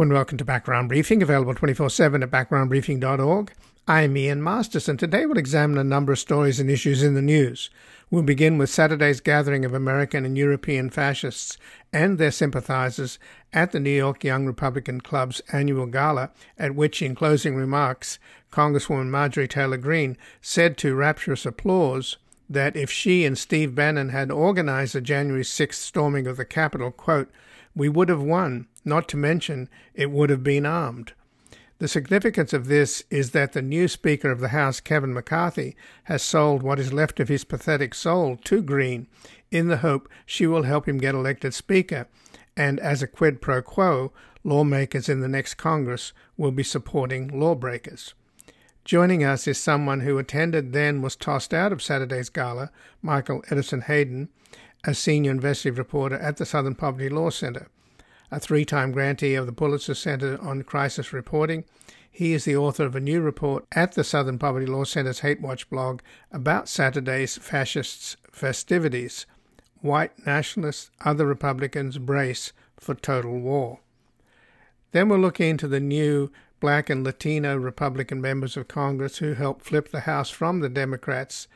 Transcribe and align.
And 0.00 0.12
welcome 0.12 0.38
to 0.38 0.44
Background 0.44 0.88
Briefing, 0.88 1.24
available 1.24 1.56
24 1.56 1.90
7 1.90 2.22
at 2.22 2.30
backgroundbriefing.org. 2.30 3.52
I'm 3.88 4.16
Ian 4.16 4.44
Masters, 4.44 4.88
and 4.88 4.96
today 4.96 5.26
we'll 5.26 5.38
examine 5.38 5.76
a 5.76 5.82
number 5.82 6.12
of 6.12 6.20
stories 6.20 6.60
and 6.60 6.70
issues 6.70 7.02
in 7.02 7.14
the 7.14 7.20
news. 7.20 7.68
We'll 8.08 8.22
begin 8.22 8.58
with 8.58 8.70
Saturday's 8.70 9.20
gathering 9.20 9.64
of 9.64 9.74
American 9.74 10.24
and 10.24 10.38
European 10.38 10.88
fascists 10.90 11.58
and 11.92 12.16
their 12.16 12.30
sympathizers 12.30 13.18
at 13.52 13.72
the 13.72 13.80
New 13.80 13.90
York 13.90 14.22
Young 14.22 14.46
Republican 14.46 15.00
Club's 15.00 15.42
annual 15.52 15.86
gala, 15.86 16.30
at 16.56 16.76
which, 16.76 17.02
in 17.02 17.16
closing 17.16 17.56
remarks, 17.56 18.20
Congresswoman 18.52 19.08
Marjorie 19.08 19.48
Taylor 19.48 19.78
Greene 19.78 20.16
said 20.40 20.78
to 20.78 20.94
rapturous 20.94 21.44
applause 21.44 22.18
that 22.48 22.76
if 22.76 22.88
she 22.88 23.24
and 23.24 23.36
Steve 23.36 23.74
Bannon 23.74 24.10
had 24.10 24.30
organized 24.30 24.94
the 24.94 25.00
January 25.00 25.42
6th 25.42 25.74
storming 25.74 26.28
of 26.28 26.36
the 26.36 26.44
Capitol, 26.44 26.92
quote, 26.92 27.32
we 27.78 27.88
would 27.88 28.08
have 28.08 28.20
won, 28.20 28.66
not 28.84 29.08
to 29.08 29.16
mention 29.16 29.68
it 29.94 30.10
would 30.10 30.30
have 30.30 30.42
been 30.42 30.66
armed. 30.66 31.12
The 31.78 31.86
significance 31.86 32.52
of 32.52 32.66
this 32.66 33.04
is 33.08 33.30
that 33.30 33.52
the 33.52 33.62
new 33.62 33.86
Speaker 33.86 34.32
of 34.32 34.40
the 34.40 34.48
House, 34.48 34.80
Kevin 34.80 35.14
McCarthy, 35.14 35.76
has 36.04 36.20
sold 36.20 36.64
what 36.64 36.80
is 36.80 36.92
left 36.92 37.20
of 37.20 37.28
his 37.28 37.44
pathetic 37.44 37.94
soul 37.94 38.36
to 38.44 38.62
Greene 38.62 39.06
in 39.52 39.68
the 39.68 39.76
hope 39.76 40.08
she 40.26 40.44
will 40.44 40.64
help 40.64 40.88
him 40.88 40.98
get 40.98 41.14
elected 41.14 41.54
Speaker, 41.54 42.08
and 42.56 42.80
as 42.80 43.00
a 43.00 43.06
quid 43.06 43.40
pro 43.40 43.62
quo, 43.62 44.12
lawmakers 44.42 45.08
in 45.08 45.20
the 45.20 45.28
next 45.28 45.54
Congress 45.54 46.12
will 46.36 46.50
be 46.50 46.64
supporting 46.64 47.28
lawbreakers. 47.28 48.12
Joining 48.84 49.22
us 49.22 49.46
is 49.46 49.58
someone 49.58 50.00
who 50.00 50.18
attended 50.18 50.72
then 50.72 51.00
was 51.00 51.14
tossed 51.14 51.54
out 51.54 51.72
of 51.72 51.82
Saturday's 51.82 52.28
gala, 52.28 52.72
Michael 53.02 53.44
Edison 53.50 53.82
Hayden, 53.82 54.30
a 54.88 54.94
senior 54.94 55.30
investigative 55.30 55.76
reporter 55.76 56.16
at 56.16 56.38
the 56.38 56.46
Southern 56.46 56.74
Poverty 56.74 57.10
Law 57.10 57.28
Center. 57.28 57.68
A 58.30 58.40
three 58.40 58.64
time 58.64 58.90
grantee 58.90 59.34
of 59.34 59.44
the 59.44 59.52
Pulitzer 59.52 59.92
Center 59.92 60.40
on 60.40 60.62
Crisis 60.62 61.12
Reporting, 61.12 61.64
he 62.10 62.32
is 62.32 62.46
the 62.46 62.56
author 62.56 62.86
of 62.86 62.96
a 62.96 63.00
new 63.00 63.20
report 63.20 63.66
at 63.72 63.92
the 63.92 64.02
Southern 64.02 64.38
Poverty 64.38 64.64
Law 64.64 64.84
Center's 64.84 65.20
Hate 65.20 65.42
Watch 65.42 65.68
blog 65.68 66.00
about 66.32 66.70
Saturday's 66.70 67.36
fascists' 67.36 68.16
festivities. 68.32 69.26
White 69.82 70.24
nationalists, 70.24 70.90
other 71.04 71.26
Republicans 71.26 71.98
brace 71.98 72.54
for 72.78 72.94
total 72.94 73.38
war. 73.38 73.80
Then 74.92 75.10
we'll 75.10 75.18
look 75.18 75.38
into 75.38 75.68
the 75.68 75.80
new 75.80 76.32
black 76.60 76.88
and 76.88 77.04
Latino 77.04 77.58
Republican 77.58 78.22
members 78.22 78.56
of 78.56 78.68
Congress 78.68 79.18
who 79.18 79.34
helped 79.34 79.66
flip 79.66 79.90
the 79.90 80.00
House 80.00 80.30
from 80.30 80.60
the 80.60 80.70
Democrats 80.70 81.46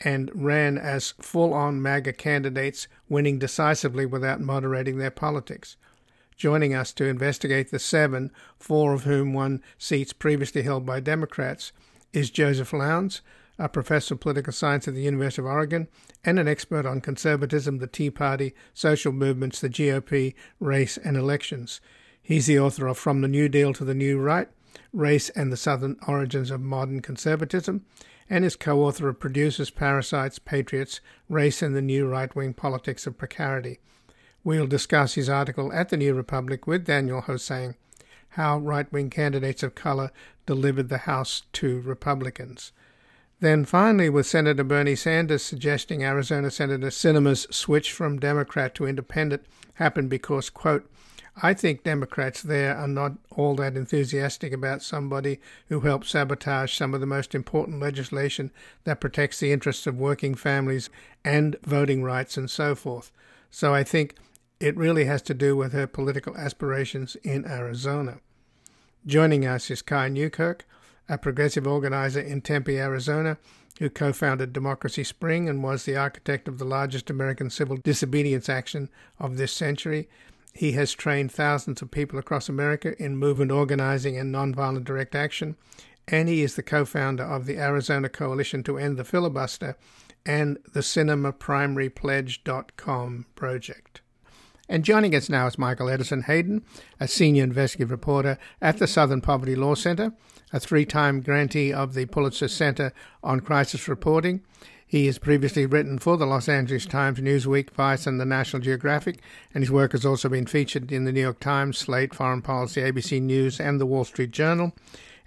and 0.00 0.30
ran 0.34 0.78
as 0.78 1.14
full 1.20 1.52
on 1.52 1.82
MAGA 1.82 2.14
candidates, 2.14 2.88
winning 3.08 3.38
decisively 3.38 4.06
without 4.06 4.40
moderating 4.40 4.98
their 4.98 5.10
politics. 5.10 5.76
Joining 6.36 6.74
us 6.74 6.92
to 6.94 7.04
investigate 7.04 7.70
the 7.70 7.78
seven, 7.78 8.30
four 8.58 8.94
of 8.94 9.04
whom 9.04 9.34
won 9.34 9.62
seats 9.76 10.12
previously 10.12 10.62
held 10.62 10.86
by 10.86 11.00
Democrats, 11.00 11.72
is 12.12 12.30
Joseph 12.30 12.72
Lowndes, 12.72 13.20
a 13.58 13.68
professor 13.68 14.14
of 14.14 14.20
political 14.20 14.52
science 14.52 14.88
at 14.88 14.94
the 14.94 15.02
University 15.02 15.42
of 15.42 15.46
Oregon 15.46 15.86
and 16.24 16.38
an 16.38 16.48
expert 16.48 16.86
on 16.86 17.02
conservatism, 17.02 17.76
the 17.76 17.86
Tea 17.86 18.10
Party, 18.10 18.54
social 18.72 19.12
movements, 19.12 19.60
the 19.60 19.68
GOP, 19.68 20.34
race, 20.58 20.96
and 20.96 21.16
elections. 21.16 21.80
He's 22.22 22.46
the 22.46 22.58
author 22.58 22.86
of 22.86 22.96
From 22.96 23.20
the 23.20 23.28
New 23.28 23.50
Deal 23.50 23.74
to 23.74 23.84
the 23.84 23.94
New 23.94 24.18
Right 24.18 24.48
Race 24.92 25.28
and 25.30 25.52
the 25.52 25.56
Southern 25.56 25.96
Origins 26.08 26.50
of 26.50 26.60
Modern 26.60 27.02
Conservatism 27.02 27.84
and 28.30 28.44
is 28.44 28.54
co 28.54 28.82
author 28.82 29.08
of 29.08 29.18
Producers, 29.18 29.70
Parasites, 29.70 30.38
Patriots 30.38 31.00
Race 31.28 31.60
and 31.60 31.74
the 31.74 31.82
New 31.82 32.06
Right 32.06 32.34
Wing 32.34 32.54
Politics 32.54 33.06
of 33.06 33.18
Precarity. 33.18 33.80
We'll 34.44 34.68
discuss 34.68 35.14
his 35.14 35.28
article 35.28 35.72
at 35.72 35.88
the 35.88 35.96
New 35.96 36.14
Republic 36.14 36.66
with 36.66 36.86
Daniel 36.86 37.22
Hosang 37.22 37.74
How 38.30 38.58
Right 38.58 38.90
Wing 38.92 39.10
Candidates 39.10 39.64
of 39.64 39.74
Color 39.74 40.12
Delivered 40.46 40.88
the 40.88 40.98
House 40.98 41.42
to 41.54 41.80
Republicans. 41.80 42.72
Then 43.40 43.64
finally, 43.64 44.08
with 44.08 44.26
Senator 44.26 44.64
Bernie 44.64 44.94
Sanders 44.94 45.42
suggesting 45.42 46.04
Arizona 46.04 46.50
Senator 46.50 46.88
Sinema's 46.88 47.46
switch 47.50 47.92
from 47.92 48.20
Democrat 48.20 48.74
to 48.76 48.86
Independent 48.86 49.44
happened 49.74 50.10
because, 50.10 50.50
quote, 50.50 50.88
I 51.42 51.54
think 51.54 51.84
Democrats 51.84 52.42
there 52.42 52.76
are 52.76 52.88
not 52.88 53.12
all 53.30 53.54
that 53.56 53.76
enthusiastic 53.76 54.52
about 54.52 54.82
somebody 54.82 55.40
who 55.68 55.80
helped 55.80 56.06
sabotage 56.06 56.74
some 56.74 56.92
of 56.92 57.00
the 57.00 57.06
most 57.06 57.34
important 57.34 57.80
legislation 57.80 58.50
that 58.84 59.00
protects 59.00 59.40
the 59.40 59.52
interests 59.52 59.86
of 59.86 59.98
working 59.98 60.34
families 60.34 60.90
and 61.24 61.56
voting 61.64 62.02
rights 62.02 62.36
and 62.36 62.50
so 62.50 62.74
forth. 62.74 63.10
So 63.50 63.74
I 63.74 63.84
think 63.84 64.16
it 64.60 64.76
really 64.76 65.06
has 65.06 65.22
to 65.22 65.34
do 65.34 65.56
with 65.56 65.72
her 65.72 65.86
political 65.86 66.36
aspirations 66.36 67.16
in 67.22 67.46
Arizona. 67.46 68.18
Joining 69.06 69.46
us 69.46 69.70
is 69.70 69.80
Kai 69.80 70.08
Newkirk, 70.08 70.66
a 71.08 71.16
progressive 71.16 71.66
organizer 71.66 72.20
in 72.20 72.42
Tempe, 72.42 72.78
Arizona, 72.78 73.38
who 73.78 73.88
co 73.88 74.12
founded 74.12 74.52
Democracy 74.52 75.04
Spring 75.04 75.48
and 75.48 75.62
was 75.62 75.84
the 75.84 75.96
architect 75.96 76.46
of 76.48 76.58
the 76.58 76.66
largest 76.66 77.08
American 77.08 77.48
civil 77.48 77.78
disobedience 77.78 78.50
action 78.50 78.90
of 79.18 79.38
this 79.38 79.52
century. 79.52 80.06
He 80.52 80.72
has 80.72 80.92
trained 80.92 81.32
thousands 81.32 81.80
of 81.80 81.90
people 81.90 82.18
across 82.18 82.48
America 82.48 83.00
in 83.02 83.16
movement 83.16 83.50
organizing 83.52 84.18
and 84.18 84.34
nonviolent 84.34 84.84
direct 84.84 85.14
action, 85.14 85.56
and 86.08 86.28
he 86.28 86.42
is 86.42 86.56
the 86.56 86.62
co 86.62 86.84
founder 86.84 87.24
of 87.24 87.46
the 87.46 87.58
Arizona 87.58 88.08
Coalition 88.08 88.62
to 88.64 88.78
End 88.78 88.96
the 88.96 89.04
Filibuster 89.04 89.76
and 90.26 90.58
the 90.72 90.80
SinemaPrimaryPledge.com 90.80 93.26
project. 93.34 94.00
And 94.68 94.84
joining 94.84 95.14
us 95.16 95.28
now 95.28 95.48
is 95.48 95.58
Michael 95.58 95.88
Edison 95.88 96.22
Hayden, 96.22 96.64
a 97.00 97.08
senior 97.08 97.42
investigative 97.42 97.90
reporter 97.90 98.38
at 98.62 98.78
the 98.78 98.86
Southern 98.86 99.20
Poverty 99.20 99.56
Law 99.56 99.74
Center, 99.74 100.12
a 100.52 100.60
three 100.60 100.84
time 100.84 101.22
grantee 101.22 101.72
of 101.72 101.94
the 101.94 102.06
Pulitzer 102.06 102.46
Center 102.46 102.92
on 103.22 103.40
Crisis 103.40 103.88
Reporting, 103.88 104.42
he 104.90 105.06
has 105.06 105.20
previously 105.20 105.66
written 105.66 106.00
for 106.00 106.16
the 106.16 106.26
Los 106.26 106.48
Angeles 106.48 106.84
Times, 106.84 107.20
Newsweek, 107.20 107.70
Vice, 107.70 108.08
and 108.08 108.20
the 108.20 108.24
National 108.24 108.60
Geographic, 108.60 109.20
and 109.54 109.62
his 109.62 109.70
work 109.70 109.92
has 109.92 110.04
also 110.04 110.28
been 110.28 110.46
featured 110.46 110.90
in 110.90 111.04
the 111.04 111.12
New 111.12 111.20
York 111.20 111.38
Times, 111.38 111.78
Slate, 111.78 112.12
Foreign 112.12 112.42
Policy, 112.42 112.80
ABC 112.80 113.22
News, 113.22 113.60
and 113.60 113.80
the 113.80 113.86
Wall 113.86 114.02
Street 114.02 114.32
Journal. 114.32 114.74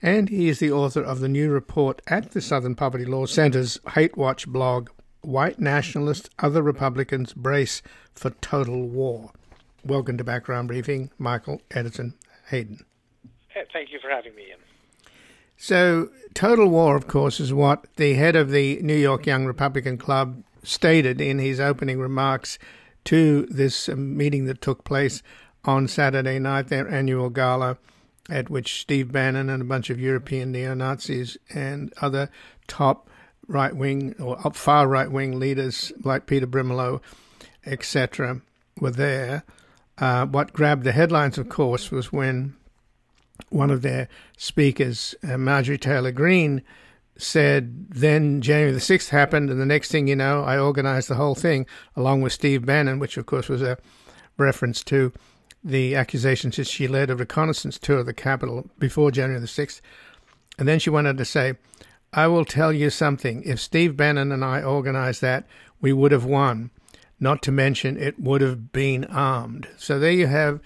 And 0.01 0.27
he 0.27 0.49
is 0.49 0.59
the 0.59 0.73
author 0.73 1.01
of 1.01 1.21
the 1.21 1.29
new 1.29 1.49
report 1.49 2.01
at 2.07 2.31
the 2.31 2.41
Southern 2.41 2.75
Poverty 2.75 3.05
Law 3.05 3.25
Center's 3.25 3.79
Hate 3.93 4.17
Watch 4.17 4.47
blog, 4.49 4.89
White 5.21 5.59
Nationalists, 5.59 6.29
Other 6.39 6.61
Republicans 6.61 7.31
Brace 7.31 7.81
for 8.13 8.31
Total 8.31 8.85
War. 8.85 9.31
Welcome 9.85 10.17
to 10.17 10.25
Background 10.25 10.67
Briefing, 10.67 11.09
Michael 11.17 11.61
Edison 11.71 12.15
Hayden. 12.47 12.85
Thank 13.71 13.93
you 13.93 13.99
for 14.01 14.09
having 14.09 14.35
me, 14.35 14.47
Ian. 14.49 14.59
So, 15.57 16.09
total 16.33 16.67
war, 16.67 16.95
of 16.95 17.07
course, 17.07 17.39
is 17.39 17.53
what 17.53 17.85
the 17.95 18.15
head 18.15 18.35
of 18.35 18.51
the 18.51 18.81
New 18.81 18.95
York 18.95 19.25
Young 19.25 19.45
Republican 19.45 19.97
Club 19.97 20.43
stated 20.63 21.21
in 21.21 21.39
his 21.39 21.59
opening 21.59 21.99
remarks 21.99 22.57
to 23.05 23.45
this 23.47 23.87
meeting 23.89 24.45
that 24.45 24.61
took 24.61 24.83
place 24.83 25.21
on 25.65 25.87
Saturday 25.87 26.39
night, 26.39 26.67
their 26.67 26.89
annual 26.89 27.29
gala, 27.29 27.77
at 28.29 28.49
which 28.49 28.81
Steve 28.81 29.11
Bannon 29.11 29.49
and 29.49 29.61
a 29.61 29.65
bunch 29.65 29.89
of 29.89 29.99
European 29.99 30.51
neo 30.51 30.73
Nazis 30.73 31.37
and 31.53 31.93
other 32.01 32.29
top 32.67 33.09
right 33.47 33.75
wing 33.75 34.15
or 34.19 34.37
far 34.53 34.87
right 34.87 35.11
wing 35.11 35.39
leaders 35.39 35.91
like 36.03 36.25
Peter 36.25 36.47
Brimelow, 36.47 37.01
etc., 37.65 38.41
were 38.79 38.91
there. 38.91 39.43
Uh, 39.97 40.25
what 40.25 40.53
grabbed 40.53 40.83
the 40.83 40.91
headlines, 40.91 41.37
of 41.37 41.49
course, 41.49 41.91
was 41.91 42.11
when 42.11 42.55
one 43.49 43.71
of 43.71 43.81
their 43.81 44.07
speakers, 44.37 45.15
uh, 45.27 45.37
Marjorie 45.37 45.77
Taylor 45.77 46.11
Greene, 46.11 46.61
said 47.17 47.89
then 47.89 48.41
January 48.41 48.71
the 48.71 48.79
6th 48.79 49.09
happened, 49.09 49.49
and 49.49 49.61
the 49.61 49.65
next 49.65 49.91
thing 49.91 50.07
you 50.07 50.15
know, 50.15 50.43
I 50.43 50.57
organized 50.57 51.09
the 51.09 51.15
whole 51.15 51.35
thing 51.35 51.65
along 51.95 52.21
with 52.21 52.33
Steve 52.33 52.65
Bannon, 52.65 52.99
which 52.99 53.17
of 53.17 53.25
course 53.25 53.49
was 53.49 53.61
a 53.61 53.77
reference 54.37 54.83
to 54.85 55.13
the 55.63 55.95
accusations 55.95 56.57
that 56.57 56.67
she 56.67 56.87
led 56.87 57.09
a 57.09 57.15
reconnaissance 57.15 57.77
tour 57.77 57.99
of 57.99 58.05
the 58.05 58.13
Capitol 58.13 58.69
before 58.79 59.11
January 59.11 59.39
the 59.39 59.47
6th. 59.47 59.79
And 60.57 60.67
then 60.67 60.79
she 60.79 60.89
went 60.89 61.07
on 61.07 61.17
to 61.17 61.25
say, 61.25 61.53
I 62.11 62.27
will 62.27 62.45
tell 62.45 62.73
you 62.73 62.89
something. 62.89 63.43
If 63.43 63.59
Steve 63.59 63.95
Bannon 63.95 64.31
and 64.31 64.43
I 64.43 64.61
organized 64.61 65.21
that, 65.21 65.47
we 65.81 65.93
would 65.93 66.11
have 66.11 66.25
won. 66.25 66.71
Not 67.19 67.41
to 67.43 67.51
mention, 67.51 67.97
it 67.97 68.19
would 68.19 68.41
have 68.41 68.71
been 68.71 69.05
armed. 69.05 69.67
So 69.77 69.97
there 69.97 70.11
you 70.11 70.27
have 70.27 70.59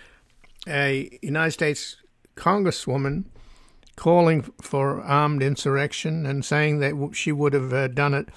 a 0.68 1.20
United 1.22 1.52
States 1.52 1.98
congresswoman 2.38 3.26
calling 3.96 4.44
for 4.62 5.02
armed 5.02 5.42
insurrection 5.42 6.26
and 6.26 6.46
saying 6.46 6.80
that 6.80 7.12
she 7.14 7.32
would 7.32 7.54
have 7.54 7.74
uh, 7.74 7.88
done 7.88 8.14
it 8.14 8.30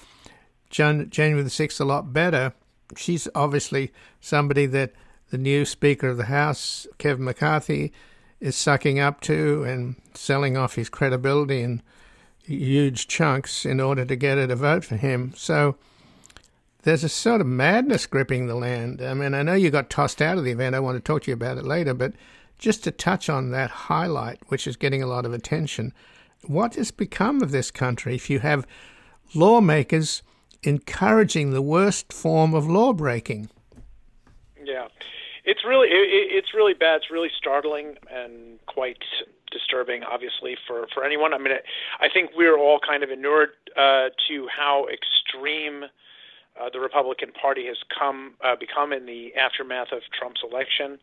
January 0.69 1.43
the 1.43 1.49
6th 1.49 1.79
a 1.79 1.85
lot 1.85 2.11
better. 2.13 2.53
She's 2.97 3.27
obviously 3.35 3.91
somebody 4.19 4.65
that 4.67 4.93
the 5.29 5.37
new 5.37 5.65
Speaker 5.65 6.09
of 6.09 6.17
the 6.17 6.25
House, 6.25 6.87
Kevin 6.97 7.25
McCarthy, 7.25 7.93
is 8.39 8.55
sucking 8.55 8.99
up 8.99 9.21
to 9.21 9.63
and 9.63 9.95
selling 10.13 10.57
off 10.57 10.75
his 10.75 10.89
credibility 10.89 11.61
in 11.61 11.81
huge 12.43 13.07
chunks 13.07 13.65
in 13.65 13.79
order 13.79 14.03
to 14.03 14.15
get 14.15 14.37
her 14.37 14.47
to 14.47 14.55
vote 14.55 14.83
for 14.83 14.97
him. 14.97 15.33
So 15.35 15.77
there's 16.83 17.03
a 17.03 17.09
sort 17.09 17.41
of 17.41 17.47
madness 17.47 18.07
gripping 18.07 18.47
the 18.47 18.55
land. 18.55 19.01
I 19.01 19.13
mean, 19.13 19.33
I 19.33 19.43
know 19.43 19.53
you 19.53 19.69
got 19.69 19.89
tossed 19.89 20.21
out 20.21 20.37
of 20.37 20.43
the 20.43 20.51
event. 20.51 20.75
I 20.75 20.79
want 20.79 20.97
to 20.97 21.01
talk 21.01 21.23
to 21.23 21.31
you 21.31 21.35
about 21.35 21.57
it 21.57 21.65
later, 21.65 21.93
but 21.93 22.13
Just 22.61 22.83
to 22.83 22.91
touch 22.91 23.27
on 23.27 23.49
that 23.49 23.71
highlight, 23.71 24.37
which 24.49 24.67
is 24.67 24.77
getting 24.77 25.01
a 25.01 25.07
lot 25.07 25.25
of 25.25 25.33
attention, 25.33 25.93
what 26.45 26.75
has 26.75 26.91
become 26.91 27.41
of 27.41 27.49
this 27.49 27.71
country 27.71 28.13
if 28.13 28.29
you 28.29 28.39
have 28.39 28.67
lawmakers 29.33 30.21
encouraging 30.61 31.51
the 31.51 31.61
worst 31.61 32.13
form 32.13 32.53
of 32.53 32.67
law 32.67 32.93
breaking? 32.93 33.49
Yeah, 34.63 34.89
it's 35.43 35.65
really 35.65 35.87
it, 35.87 36.37
it's 36.37 36.53
really 36.53 36.75
bad. 36.75 36.97
It's 36.97 37.09
really 37.09 37.31
startling 37.35 37.95
and 38.11 38.63
quite 38.67 38.99
disturbing, 39.51 40.03
obviously, 40.03 40.55
for 40.67 40.85
for 40.93 41.03
anyone. 41.03 41.33
I 41.33 41.39
mean, 41.39 41.53
I 41.99 42.09
think 42.13 42.29
we're 42.35 42.59
all 42.59 42.79
kind 42.79 43.01
of 43.03 43.09
inured 43.09 43.49
uh, 43.75 44.09
to 44.27 44.47
how 44.55 44.85
extreme. 44.87 45.85
Uh, 46.59 46.69
the 46.71 46.81
Republican 46.81 47.31
Party 47.31 47.65
has 47.65 47.77
come 47.97 48.33
uh, 48.43 48.57
become 48.59 48.91
in 48.91 49.05
the 49.05 49.33
aftermath 49.35 49.93
of 49.93 50.01
Trump's 50.11 50.41
election 50.43 50.99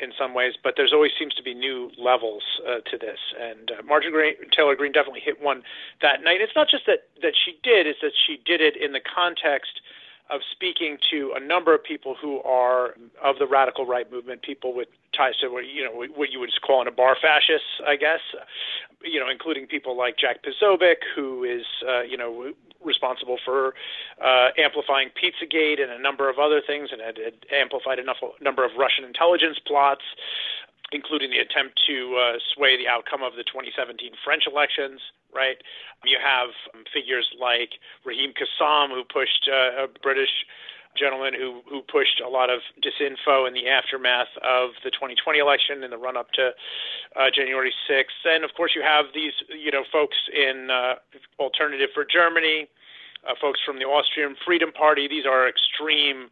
in 0.00 0.12
some 0.18 0.34
ways, 0.34 0.54
but 0.62 0.74
there's 0.76 0.92
always 0.92 1.12
seems 1.18 1.34
to 1.34 1.42
be 1.42 1.54
new 1.54 1.90
levels 1.98 2.42
uh, 2.66 2.80
to 2.90 2.96
this. 2.96 3.18
And 3.38 3.70
uh, 3.70 3.82
Marjorie 3.82 4.36
Taylor 4.50 4.74
Greene 4.74 4.92
definitely 4.92 5.20
hit 5.20 5.42
one 5.42 5.62
that 6.00 6.22
night. 6.24 6.40
It's 6.40 6.56
not 6.56 6.68
just 6.68 6.86
that 6.86 7.08
that 7.20 7.34
she 7.36 7.58
did; 7.62 7.86
it's 7.86 8.00
that 8.00 8.12
she 8.26 8.40
did 8.44 8.60
it 8.60 8.76
in 8.76 8.92
the 8.92 9.00
context 9.00 9.80
of 10.30 10.40
speaking 10.50 10.98
to 11.10 11.34
a 11.36 11.40
number 11.40 11.74
of 11.74 11.82
people 11.82 12.16
who 12.20 12.40
are 12.42 12.94
of 13.22 13.38
the 13.38 13.46
radical 13.46 13.86
right 13.86 14.10
movement, 14.10 14.42
people 14.42 14.74
with 14.74 14.88
ties 15.16 15.36
to 15.38 15.48
what 15.48 15.66
you 15.66 15.84
know 15.84 16.06
what 16.14 16.30
you 16.30 16.40
would 16.40 16.50
call 16.66 16.80
in 16.80 16.88
a 16.88 16.92
bar 16.92 17.16
fascists, 17.20 17.80
I 17.86 17.96
guess. 17.96 18.20
You 19.04 19.20
know, 19.20 19.28
including 19.28 19.66
people 19.66 19.96
like 19.96 20.16
Jack 20.16 20.44
Posobiec, 20.44 21.02
who 21.14 21.44
is 21.44 21.64
uh, 21.86 22.02
you 22.02 22.16
know 22.16 22.52
responsible 22.84 23.38
for 23.44 23.74
uh, 24.24 24.48
amplifying 24.58 25.10
Pizzagate 25.10 25.80
and 25.80 25.90
a 25.90 25.98
number 25.98 26.28
of 26.28 26.38
other 26.38 26.60
things, 26.64 26.90
and 26.92 27.00
had, 27.00 27.16
had 27.16 27.34
amplified 27.52 27.98
enough 27.98 28.16
number 28.40 28.64
of 28.64 28.72
Russian 28.78 29.04
intelligence 29.04 29.58
plots, 29.64 30.02
including 30.92 31.30
the 31.30 31.38
attempt 31.38 31.80
to 31.86 32.16
uh, 32.16 32.38
sway 32.54 32.76
the 32.76 32.88
outcome 32.88 33.22
of 33.22 33.34
the 33.34 33.44
2017 33.44 34.12
French 34.24 34.44
elections. 34.46 35.00
Right, 35.34 35.56
you 36.04 36.18
have 36.20 36.50
um, 36.74 36.84
figures 36.92 37.26
like 37.40 37.80
Raheem 38.04 38.34
Kassam, 38.36 38.90
who 38.90 39.02
pushed 39.02 39.48
uh, 39.48 39.84
a 39.84 39.86
British 40.02 40.44
gentleman 40.96 41.32
who 41.34 41.62
who 41.68 41.80
pushed 41.82 42.20
a 42.20 42.28
lot 42.28 42.50
of 42.50 42.60
disinfo 42.84 43.48
in 43.48 43.54
the 43.54 43.68
aftermath 43.68 44.28
of 44.44 44.70
the 44.84 44.90
2020 44.90 45.38
election 45.38 45.82
in 45.82 45.90
the 45.90 45.96
run 45.96 46.16
up 46.16 46.30
to 46.32 46.50
uh, 47.16 47.30
January 47.34 47.72
6th. 47.88 48.28
And 48.28 48.44
of 48.44 48.52
course, 48.54 48.72
you 48.76 48.82
have 48.82 49.06
these 49.14 49.32
you 49.48 49.70
know 49.70 49.84
folks 49.90 50.16
in 50.34 50.68
uh, 50.70 50.94
Alternative 51.38 51.88
for 51.94 52.04
Germany, 52.04 52.68
uh, 53.28 53.34
folks 53.40 53.60
from 53.64 53.78
the 53.78 53.84
Austrian 53.84 54.36
Freedom 54.44 54.72
Party. 54.72 55.08
These 55.08 55.26
are 55.26 55.48
extreme 55.48 56.28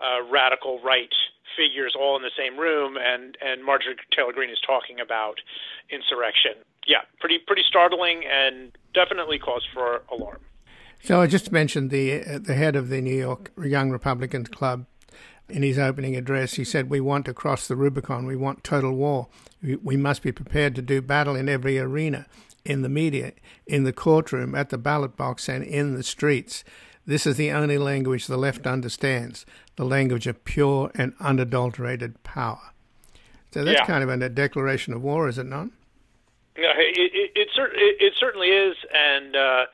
uh, 0.00 0.24
radical 0.30 0.80
right 0.80 1.12
figures 1.58 1.94
all 1.98 2.16
in 2.16 2.22
the 2.22 2.30
same 2.38 2.56
room, 2.56 2.96
and 2.96 3.36
and 3.44 3.64
Marjorie 3.64 3.96
Taylor 4.16 4.32
Greene 4.32 4.50
is 4.50 4.60
talking 4.64 5.00
about 5.00 5.40
insurrection. 5.90 6.52
Yeah, 6.86 7.02
pretty 7.18 7.38
pretty 7.44 7.64
startling 7.68 8.22
and 8.24 8.72
definitely 8.94 9.38
cause 9.38 9.66
for 9.74 10.02
alarm. 10.10 10.40
So 11.02 11.20
I 11.20 11.26
just 11.26 11.52
mentioned 11.52 11.90
the 11.90 12.22
uh, 12.22 12.38
the 12.38 12.54
head 12.54 12.76
of 12.76 12.88
the 12.88 13.00
New 13.00 13.16
York 13.16 13.52
Young 13.62 13.90
Republicans 13.90 14.48
Club. 14.48 14.86
In 15.48 15.62
his 15.62 15.78
opening 15.78 16.14
address, 16.14 16.54
he 16.54 16.64
said, 16.64 16.90
"We 16.90 17.00
want 17.00 17.24
to 17.24 17.34
cross 17.34 17.66
the 17.66 17.76
Rubicon. 17.76 18.26
We 18.26 18.36
want 18.36 18.64
total 18.64 18.92
war. 18.92 19.28
We, 19.62 19.76
we 19.76 19.96
must 19.96 20.22
be 20.22 20.30
prepared 20.30 20.74
to 20.76 20.82
do 20.82 21.00
battle 21.00 21.34
in 21.34 21.48
every 21.48 21.78
arena, 21.78 22.26
in 22.66 22.82
the 22.82 22.90
media, 22.90 23.32
in 23.66 23.84
the 23.84 23.92
courtroom, 23.94 24.54
at 24.54 24.68
the 24.68 24.76
ballot 24.76 25.16
box, 25.16 25.48
and 25.48 25.64
in 25.64 25.94
the 25.94 26.02
streets. 26.02 26.64
This 27.08 27.26
is 27.26 27.36
the 27.36 27.50
only 27.50 27.78
language 27.78 28.28
the 28.28 28.36
left 28.36 28.66
understands: 28.66 29.44
the 29.74 29.84
language 29.84 30.28
of 30.28 30.44
pure 30.44 30.92
and 30.94 31.14
unadulterated 31.18 32.22
power." 32.22 32.72
So 33.50 33.64
that's 33.64 33.80
yeah. 33.80 33.86
kind 33.86 34.04
of 34.04 34.10
a 34.10 34.28
declaration 34.28 34.92
of 34.92 35.02
war, 35.02 35.28
is 35.28 35.38
it 35.38 35.46
not? 35.46 35.68
Yeah, 36.56 36.72
it, 36.76 36.96
it, 36.96 37.30
it, 37.34 37.48
it, 37.56 37.96
it 38.00 38.12
certainly 38.16 38.48
is, 38.48 38.76
and. 38.94 39.34
Uh, 39.34 39.64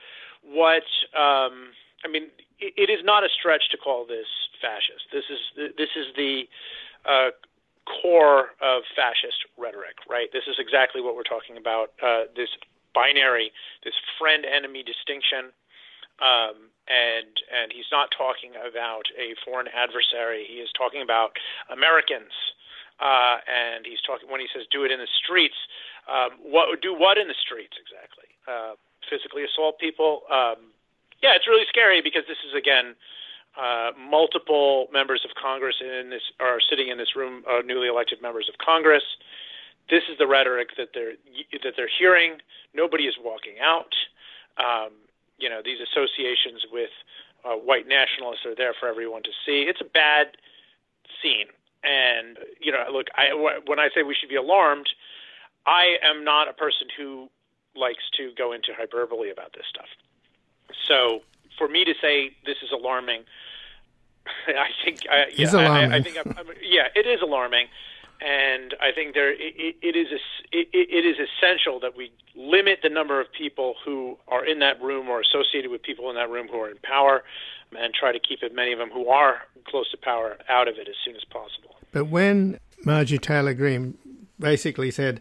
what 0.45 0.85
um, 1.17 1.73
I 2.05 2.09
mean, 2.11 2.29
it, 2.61 2.75
it 2.77 2.91
is 2.91 3.01
not 3.05 3.25
a 3.25 3.29
stretch 3.29 3.71
to 3.71 3.77
call 3.77 4.07
this 4.07 4.29
fascist. 4.61 5.09
This 5.13 5.25
is 5.31 5.73
this 5.77 5.91
is 5.97 6.07
the 6.17 6.45
uh, 7.05 7.31
core 7.89 8.53
of 8.61 8.83
fascist 8.95 9.45
rhetoric, 9.57 9.97
right? 10.09 10.29
This 10.33 10.45
is 10.49 10.57
exactly 10.59 11.01
what 11.01 11.17
we're 11.17 11.25
talking 11.25 11.57
about. 11.57 11.93
Uh, 12.03 12.25
this 12.37 12.49
binary, 12.95 13.51
this 13.83 13.95
friend-enemy 14.19 14.85
distinction, 14.85 15.51
um, 16.20 16.70
and 16.87 17.32
and 17.49 17.72
he's 17.72 17.88
not 17.90 18.12
talking 18.12 18.52
about 18.61 19.08
a 19.16 19.34
foreign 19.44 19.69
adversary. 19.72 20.44
He 20.44 20.61
is 20.61 20.69
talking 20.76 21.00
about 21.00 21.32
Americans, 21.72 22.32
uh, 23.00 23.40
and 23.49 23.87
he's 23.87 24.00
talking 24.05 24.28
when 24.28 24.40
he 24.40 24.49
says 24.52 24.69
"do 24.70 24.84
it 24.84 24.93
in 24.93 25.00
the 25.00 25.11
streets." 25.11 25.56
Um, 26.05 26.37
what 26.44 26.81
do 26.82 26.93
what 26.93 27.16
in 27.16 27.28
the 27.28 27.38
streets 27.40 27.76
exactly? 27.81 28.28
Uh, 28.44 28.76
physically 29.08 29.44
assault 29.44 29.78
people. 29.81 30.28
Um, 30.31 30.76
yeah, 31.22 31.32
it's 31.32 31.49
really 31.49 31.64
scary 31.69 32.02
because 32.05 32.28
this 32.28 32.40
is 32.44 32.52
again 32.52 32.94
uh, 33.56 33.93
multiple 33.96 34.88
members 34.93 35.25
of 35.25 35.31
Congress 35.40 35.76
in 35.81 36.11
this 36.11 36.22
are 36.40 36.61
sitting 36.61 36.88
in 36.88 36.99
this 36.99 37.16
room, 37.16 37.44
uh, 37.49 37.62
newly 37.64 37.88
elected 37.88 38.20
members 38.20 38.49
of 38.49 38.58
Congress. 38.58 39.05
This 39.88 40.02
is 40.11 40.19
the 40.19 40.26
rhetoric 40.26 40.76
that 40.76 40.88
they're 40.93 41.14
that 41.62 41.75
they're 41.76 41.88
hearing. 41.99 42.38
Nobody 42.75 43.05
is 43.05 43.14
walking 43.22 43.56
out. 43.62 43.94
Um, 44.58 44.93
you 45.39 45.49
know, 45.49 45.61
these 45.65 45.79
associations 45.81 46.65
with 46.71 46.91
uh, 47.45 47.55
white 47.55 47.87
nationalists 47.87 48.47
are 48.47 48.55
there 48.55 48.75
for 48.79 48.89
everyone 48.89 49.23
to 49.23 49.31
see. 49.45 49.63
It's 49.63 49.81
a 49.81 49.85
bad 49.85 50.37
scene, 51.23 51.47
and 51.83 52.39
you 52.61 52.73
know, 52.73 52.85
look, 52.93 53.09
I, 53.15 53.61
when 53.67 53.79
I 53.79 53.89
say 53.95 54.03
we 54.03 54.15
should 54.15 54.29
be 54.29 54.37
alarmed, 54.37 54.89
I 55.67 55.97
am 56.03 56.25
not 56.25 56.49
a 56.49 56.53
person 56.53 56.89
who 56.97 57.29
likes 57.77 58.05
to 58.17 58.33
go 58.37 58.53
into 58.53 58.73
hyperbole 58.77 59.31
about 59.31 59.53
this 59.53 59.65
stuff. 59.69 59.89
So 60.87 61.23
for 61.59 61.69
me 61.69 61.85
to 61.85 61.95
say 62.01 62.31
this 62.47 62.57
is 62.63 62.71
alarming, 62.73 63.25
I 64.49 64.69
think 64.85 65.01
uh, 65.11 65.25
yeah, 65.35 65.51
alarming. 65.53 65.93
I, 65.93 65.97
I 65.97 66.03
think 66.03 66.17
I'm, 66.19 66.35
I'm, 66.39 66.47
yeah, 66.63 66.89
it 66.95 67.07
is 67.07 67.21
alarming, 67.23 67.67
and 68.20 68.75
I 68.81 68.93
think 68.94 69.14
there 69.14 69.32
it, 69.32 69.76
it 69.82 69.96
is 69.96 70.08
it, 70.52 70.69
it 70.72 71.05
is 71.05 71.16
essential 71.19 71.81
that 71.81 71.96
we 71.96 72.12
limit 72.34 72.81
the 72.82 72.88
number 72.88 73.20
of 73.20 73.32
people 73.32 73.75
who 73.84 74.19
are 74.28 74.44
in 74.44 74.58
that 74.61 74.80
room 74.83 75.09
or 75.09 75.21
associated 75.21 75.71
with 75.71 75.83
people 75.83 76.11
in 76.11 76.16
that 76.16 76.30
room 76.30 76.49
who 76.49 76.59
are 76.59 76.71
in 76.71 76.78
power, 76.78 77.25
and 77.78 77.94
try 77.94 78.12
to 78.12 78.21
keep 78.21 78.42
as 78.42 78.52
many 78.52 78.73
of 78.73 78.78
them 78.78 78.90
who 78.90 79.09
are 79.09 79.42
close 79.66 79.90
to 79.90 79.97
power 79.97 80.37
out 80.49 80.68
of 80.68 80.76
it 80.76 80.88
as 80.88 80.94
soon 81.04 81.16
as 81.16 81.25
possible. 81.25 81.76
But 81.92 82.06
when 82.06 82.59
Margie 82.85 83.18
Taylor 83.18 83.54
Greene 83.54 83.97
basically 84.38 84.90
said 84.90 85.21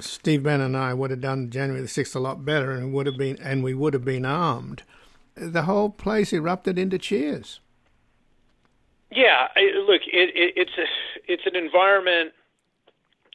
Steve 0.00 0.42
Bannon 0.42 0.66
and 0.66 0.76
I 0.76 0.94
would 0.94 1.10
have 1.10 1.20
done 1.20 1.50
January 1.50 1.80
the 1.80 1.88
sixth 1.88 2.14
a 2.14 2.20
lot 2.20 2.44
better, 2.44 2.72
and 2.72 2.92
would 2.92 3.06
have 3.06 3.16
been, 3.16 3.38
and 3.42 3.64
we 3.64 3.74
would 3.74 3.94
have 3.94 4.04
been 4.04 4.24
armed. 4.24 4.82
The 5.34 5.62
whole 5.62 5.90
place 5.90 6.32
erupted 6.32 6.78
into 6.78 6.98
cheers. 6.98 7.60
Yeah, 9.10 9.48
look, 9.86 10.02
it, 10.06 10.30
it, 10.34 10.52
it's 10.56 10.76
a, 10.76 10.84
it's 11.28 11.44
an 11.46 11.56
environment. 11.56 12.32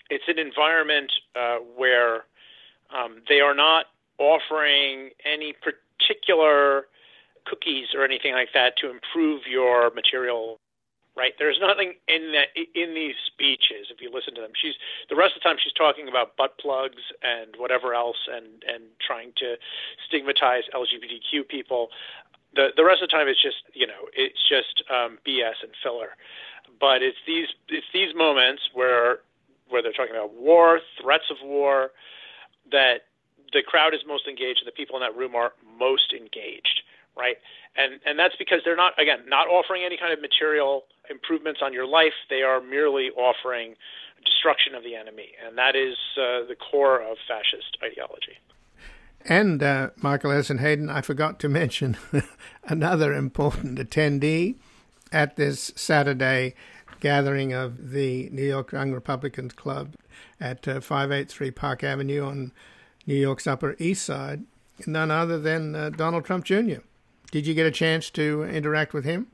It's 0.10 0.26
an 0.28 0.40
environment 0.40 1.12
uh, 1.36 1.58
where 1.76 2.26
um, 2.94 3.22
they 3.30 3.40
are 3.40 3.56
not 3.56 3.86
offering 4.18 5.10
any 5.26 5.54
particular 5.54 6.86
cookies 7.46 7.88
or 7.96 8.04
anything 8.04 8.34
like 8.34 8.50
that 8.54 8.78
to 8.78 8.90
improve 8.90 9.42
your 9.48 9.92
material 9.94 10.60
right? 11.16 11.34
There's 11.38 11.60
nothing 11.62 11.94
in 12.08 12.34
that 12.34 12.50
in 12.58 12.94
these 12.94 13.16
speeches. 13.26 13.94
If 13.94 14.02
you 14.02 14.10
listen 14.12 14.34
to 14.36 14.42
them, 14.42 14.52
she's 14.60 14.74
the 15.10 15.16
rest 15.16 15.36
of 15.36 15.42
the 15.42 15.48
time 15.48 15.58
she's 15.62 15.74
talking 15.74 16.08
about 16.08 16.38
butt 16.38 16.58
plugs 16.58 17.02
and 17.22 17.56
whatever 17.58 17.94
else, 17.94 18.18
and 18.32 18.64
and 18.68 18.84
trying 19.06 19.34
to 19.38 19.56
stigmatize 20.08 20.64
LGBTQ 20.74 21.48
people. 21.48 21.90
The 22.56 22.70
the 22.76 22.84
rest 22.84 23.02
of 23.02 23.10
the 23.10 23.14
time 23.16 23.28
it's 23.28 23.42
just 23.42 23.62
you 23.74 23.88
know 23.88 24.10
it's 24.14 24.42
just 24.50 24.84
um, 24.90 25.20
BS 25.26 25.62
and 25.62 25.72
filler. 25.82 26.18
But 26.84 27.00
it's 27.00 27.24
these 27.26 27.48
it's 27.70 27.88
these 27.94 28.12
moments 28.14 28.64
where 28.74 29.20
where 29.70 29.82
they're 29.82 29.96
talking 29.96 30.16
about 30.16 30.34
war, 30.36 30.82
threats 31.02 31.32
of 31.32 31.38
war, 31.42 31.92
that 32.76 33.08
the 33.54 33.64
crowd 33.66 33.94
is 33.94 34.02
most 34.06 34.28
engaged 34.28 34.60
and 34.60 34.68
the 34.68 34.76
people 34.76 34.98
in 34.98 35.02
that 35.02 35.16
room 35.16 35.34
are 35.34 35.54
most 35.80 36.12
engaged 36.12 36.84
right? 37.16 37.38
And 37.76 38.00
and 38.06 38.18
that's 38.18 38.36
because 38.38 38.60
they're 38.66 38.76
not 38.76 39.00
again 39.00 39.20
not 39.28 39.48
offering 39.48 39.84
any 39.86 39.98
kind 39.98 40.14
of 40.14 40.22
material 40.22 40.84
improvements 41.10 41.62
on 41.64 41.74
your 41.74 41.88
life. 41.88 42.14
They 42.30 42.42
are 42.42 42.62
merely 42.62 43.10
offering 43.12 43.76
destruction 44.26 44.76
of 44.76 44.84
the 44.84 44.96
enemy, 44.96 45.30
and 45.46 45.58
that 45.58 45.76
is 45.76 45.96
uh, 46.18 46.48
the 46.48 46.56
core 46.56 47.02
of 47.02 47.18
fascist 47.28 47.78
ideology. 47.84 48.38
And 49.26 49.64
uh, 49.64 49.92
Michael 49.98 50.32
Essen 50.32 50.58
Hayden, 50.58 50.90
I 50.90 51.02
forgot 51.02 51.40
to 51.42 51.50
mention 51.50 51.98
another 52.64 53.14
important 53.14 53.80
attendee 53.80 54.56
at 55.14 55.36
this 55.36 55.72
Saturday 55.76 56.56
gathering 57.04 57.52
of 57.52 57.92
the 57.92 58.30
New 58.32 58.46
York 58.46 58.72
Young 58.72 58.94
Republicans 58.94 59.52
Club 59.52 59.96
at 60.40 60.66
uh, 60.68 60.80
583 60.80 61.52
Park 61.52 61.84
Avenue 61.84 62.24
on 62.24 62.54
New 63.06 63.14
York's 63.14 63.46
Upper 63.46 63.76
East 63.78 64.06
Side, 64.06 64.44
none 64.88 65.12
other 65.12 65.38
than 65.38 65.76
uh, 65.76 65.90
Donald 65.90 66.24
Trump 66.24 66.46
Jr. 66.46 66.80
Did 67.30 67.46
you 67.46 67.54
get 67.54 67.66
a 67.66 67.72
chance 67.72 68.10
to 68.12 68.44
interact 68.44 68.94
with 68.94 69.04
him? 69.04 69.28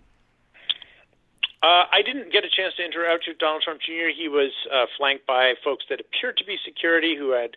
Uh, 1.61 1.85
I 1.91 2.01
didn't 2.03 2.33
get 2.33 2.43
a 2.43 2.49
chance 2.49 2.73
to 2.77 2.85
interact 2.85 3.25
with 3.27 3.37
Donald 3.37 3.61
Trump 3.61 3.81
Jr. 3.81 4.09
He 4.17 4.27
was 4.27 4.51
uh, 4.73 4.85
flanked 4.97 5.27
by 5.27 5.53
folks 5.63 5.85
that 5.89 5.99
appeared 5.99 6.37
to 6.37 6.45
be 6.45 6.57
security 6.65 7.15
who 7.15 7.33
had 7.33 7.51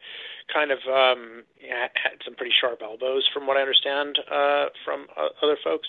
kind 0.52 0.72
of 0.72 0.80
um, 0.92 1.44
had 1.62 2.20
some 2.22 2.34
pretty 2.34 2.52
sharp 2.52 2.82
elbows, 2.82 3.26
from 3.32 3.46
what 3.46 3.56
I 3.56 3.60
understand 3.60 4.18
uh, 4.30 4.66
from 4.84 5.06
uh, 5.16 5.28
other 5.40 5.56
folks. 5.64 5.88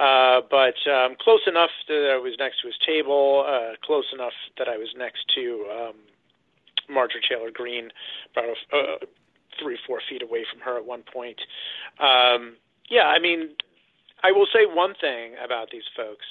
Uh, 0.00 0.40
but 0.50 0.74
um, 0.90 1.14
close 1.20 1.42
enough 1.46 1.70
that 1.86 2.10
I 2.10 2.16
was 2.16 2.32
next 2.38 2.62
to 2.62 2.68
his 2.68 2.76
table, 2.86 3.44
uh, 3.46 3.76
close 3.84 4.06
enough 4.14 4.32
that 4.56 4.66
I 4.66 4.78
was 4.78 4.88
next 4.96 5.26
to 5.34 5.66
um, 5.70 5.94
Marjorie 6.88 7.20
Taylor 7.28 7.50
Greene, 7.50 7.90
about 8.34 8.56
uh, 8.72 9.04
three, 9.60 9.76
four 9.86 10.00
feet 10.08 10.22
away 10.22 10.46
from 10.50 10.60
her 10.60 10.78
at 10.78 10.86
one 10.86 11.02
point. 11.02 11.38
Um, 12.00 12.56
yeah, 12.88 13.08
I 13.08 13.18
mean, 13.18 13.50
I 14.22 14.32
will 14.32 14.46
say 14.46 14.64
one 14.64 14.94
thing 14.98 15.32
about 15.44 15.68
these 15.70 15.88
folks. 15.94 16.24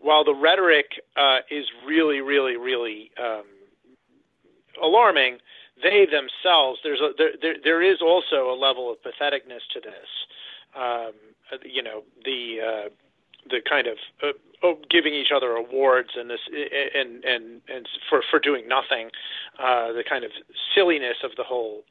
While 0.00 0.24
the 0.24 0.34
rhetoric 0.34 0.86
uh, 1.14 1.40
is 1.50 1.66
really, 1.86 2.22
really, 2.22 2.56
really 2.56 3.10
um, 3.22 3.44
alarming, 4.82 5.38
they 5.82 6.06
themselves 6.06 6.80
there's 6.82 7.00
a 7.00 7.10
there, 7.18 7.32
there 7.40 7.54
there 7.62 7.82
is 7.82 8.00
also 8.00 8.50
a 8.50 8.56
level 8.56 8.90
of 8.90 8.98
patheticness 9.02 9.60
to 9.74 9.80
this. 9.80 10.08
Um, 10.74 11.12
you 11.64 11.82
know 11.82 12.02
the 12.24 12.56
uh, 12.60 12.88
the 13.48 13.60
kind 13.68 13.86
of 13.86 13.98
uh, 14.22 14.32
oh, 14.62 14.78
giving 14.90 15.14
each 15.14 15.32
other 15.34 15.52
awards 15.52 16.10
and 16.16 16.30
this 16.30 16.40
and 16.94 17.24
and 17.24 17.60
and 17.68 17.88
for 18.08 18.22
for 18.30 18.38
doing 18.38 18.68
nothing, 18.68 19.10
uh, 19.58 19.92
the 19.92 20.04
kind 20.08 20.24
of 20.24 20.30
silliness 20.74 21.18
of 21.24 21.32
the 21.36 21.44
whole 21.44 21.84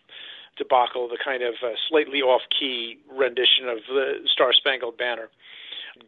debacle, 0.57 1.07
the 1.07 1.17
kind 1.23 1.43
of 1.43 1.55
uh, 1.63 1.69
slightly 1.89 2.21
off 2.21 2.41
key 2.57 2.97
rendition 3.11 3.67
of 3.67 3.77
the 3.87 4.19
Star 4.31 4.53
Spangled 4.53 4.97
Banner, 4.97 5.29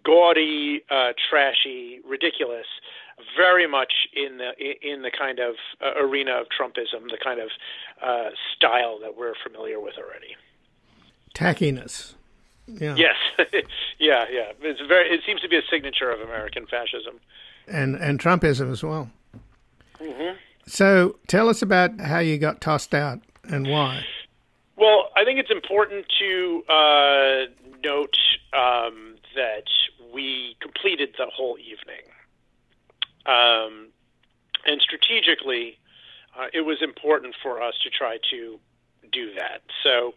gaudy, 0.04 0.84
uh, 0.90 1.14
trashy, 1.30 2.00
ridiculous, 2.08 2.68
very 3.38 3.68
much 3.68 3.94
in 4.14 4.38
the 4.38 4.52
in 4.82 5.02
the 5.02 5.12
kind 5.12 5.40
of 5.40 5.56
uh, 5.82 6.00
arena 6.00 6.32
of 6.32 6.48
Trumpism, 6.48 7.10
the 7.10 7.18
kind 7.24 7.40
of 7.40 7.50
uh, 8.02 8.30
style 8.56 9.00
that 9.02 9.18
we're 9.18 9.36
familiar 9.44 9.80
with 9.80 9.96
already. 9.98 10.36
Tackiness. 11.34 12.16
Yeah. 12.68 12.96
Yes. 12.96 13.16
yeah, 14.00 14.26
yeah. 14.32 14.52
It's 14.62 14.82
very. 14.88 15.10
It 15.10 15.22
seems 15.26 15.42
to 15.42 15.50
be 15.50 15.58
a 15.58 15.62
signature 15.70 16.12
of 16.12 16.22
American 16.22 16.66
fascism. 16.68 17.20
And 17.68 17.96
and 17.96 18.20
Trumpism 18.20 18.72
as 18.72 18.84
well. 18.84 19.10
Mm-hmm. 20.00 20.38
So 20.66 21.18
tell 21.28 21.50
us 21.50 21.62
about 21.62 22.00
how 22.00 22.20
you 22.20 22.38
got 22.38 22.62
tossed 22.62 22.94
out 22.94 23.20
and 23.44 23.68
why. 23.68 24.06
Well, 24.76 25.10
I 25.16 25.24
think 25.24 25.40
it's 25.40 25.52
important 25.52 26.06
to 26.20 26.64
uh, 26.70 27.46
note 27.84 28.18
um, 28.54 29.16
that 29.36 29.66
we 30.14 30.56
completed 30.62 31.16
the 31.18 31.28
whole 31.34 31.58
evening. 31.58 32.04
Um, 33.26 33.90
and 34.66 34.82
strategically, 34.82 35.78
uh, 36.38 36.48
it 36.54 36.62
was 36.62 36.82
important 36.82 37.36
for 37.42 37.62
us 37.62 37.76
to 37.84 37.90
try 37.90 38.18
to 38.32 38.60
do 39.12 39.34
that. 39.36 39.62
So 39.84 40.14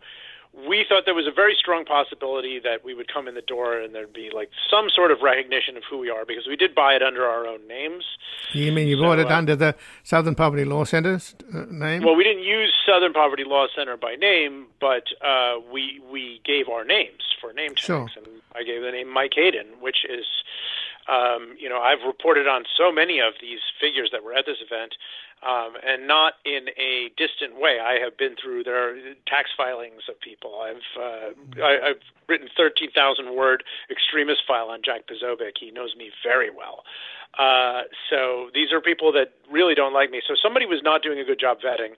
we 0.68 0.84
thought 0.88 1.04
there 1.04 1.14
was 1.14 1.26
a 1.26 1.32
very 1.32 1.54
strong 1.58 1.84
possibility 1.84 2.58
that 2.60 2.82
we 2.82 2.94
would 2.94 3.12
come 3.12 3.28
in 3.28 3.34
the 3.34 3.42
door 3.42 3.78
and 3.78 3.94
there'd 3.94 4.12
be 4.12 4.30
like 4.34 4.50
some 4.70 4.88
sort 4.88 5.10
of 5.10 5.20
recognition 5.20 5.76
of 5.76 5.82
who 5.88 5.98
we 5.98 6.08
are 6.08 6.24
because 6.24 6.46
we 6.46 6.56
did 6.56 6.74
buy 6.74 6.94
it 6.94 7.02
under 7.02 7.26
our 7.26 7.46
own 7.46 7.66
names. 7.68 8.04
You 8.52 8.72
mean 8.72 8.88
you 8.88 8.96
so, 8.96 9.02
bought 9.02 9.18
it 9.18 9.30
uh, 9.30 9.36
under 9.36 9.54
the 9.54 9.74
Southern 10.02 10.34
Poverty 10.34 10.64
Law 10.64 10.84
Center's 10.84 11.34
uh, 11.54 11.66
name? 11.68 12.02
Well, 12.02 12.16
we 12.16 12.24
didn't 12.24 12.44
use 12.44 12.72
Southern 12.86 13.12
Poverty 13.12 13.44
Law 13.44 13.66
Center 13.76 13.96
by 13.98 14.14
name, 14.14 14.66
but 14.80 15.04
uh, 15.22 15.56
we 15.70 16.00
we 16.10 16.40
gave 16.44 16.68
our 16.68 16.84
names 16.84 17.22
for 17.40 17.52
name 17.52 17.70
tags, 17.70 17.82
sure. 17.82 18.08
and 18.16 18.26
I 18.54 18.62
gave 18.62 18.80
the 18.82 18.92
name 18.92 19.12
Mike 19.12 19.32
Hayden, 19.34 19.66
which 19.80 20.06
is 20.08 20.24
um, 21.08 21.54
you 21.58 21.68
know, 21.68 21.80
I've 21.80 22.02
reported 22.06 22.46
on 22.46 22.64
so 22.76 22.90
many 22.90 23.20
of 23.20 23.34
these 23.40 23.60
figures 23.80 24.10
that 24.12 24.24
were 24.24 24.34
at 24.34 24.46
this 24.46 24.58
event, 24.60 24.94
um, 25.46 25.76
and 25.86 26.06
not 26.06 26.34
in 26.44 26.68
a 26.78 27.10
distant 27.16 27.60
way. 27.60 27.78
I 27.78 28.02
have 28.02 28.16
been 28.16 28.34
through 28.40 28.64
their 28.64 28.96
tax 29.26 29.50
filings 29.56 30.02
of 30.08 30.20
people. 30.20 30.60
I've 30.62 30.88
uh, 30.98 31.62
I, 31.62 31.90
I've 31.90 32.02
written 32.28 32.48
thirteen 32.56 32.90
thousand 32.90 33.36
word 33.36 33.62
extremist 33.90 34.42
file 34.48 34.68
on 34.68 34.80
Jack 34.84 35.02
Posobiec. 35.06 35.58
He 35.60 35.70
knows 35.70 35.94
me 35.96 36.10
very 36.24 36.50
well. 36.50 36.82
Uh, 37.38 37.82
so 38.08 38.48
these 38.54 38.72
are 38.72 38.80
people 38.80 39.12
that 39.12 39.34
really 39.50 39.74
don't 39.74 39.92
like 39.92 40.10
me. 40.10 40.22
So 40.26 40.34
somebody 40.40 40.64
was 40.64 40.80
not 40.82 41.02
doing 41.02 41.18
a 41.20 41.24
good 41.24 41.38
job 41.38 41.58
vetting. 41.60 41.94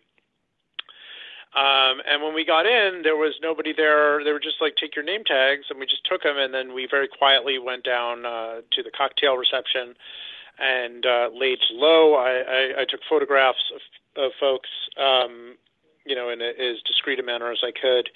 Um, 1.54 2.02
and 2.06 2.22
when 2.22 2.34
we 2.34 2.44
got 2.44 2.66
in, 2.66 3.02
there 3.02 3.16
was 3.16 3.34
nobody 3.40 3.72
there. 3.72 4.22
They 4.22 4.32
were 4.32 4.40
just 4.40 4.60
like, 4.60 4.74
take 4.76 4.94
your 4.94 5.04
name 5.04 5.24
tags. 5.24 5.66
And 5.70 5.78
we 5.78 5.86
just 5.86 6.04
took 6.04 6.22
them. 6.22 6.36
And 6.36 6.52
then 6.52 6.74
we 6.74 6.86
very 6.90 7.08
quietly 7.08 7.58
went 7.58 7.84
down 7.84 8.26
uh, 8.26 8.60
to 8.72 8.82
the 8.82 8.90
cocktail 8.90 9.36
reception 9.36 9.94
and 10.58 11.06
uh, 11.06 11.30
laid 11.32 11.58
low. 11.72 12.14
I, 12.14 12.30
I, 12.30 12.82
I 12.82 12.84
took 12.84 13.00
photographs 13.08 13.72
of, 13.74 14.24
of 14.24 14.32
folks, 14.38 14.68
um, 15.00 15.56
you 16.04 16.14
know, 16.14 16.28
in 16.28 16.42
a, 16.42 16.48
as 16.48 16.82
discreet 16.86 17.18
a 17.18 17.22
manner 17.22 17.50
as 17.50 17.60
I 17.62 17.72
could. 17.72 18.10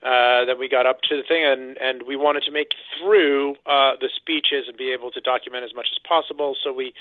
Uh, 0.00 0.44
that 0.44 0.60
we 0.60 0.68
got 0.68 0.86
up 0.86 1.00
to 1.02 1.16
the 1.16 1.24
thing, 1.24 1.44
and, 1.44 1.76
and 1.78 2.04
we 2.06 2.14
wanted 2.14 2.44
to 2.44 2.52
make 2.52 2.68
through 2.96 3.56
uh, 3.66 3.94
the 4.00 4.08
speeches 4.14 4.66
and 4.68 4.76
be 4.76 4.92
able 4.92 5.10
to 5.10 5.20
document 5.20 5.64
as 5.64 5.74
much 5.74 5.88
as 5.90 5.98
possible. 6.08 6.54
So 6.62 6.72
we, 6.72 6.94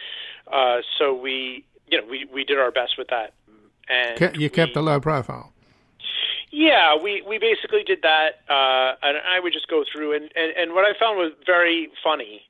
uh, 0.52 0.78
so 0.98 1.14
we, 1.14 1.64
you 1.86 2.02
know, 2.02 2.08
we, 2.10 2.26
we 2.34 2.44
did 2.44 2.58
our 2.58 2.72
best 2.72 2.98
with 2.98 3.10
that. 3.10 3.36
And 3.88 4.36
you 4.36 4.50
kept 4.50 4.76
we, 4.76 4.82
a 4.82 4.84
low 4.84 5.00
profile. 5.00 5.54
Yeah, 6.50 6.96
we, 6.96 7.22
we 7.28 7.40
basically 7.40 7.84
did 7.84 8.02
that, 8.04 8.42
uh, 8.50 8.96
and 9.04 9.18
I 9.18 9.40
would 9.42 9.52
just 9.52 9.68
go 9.68 9.84
through 9.92 10.14
and, 10.16 10.32
and, 10.36 10.54
and 10.58 10.74
what 10.74 10.86
I 10.86 10.98
found 10.98 11.18
was 11.18 11.32
very 11.46 11.90
funny 12.02 12.44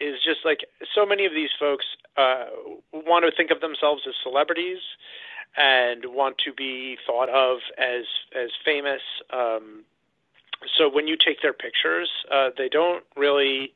is 0.00 0.16
just 0.24 0.44
like 0.44 0.64
so 0.94 1.06
many 1.06 1.24
of 1.26 1.32
these 1.32 1.50
folks 1.58 1.84
uh, 2.16 2.46
want 2.92 3.24
to 3.24 3.32
think 3.36 3.50
of 3.50 3.60
themselves 3.60 4.02
as 4.08 4.14
celebrities 4.22 4.78
and 5.56 6.06
want 6.06 6.38
to 6.38 6.52
be 6.52 6.98
thought 7.06 7.28
of 7.28 7.58
as 7.78 8.04
as 8.34 8.50
famous. 8.64 9.02
Um, 9.30 9.84
so 10.76 10.88
when 10.88 11.06
you 11.06 11.16
take 11.16 11.42
their 11.42 11.52
pictures, 11.52 12.10
uh, 12.30 12.50
they 12.56 12.68
don't 12.68 13.04
really 13.16 13.72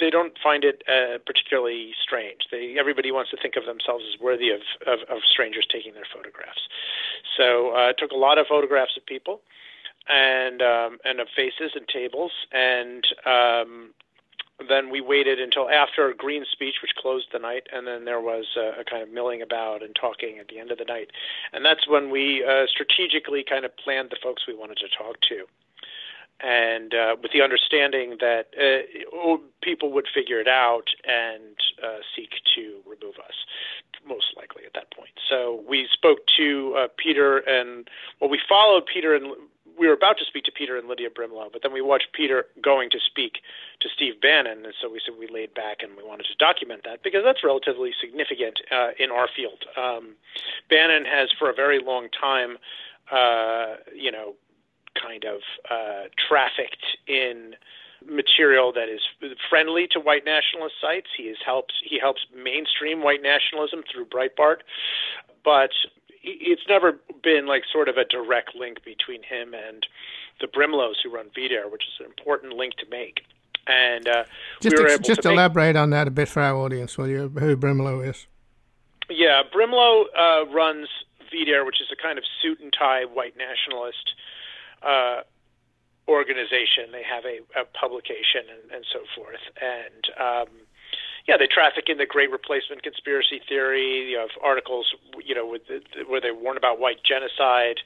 they 0.00 0.10
don't 0.10 0.32
find 0.42 0.64
it 0.64 0.82
uh, 0.88 1.18
particularly 1.24 1.92
strange. 2.02 2.48
They 2.50 2.76
everybody 2.78 3.12
wants 3.12 3.30
to 3.30 3.36
think 3.36 3.56
of 3.56 3.66
themselves 3.66 4.04
as 4.12 4.20
worthy 4.20 4.50
of, 4.50 4.60
of, 4.86 5.00
of 5.08 5.18
strangers 5.30 5.66
taking 5.70 5.94
their 5.94 6.08
photographs. 6.12 6.62
So 7.36 7.70
uh, 7.74 7.90
I 7.90 7.92
took 7.96 8.10
a 8.10 8.16
lot 8.16 8.38
of 8.38 8.46
photographs 8.46 8.96
of 8.96 9.06
people 9.06 9.40
and 10.08 10.62
um, 10.62 10.98
and 11.04 11.20
of 11.20 11.28
faces 11.36 11.72
and 11.74 11.86
tables, 11.86 12.32
and 12.52 13.06
um, 13.26 13.90
then 14.68 14.90
we 14.90 15.00
waited 15.00 15.40
until 15.40 15.70
after 15.70 16.12
Greene's 16.12 16.48
speech, 16.50 16.76
which 16.82 16.94
closed 16.96 17.28
the 17.32 17.38
night, 17.38 17.66
and 17.72 17.86
then 17.86 18.04
there 18.04 18.20
was 18.20 18.46
a, 18.56 18.80
a 18.80 18.84
kind 18.84 19.02
of 19.02 19.10
milling 19.10 19.42
about 19.42 19.82
and 19.82 19.94
talking 19.94 20.38
at 20.38 20.48
the 20.48 20.58
end 20.58 20.70
of 20.70 20.78
the 20.78 20.84
night, 20.84 21.10
and 21.52 21.64
that's 21.64 21.86
when 21.86 22.10
we 22.10 22.44
uh, 22.44 22.66
strategically 22.66 23.44
kind 23.48 23.64
of 23.64 23.76
planned 23.76 24.10
the 24.10 24.18
folks 24.22 24.42
we 24.48 24.54
wanted 24.54 24.78
to 24.78 24.88
talk 24.88 25.20
to 25.28 25.44
and 26.42 26.94
uh, 26.94 27.16
with 27.22 27.32
the 27.32 27.42
understanding 27.42 28.16
that 28.20 28.46
uh, 28.56 29.36
people 29.62 29.92
would 29.92 30.06
figure 30.12 30.40
it 30.40 30.48
out 30.48 30.88
and 31.04 31.56
uh, 31.84 31.98
seek 32.16 32.30
to 32.54 32.80
remove 32.86 33.16
us, 33.18 33.34
most 34.06 34.26
likely 34.36 34.64
at 34.64 34.72
that 34.74 34.90
point. 34.94 35.12
So 35.28 35.62
we 35.68 35.88
spoke 35.92 36.20
to 36.36 36.74
uh, 36.76 36.88
Peter, 36.96 37.38
and 37.38 37.88
well, 38.20 38.30
we 38.30 38.40
followed 38.48 38.84
Peter, 38.86 39.14
and 39.14 39.32
we 39.78 39.86
were 39.86 39.94
about 39.94 40.18
to 40.18 40.24
speak 40.24 40.44
to 40.44 40.52
Peter 40.52 40.76
and 40.76 40.88
Lydia 40.88 41.08
Brimelow, 41.08 41.50
but 41.52 41.62
then 41.62 41.72
we 41.72 41.80
watched 41.80 42.08
Peter 42.12 42.46
going 42.62 42.90
to 42.90 42.98
speak 43.00 43.40
to 43.80 43.88
Steve 43.88 44.20
Bannon, 44.20 44.64
and 44.64 44.74
so 44.80 44.90
we 44.90 45.00
said 45.04 45.14
we 45.18 45.26
laid 45.26 45.54
back 45.54 45.78
and 45.82 45.96
we 45.96 46.04
wanted 46.04 46.24
to 46.24 46.34
document 46.38 46.82
that 46.84 47.02
because 47.02 47.22
that's 47.24 47.42
relatively 47.42 47.92
significant 48.00 48.60
uh, 48.70 48.90
in 48.98 49.10
our 49.10 49.28
field. 49.34 49.64
Um, 49.76 50.16
Bannon 50.68 51.04
has, 51.04 51.30
for 51.38 51.48
a 51.48 51.54
very 51.54 51.82
long 51.82 52.08
time, 52.10 52.58
uh, 53.10 53.76
you 53.94 54.12
know, 54.12 54.34
kind 55.00 55.24
of 55.24 55.40
uh, 55.70 56.08
trafficked 56.28 56.84
in 57.06 57.54
material 58.08 58.72
that 58.72 58.88
is 58.88 59.00
friendly 59.48 59.86
to 59.88 60.00
white 60.00 60.24
nationalist 60.24 60.74
sites. 60.80 61.08
He 61.16 61.28
has 61.28 61.36
helps 61.44 61.74
he 61.84 61.98
helps 61.98 62.26
mainstream 62.34 63.02
white 63.02 63.22
nationalism 63.22 63.82
through 63.90 64.06
Breitbart, 64.06 64.58
but 65.44 65.70
it's 66.22 66.62
never 66.68 66.98
been 67.22 67.46
like 67.46 67.62
sort 67.70 67.88
of 67.88 67.96
a 67.96 68.04
direct 68.04 68.54
link 68.54 68.84
between 68.84 69.22
him 69.22 69.54
and 69.54 69.86
the 70.40 70.46
Brimelows 70.46 70.94
who 71.02 71.10
run 71.10 71.30
VDARE, 71.36 71.70
which 71.70 71.82
is 71.84 71.94
an 72.00 72.06
important 72.06 72.54
link 72.54 72.74
to 72.76 72.86
make. 72.90 73.22
And 73.66 74.08
uh, 74.08 74.24
just 74.60 74.76
we 74.78 74.84
ex- 74.84 75.06
just 75.06 75.24
elaborate 75.24 75.74
make... 75.74 75.82
on 75.82 75.90
that 75.90 76.08
a 76.08 76.10
bit 76.10 76.28
for 76.28 76.40
our 76.40 76.56
audience, 76.56 76.96
will 76.96 77.08
you? 77.08 77.28
Who 77.38 77.56
Brimelow 77.56 78.06
is? 78.06 78.26
Yeah, 79.08 79.42
Brimelow 79.54 80.04
uh, 80.18 80.46
runs 80.46 80.88
VDARE, 81.32 81.64
which 81.66 81.80
is 81.80 81.88
a 81.92 82.00
kind 82.00 82.18
of 82.18 82.24
suit 82.40 82.60
and 82.60 82.72
tie 82.72 83.04
white 83.04 83.36
nationalist 83.36 84.14
uh, 84.82 85.22
organization. 86.08 86.90
They 86.92 87.04
have 87.04 87.24
a, 87.24 87.40
a 87.58 87.64
publication 87.64 88.50
and, 88.50 88.70
and, 88.72 88.84
so 88.92 89.00
forth. 89.14 89.40
And 89.60 90.02
um, 90.18 90.48
yeah, 91.28 91.36
they 91.38 91.46
traffic 91.46 91.88
in 91.88 91.98
the 91.98 92.06
Great 92.06 92.30
Replacement 92.30 92.82
conspiracy 92.82 93.40
theory. 93.48 94.10
You 94.10 94.18
have 94.18 94.30
articles, 94.42 94.94
you 95.24 95.34
know, 95.34 95.46
with 95.46 95.62
the, 95.68 95.80
where 96.08 96.20
they 96.20 96.32
warn 96.32 96.56
about 96.56 96.80
white 96.80 96.98
genocide. 97.04 97.78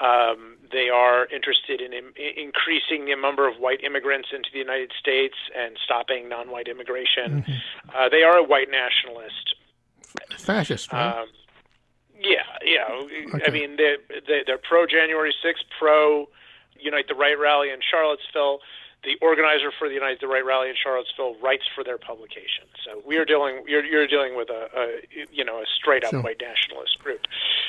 Um, 0.00 0.56
they 0.72 0.88
are 0.88 1.26
interested 1.26 1.80
in, 1.80 1.92
in 1.92 2.12
increasing 2.36 3.06
the 3.06 3.14
number 3.14 3.46
of 3.48 3.56
white 3.56 3.84
immigrants 3.84 4.28
into 4.34 4.48
the 4.52 4.58
United 4.58 4.92
States 4.98 5.36
and 5.56 5.76
stopping 5.84 6.28
non-white 6.28 6.66
immigration. 6.66 7.42
Mm-hmm. 7.42 7.96
Uh, 7.96 8.08
they 8.08 8.22
are 8.22 8.36
a 8.36 8.42
white 8.42 8.68
nationalist. 8.70 9.54
Fascist, 10.38 10.92
right? 10.92 11.20
Um, 11.20 11.28
yeah, 12.20 12.42
yeah. 12.64 12.86
Okay. 12.90 13.44
I 13.46 13.50
mean, 13.50 13.76
they're, 13.76 13.98
they're 14.46 14.58
pro 14.58 14.86
January 14.86 15.34
6th, 15.44 15.64
pro 15.78 16.28
Unite 16.78 17.08
the 17.08 17.14
Right 17.14 17.38
rally 17.38 17.70
in 17.70 17.80
Charlottesville 17.88 18.60
the 19.04 19.16
organizer 19.20 19.72
for 19.76 19.88
the 19.88 19.94
Unite 19.94 20.20
the 20.20 20.28
Right 20.28 20.44
rally 20.44 20.68
in 20.68 20.76
Charlottesville 20.80 21.34
writes 21.42 21.64
for 21.74 21.82
their 21.82 21.98
publication. 21.98 22.64
So 22.84 23.02
we 23.04 23.16
are 23.16 23.24
dealing 23.24 23.64
you're, 23.66 23.84
you're 23.84 24.06
dealing 24.06 24.36
with 24.36 24.48
a, 24.50 24.68
a 24.76 25.26
you 25.32 25.44
know 25.44 25.58
a 25.58 25.64
straight 25.80 26.04
up 26.04 26.10
sure. 26.10 26.22
white 26.22 26.40
nationalist 26.40 26.98
group. 26.98 27.20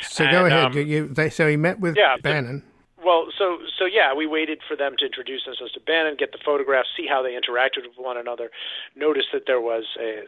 So 0.02 0.24
and, 0.24 0.32
go 0.32 0.46
ahead. 0.46 0.66
Um, 0.66 0.74
you, 0.74 1.08
they, 1.08 1.30
so 1.30 1.48
he 1.48 1.58
met 1.58 1.80
with 1.80 1.96
yeah, 1.98 2.18
Bannon. 2.22 2.64
Well, 3.04 3.28
so 3.38 3.60
so 3.78 3.86
yeah, 3.86 4.14
we 4.14 4.26
waited 4.26 4.60
for 4.68 4.76
them 4.78 4.96
to 5.00 5.06
introduce 5.06 5.46
themselves 5.46 5.74
to 5.74 5.80
Bannon, 5.80 6.16
get 6.18 6.32
the 6.32 6.38
photographs, 6.44 6.90
see 6.96 7.06
how 7.08 7.22
they 7.22 7.32
interacted 7.32 7.84
with 7.84 7.98
one 7.98 8.18
another, 8.18 8.50
notice 8.96 9.26
that 9.34 9.44
there 9.46 9.60
was 9.60 9.84
a, 10.00 10.24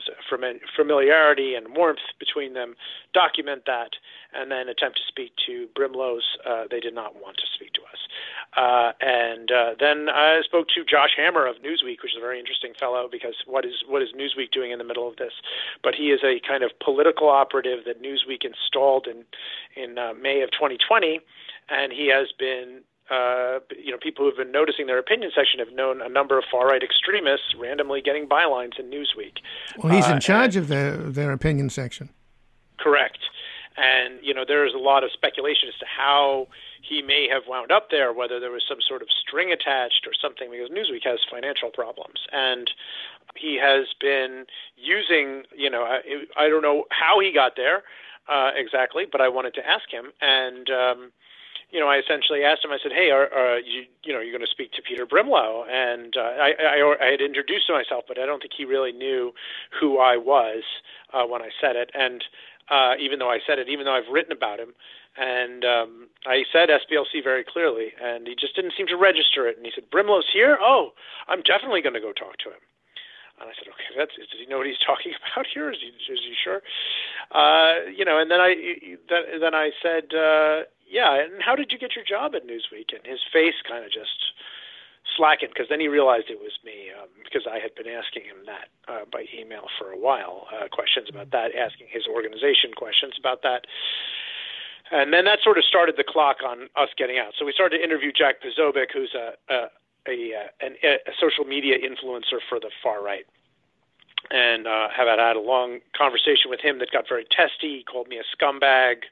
familiarity 0.76 1.56
and 1.56 1.76
warmth 1.76 2.00
between 2.20 2.54
them, 2.54 2.76
document 3.14 3.64
that, 3.66 3.92
and 4.34 4.52
then 4.52 4.68
attempt 4.68 4.98
to 4.98 5.04
speak 5.08 5.32
to 5.46 5.68
Brimelow's. 5.76 6.38
Uh, 6.46 6.66
they 6.70 6.80
did 6.80 6.94
not 6.94 7.16
want 7.16 7.38
to 7.38 7.44
speak 7.54 7.72
to 7.74 7.82
us. 7.82 8.00
Uh, 8.58 8.92
and 9.02 9.52
uh, 9.52 9.76
then 9.80 10.10
I 10.10 10.42
spoke 10.44 10.68
to 10.76 10.84
Josh 10.84 11.12
Hammer 11.16 11.46
of 11.48 11.58
Newsweek, 11.58 12.04
which 12.04 12.12
is 12.12 12.18
a 12.18 12.22
very 12.22 12.40
interesting 12.40 12.74
fellow 12.80 13.08
because 13.12 13.36
what 13.46 13.66
is 13.66 13.84
what 13.88 14.02
is 14.02 14.10
Newsweek 14.16 14.52
doing 14.52 14.72
in 14.72 14.80
the 14.80 14.86
middle 14.86 15.08
of 15.08 15.16
this? 15.16 15.34
But 15.84 15.96
he 15.96 16.12
is 16.12 16.22
a 16.24 16.40
kind 16.46 16.64
of 16.64 16.72
political 16.84 17.30
operative 17.30 17.86
that 17.86 18.02
Newsweek 18.02 18.44
installed 18.44 19.08
in 19.08 19.24
in 19.82 19.98
uh, 19.98 20.14
May 20.14 20.42
of 20.42 20.52
2020 20.52 21.22
and 21.70 21.92
he 21.92 22.08
has 22.08 22.32
been 22.38 22.82
uh, 23.10 23.60
you 23.78 23.92
know, 23.92 23.98
people 23.98 24.24
who 24.26 24.30
have 24.30 24.38
been 24.38 24.52
noticing 24.52 24.88
their 24.88 24.98
opinion 24.98 25.32
section 25.36 25.60
have 25.60 25.72
known 25.72 26.02
a 26.02 26.10
number 26.10 26.40
of 26.40 26.44
far 26.50 26.68
right 26.68 26.82
extremists 26.82 27.54
randomly 27.58 28.02
getting 28.02 28.28
bylines 28.28 28.80
in 28.80 28.90
Newsweek. 28.90 29.38
Well, 29.78 29.94
he's 29.94 30.08
in 30.08 30.14
uh, 30.14 30.20
charge 30.20 30.56
of 30.56 30.70
their 30.70 30.98
their 30.98 31.32
opinion 31.32 31.70
section. 31.70 32.10
Correct, 32.80 33.20
and 33.78 34.18
you 34.24 34.34
know 34.34 34.44
there 34.48 34.66
is 34.66 34.74
a 34.74 34.80
lot 34.80 35.04
of 35.04 35.12
speculation 35.12 35.70
as 35.70 35.78
to 35.80 35.86
how 35.86 36.48
he 36.82 37.04
may 37.04 37.28
have 37.32 37.44
wound 37.48 37.72
up 37.72 37.90
there, 37.92 38.12
whether 38.12 38.40
there 38.40 38.52
was 38.52 38.64
some 38.68 38.80
sort 38.88 39.04
of 39.04 39.08
string 39.12 39.52
attached 39.52 40.08
or 40.08 40.14
something, 40.20 40.50
because 40.50 40.70
Newsweek 40.70 41.04
has 41.04 41.20
financial 41.30 41.70
problems, 41.70 42.22
and 42.32 42.72
he 43.36 43.60
has 43.62 43.88
been 44.00 44.46
using, 44.78 45.44
you 45.56 45.70
know, 45.70 45.84
I, 45.84 46.00
I 46.38 46.50
don't 46.50 46.62
know 46.62 46.86
how 46.90 47.20
he 47.20 47.34
got 47.34 47.56
there 47.56 47.84
uh, 48.28 48.52
exactly, 48.56 49.06
but 49.12 49.22
I 49.22 49.30
wanted 49.30 49.54
to 49.54 49.68
ask 49.68 49.92
him, 49.92 50.12
and. 50.22 50.72
Um, 50.72 51.12
you 51.72 51.80
know, 51.80 51.88
I 51.88 51.98
essentially 51.98 52.44
asked 52.44 52.64
him. 52.64 52.72
I 52.72 52.78
said, 52.82 52.92
"Hey, 52.92 53.12
are, 53.12 53.32
are 53.34 53.60
you, 53.60 53.84
you 54.04 54.14
know, 54.14 54.20
you're 54.20 54.32
going 54.32 54.46
to 54.46 54.52
speak 54.52 54.72
to 54.74 54.82
Peter 54.82 55.06
Brimelow?" 55.06 55.68
And 55.70 56.16
uh, 56.18 56.22
I, 56.22 56.54
I, 56.60 56.96
I 57.02 57.12
had 57.12 57.22
introduced 57.22 57.70
myself, 57.70 58.06
but 58.08 58.20
I 58.20 58.26
don't 58.26 58.40
think 58.40 58.54
he 58.58 58.66
really 58.66 58.92
knew 58.92 59.34
who 59.80 60.00
I 60.00 60.18
was 60.18 60.64
uh, 61.14 61.26
when 61.26 61.42
I 61.42 61.50
said 61.60 61.76
it. 61.76 61.92
And 61.94 62.24
uh, 62.70 62.94
even 63.00 63.20
though 63.20 63.30
I 63.30 63.40
said 63.46 63.60
it, 63.60 63.70
even 63.70 63.86
though 63.86 63.96
I've 63.96 64.12
written 64.12 64.32
about 64.32 64.60
him, 64.60 64.74
and 65.18 65.64
um, 65.66 66.08
I 66.26 66.44
said 66.52 66.70
SPLC 66.70 67.24
very 67.24 67.44
clearly, 67.44 67.94
and 68.02 68.28
he 68.28 68.36
just 68.36 68.56
didn't 68.56 68.74
seem 68.78 68.88
to 68.88 68.98
register 68.98 69.48
it. 69.48 69.58
And 69.58 69.66
he 69.66 69.72
said, 69.74 69.90
"Brimelow's 69.92 70.30
here. 70.32 70.58
Oh, 70.62 70.94
I'm 71.28 71.42
definitely 71.42 71.82
going 71.82 71.96
to 71.96 72.02
go 72.02 72.14
talk 72.14 72.38
to 72.46 72.50
him." 72.50 72.62
And 73.40 73.50
I 73.50 73.54
said, 73.60 73.68
okay, 73.68 73.92
that's, 73.98 74.16
does 74.16 74.40
he 74.40 74.46
know 74.48 74.58
what 74.60 74.68
he's 74.68 74.80
talking 74.86 75.12
about 75.12 75.46
here? 75.54 75.70
Is 75.72 75.80
he, 75.82 75.92
is 75.92 76.20
he 76.24 76.36
sure? 76.40 76.62
Uh, 77.32 77.92
you 77.92 78.06
know, 78.06 78.20
and 78.20 78.32
then 78.32 78.40
I, 78.40 78.56
then 79.40 79.54
I 79.54 79.72
said, 79.84 80.16
uh, 80.16 80.64
yeah, 80.88 81.24
and 81.24 81.42
how 81.42 81.56
did 81.56 81.72
you 81.72 81.78
get 81.78 81.96
your 81.96 82.06
job 82.06 82.36
at 82.36 82.48
Newsweek? 82.48 82.94
And 82.94 83.06
his 83.06 83.20
face 83.32 83.56
kind 83.68 83.84
of 83.86 83.92
just 83.92 84.34
slackened 85.16 85.52
because 85.54 85.70
then 85.70 85.80
he 85.80 85.88
realized 85.88 86.30
it 86.30 86.40
was 86.40 86.58
me 86.64 86.92
um, 86.92 87.08
because 87.24 87.48
I 87.50 87.60
had 87.60 87.74
been 87.76 87.88
asking 87.88 88.24
him 88.24 88.38
that 88.46 88.68
uh, 88.88 89.06
by 89.12 89.26
email 89.34 89.68
for 89.80 89.92
a 89.92 89.98
while, 89.98 90.48
uh, 90.54 90.68
questions 90.68 91.08
about 91.10 91.32
that, 91.32 91.56
asking 91.56 91.88
his 91.90 92.08
organization 92.08 92.74
questions 92.76 93.14
about 93.20 93.42
that. 93.44 93.66
And 94.92 95.12
then 95.14 95.26
that 95.26 95.40
sort 95.42 95.58
of 95.58 95.66
started 95.66 95.98
the 95.98 96.04
clock 96.04 96.38
on 96.46 96.70
us 96.76 96.90
getting 96.98 97.18
out. 97.18 97.34
So 97.38 97.46
we 97.46 97.54
started 97.54 97.80
to 97.80 97.84
interview 97.84 98.12
Jack 98.12 98.36
Posobiec, 98.42 98.94
who's 98.94 99.16
a, 99.16 99.34
a, 99.50 99.70
a, 100.08 100.50
an, 100.62 100.76
a 100.84 101.12
social 101.20 101.46
media 101.46 101.78
influencer 101.80 102.38
for 102.48 102.60
the 102.60 102.70
far 102.84 103.04
right 103.04 103.26
and 104.32 104.68
uh, 104.68 104.90
have 104.90 105.08
had 105.08 105.20
a 105.20 105.40
long 105.40 105.80
conversation 105.96 106.50
with 106.50 106.60
him 106.60 106.80
that 106.80 106.92
got 106.92 107.08
very 107.08 107.26
testy. 107.26 107.78
He 107.78 107.84
called 107.84 108.08
me 108.08 108.18
a 108.18 108.24
scumbag. 108.36 109.04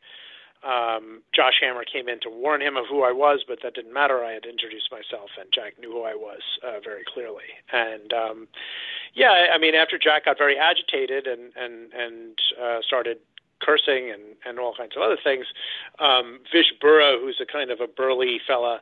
Um, 0.63 1.21
Josh 1.35 1.55
Hammer 1.61 1.83
came 1.83 2.07
in 2.07 2.19
to 2.21 2.29
warn 2.29 2.61
him 2.61 2.77
of 2.77 2.85
who 2.89 3.03
I 3.03 3.11
was, 3.11 3.43
but 3.47 3.59
that 3.63 3.75
didn't 3.75 3.93
matter. 3.93 4.23
I 4.23 4.31
had 4.31 4.45
introduced 4.45 4.91
myself, 4.91 5.31
and 5.39 5.51
Jack 5.51 5.73
knew 5.79 5.91
who 5.91 6.03
I 6.03 6.15
was 6.15 6.41
uh, 6.63 6.79
very 6.83 7.03
clearly. 7.03 7.51
And 7.71 8.13
um, 8.13 8.47
yeah, 9.13 9.47
I 9.53 9.57
mean, 9.57 9.75
after 9.75 9.97
Jack 9.97 10.25
got 10.25 10.37
very 10.37 10.57
agitated 10.57 11.27
and 11.27 11.51
and 11.55 11.91
and 11.93 12.39
uh, 12.61 12.79
started 12.81 13.17
cursing 13.61 14.09
and 14.11 14.23
and 14.45 14.59
all 14.59 14.73
kinds 14.75 14.95
of 14.95 15.01
other 15.01 15.17
things, 15.21 15.45
um, 15.99 16.39
Vish 16.51 16.73
Burra, 16.79 17.17
who's 17.19 17.39
a 17.41 17.45
kind 17.45 17.69
of 17.69 17.81
a 17.81 17.87
burly 17.87 18.39
fella, 18.47 18.81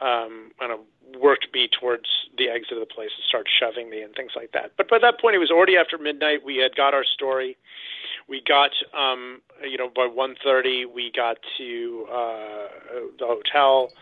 um, 0.00 0.52
kind 0.58 0.72
of 0.72 0.80
worked 1.20 1.46
me 1.52 1.68
towards 1.68 2.08
the 2.38 2.48
exit 2.48 2.72
of 2.72 2.80
the 2.80 2.94
place 2.94 3.10
and 3.16 3.24
started 3.28 3.50
shoving 3.58 3.90
me 3.90 4.02
and 4.02 4.14
things 4.14 4.32
like 4.34 4.52
that. 4.52 4.72
But 4.76 4.88
by 4.88 4.98
that 4.98 5.20
point, 5.20 5.36
it 5.36 5.38
was 5.38 5.50
already 5.50 5.76
after 5.76 5.98
midnight. 5.98 6.44
We 6.44 6.56
had 6.56 6.74
got 6.74 6.94
our 6.94 7.04
story 7.04 7.56
we 8.28 8.40
got 8.46 8.70
um 8.96 9.40
you 9.62 9.76
know 9.76 9.88
by 9.88 10.06
1:30 10.06 10.92
we 10.92 11.10
got 11.14 11.38
to 11.58 12.06
uh 12.10 12.68
the 13.18 13.26
hotel 13.26 13.92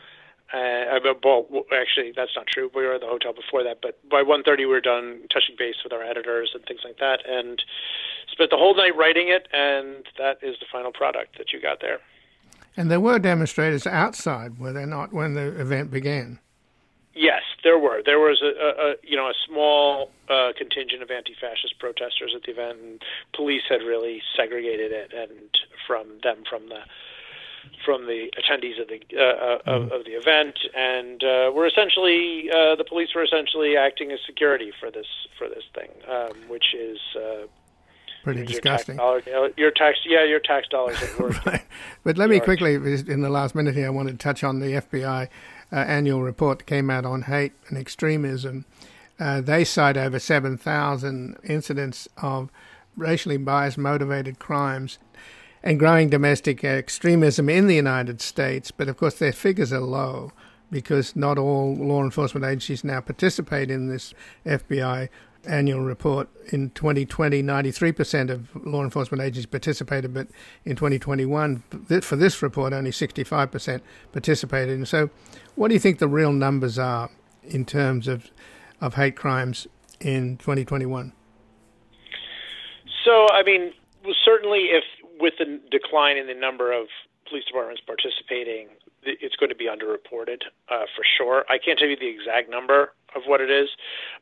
uh, 0.52 0.98
well, 1.22 1.46
actually, 1.72 2.12
that's 2.16 2.32
not 2.34 2.46
true. 2.48 2.72
We 2.74 2.82
were 2.82 2.94
at 2.94 3.02
the 3.02 3.06
hotel 3.06 3.32
before 3.32 3.62
that, 3.62 3.78
but 3.80 3.96
by 4.08 4.24
1:30 4.24 4.58
we 4.58 4.66
were 4.66 4.80
done 4.80 5.20
touching 5.32 5.54
base 5.56 5.76
with 5.84 5.92
our 5.92 6.02
editors 6.02 6.50
and 6.54 6.64
things 6.66 6.80
like 6.84 6.98
that, 6.98 7.20
and 7.24 7.62
spent 8.32 8.50
the 8.50 8.56
whole 8.56 8.74
night 8.74 8.96
writing 8.96 9.28
it, 9.28 9.46
and 9.52 10.04
that 10.18 10.38
is 10.42 10.58
the 10.58 10.66
final 10.72 10.90
product 10.90 11.38
that 11.38 11.52
you 11.52 11.60
got 11.60 11.80
there. 11.80 12.00
And 12.76 12.90
there 12.90 12.98
were 12.98 13.20
demonstrators 13.20 13.86
outside, 13.86 14.58
were 14.58 14.72
there 14.72 14.86
not, 14.86 15.12
when 15.12 15.34
the 15.34 15.60
event 15.60 15.92
began? 15.92 16.40
Yes, 17.20 17.42
there 17.62 17.78
were. 17.78 18.00
There 18.02 18.18
was 18.18 18.40
a, 18.40 18.48
a, 18.48 18.94
you 19.02 19.14
know 19.14 19.26
a 19.26 19.34
small 19.46 20.10
uh, 20.30 20.52
contingent 20.56 21.02
of 21.02 21.10
anti-fascist 21.10 21.78
protesters 21.78 22.32
at 22.34 22.44
the 22.44 22.52
event, 22.52 22.78
and 22.80 23.02
police 23.34 23.64
had 23.68 23.82
really 23.82 24.22
segregated 24.34 24.90
it 24.90 25.12
and 25.12 25.50
from 25.86 26.06
them 26.22 26.44
from 26.48 26.70
the 26.70 26.80
from 27.84 28.06
the 28.06 28.32
attendees 28.40 28.80
of 28.80 28.88
the 28.88 29.02
uh, 29.14 29.20
uh 29.20 29.58
of, 29.66 29.82
mm-hmm. 29.82 29.92
of, 29.92 30.04
the 30.06 30.12
event, 30.12 30.58
and 30.74 31.22
uh, 31.22 31.52
were 31.52 31.66
essentially 31.66 32.48
uh, 32.50 32.74
the 32.74 32.86
police 32.88 33.10
were 33.14 33.22
essentially 33.22 33.76
acting 33.76 34.10
as 34.12 34.20
security 34.24 34.72
for 34.80 34.90
this 34.90 35.28
for 35.36 35.46
this 35.46 35.64
thing, 35.74 35.90
um, 36.08 36.48
which 36.48 36.74
is. 36.74 36.98
Uh, 37.14 37.46
Pretty 38.22 38.44
disgusting. 38.44 38.98
Tax 38.98 39.24
dollar, 39.24 39.50
your 39.56 39.70
tax, 39.70 39.96
yeah, 40.04 40.24
your 40.24 40.40
tax 40.40 40.68
dollars 40.68 41.02
at 41.02 41.18
work. 41.18 41.46
right. 41.46 41.64
But 42.04 42.18
let 42.18 42.28
me 42.28 42.38
quickly, 42.38 42.74
in 42.74 43.22
the 43.22 43.30
last 43.30 43.54
minute 43.54 43.74
here, 43.74 43.86
I 43.86 43.90
want 43.90 44.08
to 44.08 44.14
touch 44.14 44.44
on 44.44 44.58
the 44.58 44.72
FBI 44.72 45.28
uh, 45.72 45.76
annual 45.76 46.22
report 46.22 46.58
that 46.58 46.64
came 46.66 46.90
out 46.90 47.04
on 47.04 47.22
hate 47.22 47.52
and 47.68 47.78
extremism, 47.78 48.64
uh, 49.18 49.40
they 49.40 49.64
cite 49.64 49.96
over 49.96 50.18
7,000 50.18 51.36
incidents 51.44 52.08
of 52.22 52.50
racially 52.96 53.36
biased 53.36 53.78
motivated 53.78 54.38
crimes 54.38 54.98
and 55.62 55.78
growing 55.78 56.08
domestic 56.08 56.64
extremism 56.64 57.48
in 57.48 57.66
the 57.66 57.74
United 57.74 58.20
States. 58.20 58.70
But 58.70 58.88
of 58.88 58.96
course, 58.96 59.18
their 59.18 59.32
figures 59.32 59.72
are 59.72 59.80
low 59.80 60.32
because 60.70 61.16
not 61.16 61.36
all 61.36 61.74
law 61.74 62.02
enforcement 62.02 62.46
agencies 62.46 62.84
now 62.84 63.00
participate 63.00 63.70
in 63.70 63.88
this 63.88 64.14
FBI 64.46 65.08
annual 65.46 65.80
report. 65.80 66.28
In 66.52 66.70
2020, 66.70 67.42
93% 67.42 68.30
of 68.30 68.66
law 68.66 68.82
enforcement 68.82 69.22
agencies 69.22 69.46
participated, 69.46 70.12
but 70.12 70.28
in 70.64 70.76
2021, 70.76 71.62
for 72.02 72.16
this 72.16 72.42
report, 72.42 72.72
only 72.72 72.90
65% 72.90 73.80
participated. 74.12 74.76
And 74.76 74.88
so, 74.88 75.10
what 75.54 75.68
do 75.68 75.74
you 75.74 75.80
think 75.80 75.98
the 75.98 76.08
real 76.08 76.32
numbers 76.32 76.78
are 76.78 77.10
in 77.44 77.64
terms 77.64 78.08
of, 78.08 78.30
of 78.80 78.94
hate 78.94 79.16
crimes 79.16 79.66
in 80.00 80.36
2021? 80.38 81.12
So, 83.04 83.28
I 83.32 83.42
mean, 83.42 83.72
certainly 84.24 84.70
if 84.70 84.84
with 85.18 85.34
the 85.38 85.60
decline 85.70 86.16
in 86.16 86.26
the 86.26 86.34
number 86.34 86.72
of 86.72 86.86
police 87.28 87.44
departments 87.44 87.82
participating, 87.86 88.68
it's 89.02 89.36
going 89.36 89.50
to 89.50 89.56
be 89.56 89.66
underreported 89.66 90.42
uh, 90.70 90.84
for 90.94 91.04
sure. 91.16 91.44
I 91.48 91.58
can't 91.58 91.78
tell 91.78 91.88
you 91.88 91.96
the 91.96 92.08
exact 92.08 92.50
number 92.50 92.92
of 93.14 93.22
what 93.26 93.40
it 93.40 93.50
is, 93.50 93.68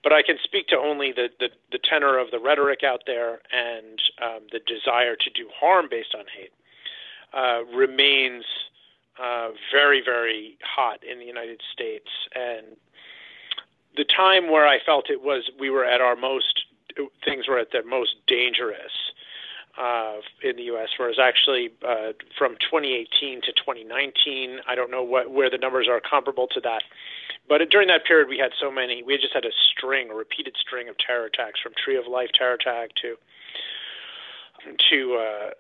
but 0.02 0.12
I 0.12 0.22
can 0.22 0.36
speak 0.42 0.68
to 0.68 0.76
only 0.76 1.12
the, 1.12 1.28
the, 1.40 1.48
the 1.72 1.78
tenor 1.78 2.18
of 2.18 2.30
the 2.30 2.38
rhetoric 2.38 2.80
out 2.84 3.02
there 3.06 3.40
and 3.52 4.00
um, 4.22 4.46
the 4.52 4.60
desire 4.60 5.16
to 5.16 5.30
do 5.30 5.48
harm 5.54 5.86
based 5.90 6.14
on 6.14 6.24
hate 6.34 6.52
uh, 7.32 7.64
remains 7.76 8.44
uh, 9.22 9.48
very, 9.72 10.02
very 10.04 10.56
hot 10.62 11.00
in 11.04 11.18
the 11.18 11.26
United 11.26 11.60
States. 11.72 12.08
And 12.34 12.76
the 13.96 14.04
time 14.04 14.50
where 14.50 14.66
I 14.66 14.78
felt 14.84 15.10
it 15.10 15.22
was 15.22 15.50
we 15.58 15.70
were 15.70 15.84
at 15.84 16.00
our 16.00 16.16
most 16.16 16.64
things 17.24 17.46
were 17.46 17.58
at 17.58 17.70
their 17.72 17.84
most 17.84 18.16
dangerous 18.26 19.07
uh, 19.78 20.20
in 20.42 20.56
the 20.56 20.64
U.S. 20.74 20.88
Whereas 20.96 21.18
actually 21.20 21.70
uh, 21.86 22.12
from 22.36 22.56
2018 22.60 23.42
to 23.42 23.52
2019, 23.52 24.58
I 24.66 24.74
don't 24.74 24.90
know 24.90 25.02
what 25.02 25.30
where 25.30 25.50
the 25.50 25.58
numbers 25.58 25.86
are 25.88 26.00
comparable 26.00 26.48
to 26.48 26.60
that. 26.60 26.82
But 27.48 27.62
during 27.70 27.88
that 27.88 28.04
period, 28.04 28.28
we 28.28 28.38
had 28.38 28.52
so 28.60 28.70
many. 28.70 29.02
We 29.02 29.16
just 29.16 29.32
had 29.32 29.44
a 29.44 29.54
string, 29.70 30.10
a 30.10 30.14
repeated 30.14 30.56
string 30.60 30.88
of 30.88 30.96
terror 30.98 31.26
attacks, 31.26 31.60
from 31.60 31.72
Tree 31.82 31.96
of 31.96 32.06
Life 32.06 32.30
terror 32.34 32.54
attack 32.54 32.90
to 33.02 33.16
to 34.90 35.14
uh, 35.14 35.50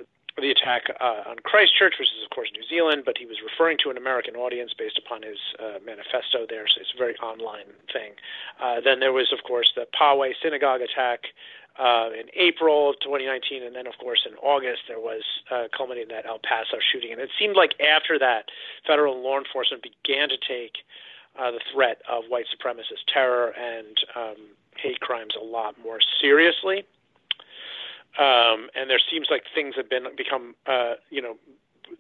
the 0.40 0.50
attack 0.50 0.90
uh, 1.00 1.30
on 1.30 1.36
Christchurch, 1.42 1.94
which 1.98 2.08
is 2.08 2.22
of 2.24 2.30
course 2.30 2.50
New 2.54 2.66
Zealand, 2.68 3.02
but 3.04 3.16
he 3.18 3.26
was 3.26 3.38
referring 3.42 3.78
to 3.82 3.90
an 3.90 3.96
American 3.96 4.36
audience 4.36 4.72
based 4.76 4.98
upon 4.98 5.22
his 5.22 5.38
uh, 5.58 5.78
manifesto 5.84 6.46
there, 6.48 6.66
so 6.66 6.80
it's 6.80 6.92
a 6.94 6.98
very 6.98 7.16
online 7.18 7.70
thing. 7.92 8.12
Uh, 8.60 8.80
then 8.80 9.00
there 9.00 9.12
was 9.12 9.32
of 9.32 9.42
course 9.44 9.72
the 9.74 9.86
Poway 9.98 10.32
synagogue 10.42 10.80
attack 10.80 11.30
uh, 11.78 12.10
in 12.12 12.26
April 12.34 12.90
of 12.90 12.96
2019, 13.00 13.62
and 13.62 13.74
then 13.74 13.86
of 13.86 13.94
course 13.98 14.26
in 14.28 14.34
August 14.36 14.82
there 14.88 14.98
was 14.98 15.22
uh, 15.50 15.68
culminating 15.76 16.08
that 16.08 16.26
El 16.26 16.40
Paso 16.40 16.78
shooting, 16.92 17.12
and 17.12 17.20
it 17.20 17.30
seemed 17.38 17.56
like 17.56 17.72
after 17.80 18.18
that, 18.18 18.50
federal 18.86 19.22
law 19.22 19.38
enforcement 19.38 19.82
began 19.82 20.28
to 20.28 20.36
take 20.36 20.78
uh, 21.38 21.50
the 21.50 21.60
threat 21.72 22.02
of 22.08 22.24
white 22.28 22.46
supremacist 22.50 23.06
terror 23.12 23.54
and 23.56 23.96
um, 24.16 24.36
hate 24.76 25.00
crimes 25.00 25.34
a 25.40 25.44
lot 25.44 25.76
more 25.82 25.98
seriously. 26.20 26.84
Um, 28.18 28.68
and 28.74 28.90
there 28.90 29.00
seems 29.10 29.28
like 29.30 29.44
things 29.54 29.76
have 29.76 29.88
been 29.88 30.04
become, 30.16 30.56
uh, 30.66 30.94
you 31.10 31.22
know, 31.22 31.36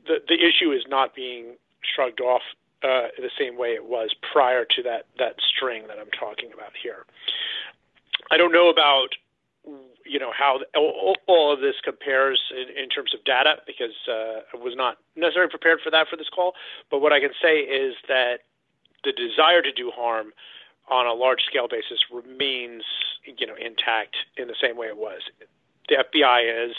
the 0.06 0.16
the 0.26 0.34
issue 0.34 0.72
is 0.72 0.82
not 0.88 1.14
being 1.14 1.54
shrugged 1.94 2.20
off 2.20 2.42
uh, 2.82 3.08
the 3.16 3.30
same 3.38 3.56
way 3.56 3.74
it 3.74 3.84
was 3.84 4.14
prior 4.32 4.64
to 4.64 4.82
that 4.82 5.06
that 5.18 5.36
string 5.38 5.86
that 5.86 5.98
I'm 5.98 6.10
talking 6.10 6.50
about 6.52 6.72
here. 6.80 7.06
I 8.32 8.36
don't 8.36 8.52
know 8.52 8.68
about 8.68 9.10
you 10.04 10.18
know 10.18 10.32
how 10.36 10.60
all, 10.74 11.52
of 11.52 11.60
this 11.60 11.76
compares 11.82 12.40
in, 12.50 12.84
in, 12.84 12.88
terms 12.88 13.12
of 13.14 13.24
data 13.24 13.56
because 13.66 13.96
uh, 14.08 14.40
I 14.52 14.56
was 14.56 14.74
not 14.76 14.98
necessarily 15.16 15.50
prepared 15.50 15.80
for 15.82 15.90
that 15.90 16.08
for 16.08 16.16
this 16.16 16.28
call. 16.28 16.54
But 16.90 17.00
what 17.00 17.12
I 17.12 17.20
can 17.20 17.32
say 17.40 17.60
is 17.60 17.94
that 18.08 18.40
the 19.04 19.12
desire 19.12 19.62
to 19.62 19.72
do 19.72 19.90
harm 19.94 20.32
on 20.90 21.06
a 21.06 21.12
large 21.12 21.42
scale 21.46 21.68
basis 21.68 22.00
remains 22.12 22.84
you 23.24 23.46
know 23.46 23.54
intact 23.54 24.16
in 24.36 24.48
the 24.48 24.56
same 24.60 24.76
way 24.76 24.86
it 24.86 24.96
was 24.96 25.22
the 25.88 25.96
FBI 25.96 26.68
has, 26.68 26.76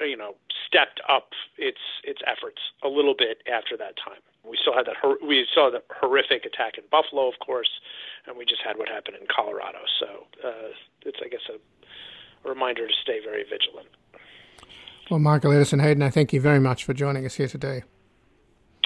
you 0.00 0.16
know, 0.16 0.34
stepped 0.66 1.00
up 1.08 1.30
its 1.56 1.80
its 2.04 2.20
efforts 2.26 2.60
a 2.82 2.88
little 2.88 3.14
bit 3.16 3.42
after 3.50 3.76
that 3.76 3.94
time. 3.96 4.20
We 4.44 4.58
still 4.60 4.74
had 4.74 4.86
that 4.86 4.96
we 5.26 5.46
saw 5.54 5.70
the 5.70 5.82
horrific 6.00 6.44
attack 6.44 6.76
in 6.76 6.84
Buffalo, 6.90 7.28
of 7.28 7.38
course, 7.38 7.70
and 8.26 8.36
we 8.36 8.44
just 8.44 8.60
had 8.64 8.76
what 8.76 8.88
happened 8.88 9.16
in 9.20 9.26
Colorado. 9.34 9.78
So 10.00 10.26
uh, 10.44 10.74
it's, 11.06 11.18
I 11.24 11.28
guess, 11.28 11.42
a, 11.48 12.48
a 12.48 12.50
reminder 12.50 12.86
to 12.86 12.94
stay 13.02 13.20
very 13.22 13.44
vigilant. 13.44 13.88
Well, 15.10 15.20
Michael 15.20 15.52
Edison 15.52 15.80
Hayden, 15.80 16.02
I 16.02 16.10
thank 16.10 16.32
you 16.32 16.40
very 16.40 16.60
much 16.60 16.84
for 16.84 16.94
joining 16.94 17.24
us 17.26 17.34
here 17.34 17.48
today. 17.48 17.82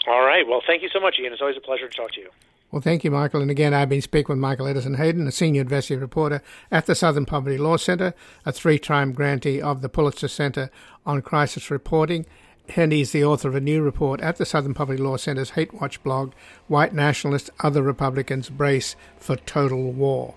All 0.06 0.24
right. 0.24 0.46
Well, 0.46 0.62
thank 0.66 0.82
you 0.82 0.88
so 0.92 1.00
much, 1.00 1.16
Ian. 1.20 1.32
It's 1.32 1.42
always 1.42 1.56
a 1.56 1.60
pleasure 1.60 1.88
to 1.88 1.96
talk 1.96 2.12
to 2.12 2.20
you. 2.20 2.30
Well, 2.70 2.82
thank 2.82 3.04
you, 3.04 3.10
Michael. 3.10 3.42
And 3.42 3.50
again, 3.50 3.72
I've 3.72 3.88
been 3.88 4.02
speaking 4.02 4.34
with 4.34 4.38
Michael 4.38 4.66
Edison 4.66 4.94
Hayden, 4.94 5.26
a 5.26 5.32
senior 5.32 5.62
investigative 5.62 6.02
reporter 6.02 6.42
at 6.70 6.86
the 6.86 6.94
Southern 6.94 7.24
Poverty 7.24 7.58
Law 7.58 7.76
Center, 7.76 8.12
a 8.44 8.52
three 8.52 8.78
time 8.78 9.12
grantee 9.12 9.60
of 9.60 9.82
the 9.82 9.88
Pulitzer 9.88 10.28
Center 10.28 10.70
on 11.04 11.22
Crisis 11.22 11.70
Reporting. 11.70 12.26
And 12.74 12.92
he's 12.92 13.12
the 13.12 13.24
author 13.24 13.48
of 13.48 13.54
a 13.54 13.60
new 13.60 13.82
report 13.82 14.20
at 14.20 14.36
the 14.36 14.44
Southern 14.44 14.74
Poverty 14.74 15.00
Law 15.00 15.16
Center's 15.16 15.50
Hate 15.50 15.72
Watch 15.74 16.02
blog, 16.02 16.32
White 16.66 16.92
Nationalists, 16.92 17.50
Other 17.60 17.82
Republicans 17.82 18.50
Brace 18.50 18.96
for 19.18 19.36
Total 19.36 19.92
War. 19.92 20.34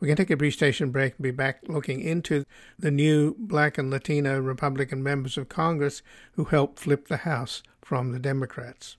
We're 0.00 0.06
going 0.06 0.16
to 0.16 0.24
take 0.24 0.30
a 0.30 0.36
brief 0.36 0.54
station 0.54 0.90
break 0.90 1.14
and 1.16 1.22
be 1.22 1.30
back 1.30 1.60
looking 1.68 2.00
into 2.00 2.44
the 2.78 2.90
new 2.90 3.34
black 3.38 3.78
and 3.78 3.90
Latino 3.90 4.38
Republican 4.40 5.02
members 5.02 5.38
of 5.38 5.48
Congress 5.48 6.02
who 6.32 6.44
helped 6.44 6.78
flip 6.78 7.08
the 7.08 7.18
House 7.18 7.62
from 7.80 8.12
the 8.12 8.18
Democrats. 8.18 8.96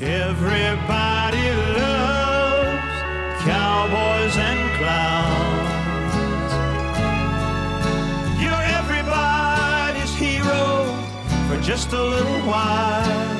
Everybody 0.00 1.50
loves 1.78 3.02
cowboys 3.42 4.36
and 4.36 4.78
clowns. 4.78 5.29
Just 11.70 11.92
a 11.92 12.02
little 12.02 12.40
while. 12.50 13.38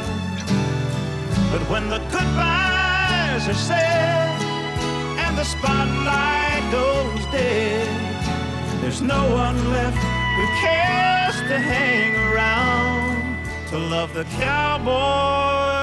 But 1.50 1.62
when 1.68 1.88
the 1.88 1.98
goodbyes 2.14 3.48
are 3.48 3.60
said 3.70 4.40
and 5.18 5.36
the 5.36 5.42
spotlight 5.42 6.64
goes 6.70 7.26
dead, 7.32 7.88
there's 8.80 9.02
no 9.02 9.22
one 9.34 9.58
left 9.72 9.98
who 10.36 10.46
cares 10.64 11.36
to 11.50 11.58
hang 11.58 12.14
around 12.30 13.36
to 13.70 13.78
love 13.78 14.14
the 14.14 14.22
cowboy 14.38 15.79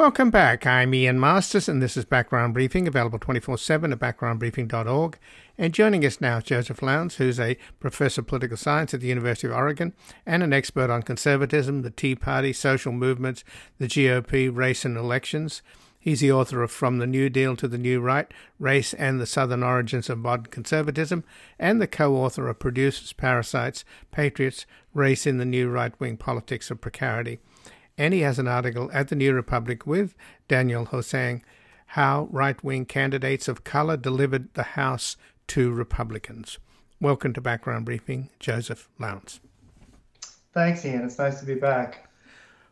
Welcome 0.00 0.30
back. 0.30 0.66
I'm 0.66 0.94
Ian 0.94 1.20
Masters, 1.20 1.68
and 1.68 1.82
this 1.82 1.94
is 1.94 2.06
Background 2.06 2.54
Briefing, 2.54 2.88
available 2.88 3.18
24 3.18 3.58
7 3.58 3.92
at 3.92 3.98
backgroundbriefing.org. 3.98 5.18
And 5.58 5.74
joining 5.74 6.06
us 6.06 6.22
now 6.22 6.38
is 6.38 6.44
Joseph 6.44 6.80
Lowndes, 6.80 7.16
who's 7.16 7.38
a 7.38 7.58
professor 7.80 8.22
of 8.22 8.26
political 8.26 8.56
science 8.56 8.94
at 8.94 9.00
the 9.00 9.08
University 9.08 9.48
of 9.48 9.52
Oregon 9.52 9.92
and 10.24 10.42
an 10.42 10.54
expert 10.54 10.88
on 10.88 11.02
conservatism, 11.02 11.82
the 11.82 11.90
Tea 11.90 12.14
Party, 12.14 12.54
social 12.54 12.92
movements, 12.92 13.44
the 13.76 13.88
GOP, 13.88 14.48
race, 14.50 14.86
and 14.86 14.96
elections. 14.96 15.60
He's 15.98 16.20
the 16.20 16.32
author 16.32 16.62
of 16.62 16.70
From 16.70 16.96
the 16.96 17.06
New 17.06 17.28
Deal 17.28 17.54
to 17.56 17.68
the 17.68 17.76
New 17.76 18.00
Right 18.00 18.32
Race 18.58 18.94
and 18.94 19.20
the 19.20 19.26
Southern 19.26 19.62
Origins 19.62 20.08
of 20.08 20.16
Modern 20.16 20.46
Conservatism, 20.46 21.24
and 21.58 21.78
the 21.78 21.86
co 21.86 22.16
author 22.16 22.48
of 22.48 22.58
Producers, 22.58 23.12
Parasites, 23.12 23.84
Patriots, 24.12 24.64
Race 24.94 25.26
in 25.26 25.36
the 25.36 25.44
New 25.44 25.68
Right 25.68 25.92
Wing 26.00 26.16
Politics 26.16 26.70
of 26.70 26.80
Precarity 26.80 27.38
and 28.00 28.14
he 28.14 28.20
has 28.20 28.38
an 28.38 28.48
article 28.48 28.90
at 28.94 29.08
the 29.08 29.14
New 29.14 29.34
Republic 29.34 29.86
with 29.86 30.14
Daniel 30.48 30.86
Hosang 30.86 31.42
how 31.88 32.28
right 32.30 32.64
wing 32.64 32.86
candidates 32.86 33.46
of 33.46 33.62
color 33.62 33.94
delivered 33.94 34.54
the 34.54 34.62
House 34.62 35.18
to 35.48 35.70
Republicans. 35.70 36.58
Welcome 36.98 37.34
to 37.34 37.42
Background 37.42 37.84
Briefing, 37.84 38.30
Joseph 38.38 38.88
Lowndes. 38.98 39.40
Thanks, 40.54 40.82
Ian. 40.86 41.04
It's 41.04 41.18
nice 41.18 41.40
to 41.40 41.46
be 41.46 41.56
back. 41.56 42.08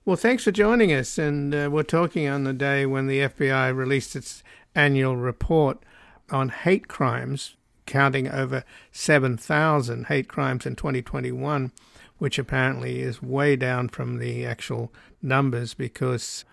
Well, 0.07 0.17
thanks 0.17 0.45
for 0.45 0.51
joining 0.51 0.95
us. 0.95 1.19
And 1.19 1.55
uh, 1.55 1.69
we're 1.71 1.83
talking 1.83 2.27
on 2.27 2.45
the 2.45 2.55
day 2.55 2.87
when 2.87 3.07
the 3.07 3.19
FBI 3.19 3.77
released 3.77 4.17
its 4.17 4.43
annual 4.75 5.17
report 5.17 5.85
on 6.31 6.49
hate 6.49 6.89
crimes, 6.89 7.55
counting 7.85 8.29
over 8.29 8.65
7,000 8.93 10.07
hate 10.07 10.29
crimes 10.29 10.65
in 10.65 10.75
2021 10.75 11.71
which 12.19 12.39
apparently 12.39 13.01
is 13.01 13.23
way 13.23 13.57
down 13.57 13.89
from 13.89 14.19
the 14.19 14.45
actual 14.45 14.93
numbers 15.23 15.75
because 15.75 16.45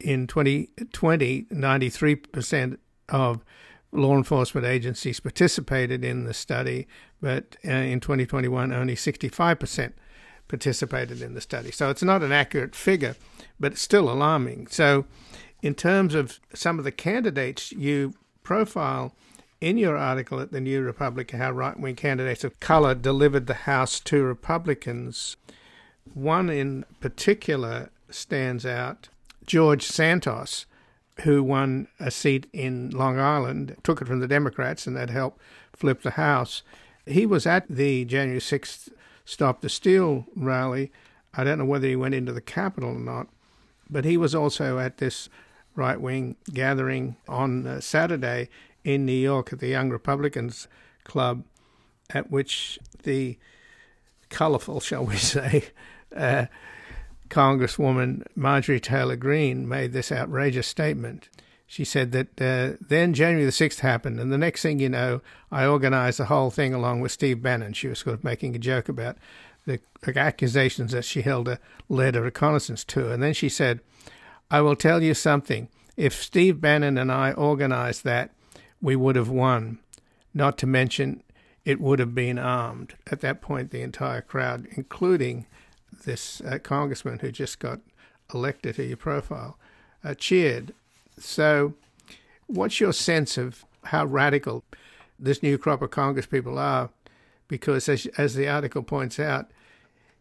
in 0.00 0.26
2020, 0.26 1.44
93% 1.44 2.78
of 3.08 3.44
law 3.90 4.16
enforcement 4.16 4.66
agencies 4.66 5.20
participated 5.20 6.04
in 6.04 6.24
the 6.24 6.34
study, 6.34 6.86
but 7.20 7.56
uh, 7.66 7.70
in 7.70 8.00
2021, 8.00 8.72
only 8.72 8.94
65% 8.94 9.92
participated 10.46 11.22
in 11.22 11.34
the 11.34 11.40
study. 11.40 11.70
So 11.70 11.90
it's 11.90 12.02
not 12.02 12.22
an 12.22 12.32
accurate 12.32 12.74
figure, 12.74 13.16
but 13.58 13.72
it's 13.72 13.82
still 13.82 14.10
alarming. 14.10 14.68
So, 14.68 15.06
in 15.60 15.74
terms 15.74 16.14
of 16.14 16.38
some 16.54 16.78
of 16.78 16.84
the 16.84 16.92
candidates 16.92 17.72
you 17.72 18.14
profile, 18.44 19.12
in 19.60 19.76
your 19.76 19.96
article 19.96 20.40
at 20.40 20.52
the 20.52 20.60
New 20.60 20.82
Republic, 20.82 21.32
how 21.32 21.50
right 21.50 21.78
wing 21.78 21.96
candidates 21.96 22.44
of 22.44 22.60
color 22.60 22.94
delivered 22.94 23.46
the 23.46 23.54
House 23.54 23.98
to 24.00 24.22
Republicans, 24.22 25.36
one 26.14 26.48
in 26.48 26.84
particular 27.00 27.90
stands 28.10 28.64
out 28.66 29.08
George 29.46 29.82
Santos, 29.82 30.66
who 31.22 31.42
won 31.42 31.88
a 31.98 32.10
seat 32.10 32.46
in 32.52 32.90
Long 32.90 33.18
Island, 33.18 33.76
took 33.82 34.00
it 34.00 34.06
from 34.06 34.20
the 34.20 34.28
Democrats, 34.28 34.86
and 34.86 34.96
that 34.96 35.10
helped 35.10 35.40
flip 35.72 36.02
the 36.02 36.12
House. 36.12 36.62
He 37.06 37.26
was 37.26 37.46
at 37.46 37.66
the 37.68 38.04
January 38.04 38.40
6th 38.40 38.90
Stop 39.24 39.60
the 39.60 39.68
Steal 39.68 40.24
rally. 40.34 40.90
I 41.34 41.44
don't 41.44 41.58
know 41.58 41.64
whether 41.64 41.86
he 41.86 41.96
went 41.96 42.14
into 42.14 42.32
the 42.32 42.40
Capitol 42.40 42.90
or 42.90 42.98
not, 42.98 43.28
but 43.90 44.04
he 44.04 44.16
was 44.16 44.34
also 44.34 44.78
at 44.78 44.98
this 44.98 45.28
right 45.74 46.00
wing 46.00 46.36
gathering 46.52 47.16
on 47.28 47.66
uh, 47.66 47.80
Saturday 47.80 48.48
in 48.84 49.04
New 49.04 49.12
York 49.12 49.52
at 49.52 49.60
the 49.60 49.68
Young 49.68 49.90
Republicans 49.90 50.66
Club, 51.04 51.44
at 52.10 52.30
which 52.30 52.78
the 53.02 53.38
colorful, 54.30 54.80
shall 54.80 55.04
we 55.04 55.16
say, 55.16 55.64
uh, 56.16 56.46
Congresswoman 57.28 58.26
Marjorie 58.34 58.80
Taylor 58.80 59.16
Greene 59.16 59.68
made 59.68 59.92
this 59.92 60.12
outrageous 60.12 60.66
statement. 60.66 61.28
She 61.66 61.84
said 61.84 62.12
that 62.12 62.40
uh, 62.40 62.76
then 62.80 63.12
January 63.12 63.44
the 63.44 63.50
6th 63.50 63.80
happened, 63.80 64.18
and 64.18 64.32
the 64.32 64.38
next 64.38 64.62
thing 64.62 64.78
you 64.78 64.88
know, 64.88 65.20
I 65.52 65.66
organized 65.66 66.18
the 66.18 66.24
whole 66.26 66.50
thing 66.50 66.72
along 66.72 67.00
with 67.00 67.12
Steve 67.12 67.42
Bannon. 67.42 67.74
She 67.74 67.88
was 67.88 67.98
sort 67.98 68.14
of 68.14 68.24
making 68.24 68.54
a 68.54 68.58
joke 68.58 68.88
about 68.88 69.18
the 69.66 69.80
accusations 70.16 70.92
that 70.92 71.04
she 71.04 71.22
held 71.22 71.48
a 71.48 71.58
led 71.88 72.16
a 72.16 72.22
reconnaissance 72.22 72.84
tour. 72.84 73.12
And 73.12 73.22
then 73.22 73.34
she 73.34 73.48
said, 73.48 73.80
I 74.50 74.60
will 74.60 74.76
tell 74.76 75.02
you 75.02 75.14
something. 75.14 75.68
If 75.96 76.14
Steve 76.14 76.60
Bannon 76.60 76.96
and 76.96 77.12
I 77.12 77.32
organized 77.32 78.04
that, 78.04 78.30
we 78.80 78.96
would 78.96 79.16
have 79.16 79.28
won. 79.28 79.78
Not 80.32 80.58
to 80.58 80.66
mention, 80.66 81.22
it 81.64 81.80
would 81.80 81.98
have 81.98 82.14
been 82.14 82.38
armed. 82.38 82.94
At 83.10 83.20
that 83.20 83.42
point, 83.42 83.70
the 83.70 83.82
entire 83.82 84.22
crowd, 84.22 84.66
including 84.76 85.46
this 86.04 86.40
uh, 86.42 86.58
congressman 86.62 87.18
who 87.20 87.30
just 87.30 87.58
got 87.58 87.80
elected 88.32 88.76
to 88.76 88.84
your 88.84 88.96
profile, 88.96 89.58
uh, 90.04 90.14
cheered. 90.14 90.74
So, 91.18 91.74
what's 92.46 92.80
your 92.80 92.92
sense 92.92 93.38
of 93.38 93.64
how 93.84 94.04
radical 94.04 94.64
this 95.18 95.42
new 95.42 95.58
crop 95.58 95.82
of 95.82 95.90
Congress 95.90 96.26
people 96.26 96.58
are? 96.58 96.90
Because, 97.48 97.88
as, 97.88 98.06
as 98.18 98.34
the 98.34 98.48
article 98.48 98.82
points 98.82 99.18
out, 99.18 99.50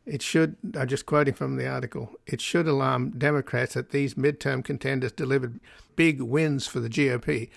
it 0.06 0.21
should, 0.21 0.56
I'm 0.75 0.88
just 0.88 1.06
quoting 1.06 1.34
from 1.34 1.58
the 1.58 1.67
article, 1.67 2.12
it 2.25 2.39
should 2.39 2.67
alarm 2.67 3.12
Democrats 3.12 3.73
that 3.73 3.89
these 3.89 4.13
midterm 4.13 4.63
contenders 4.63 5.12
delivered 5.12 5.60
big 5.97 6.21
wins 6.21 6.65
for 6.65 6.80
the 6.80 6.89
GOP, 6.89 7.49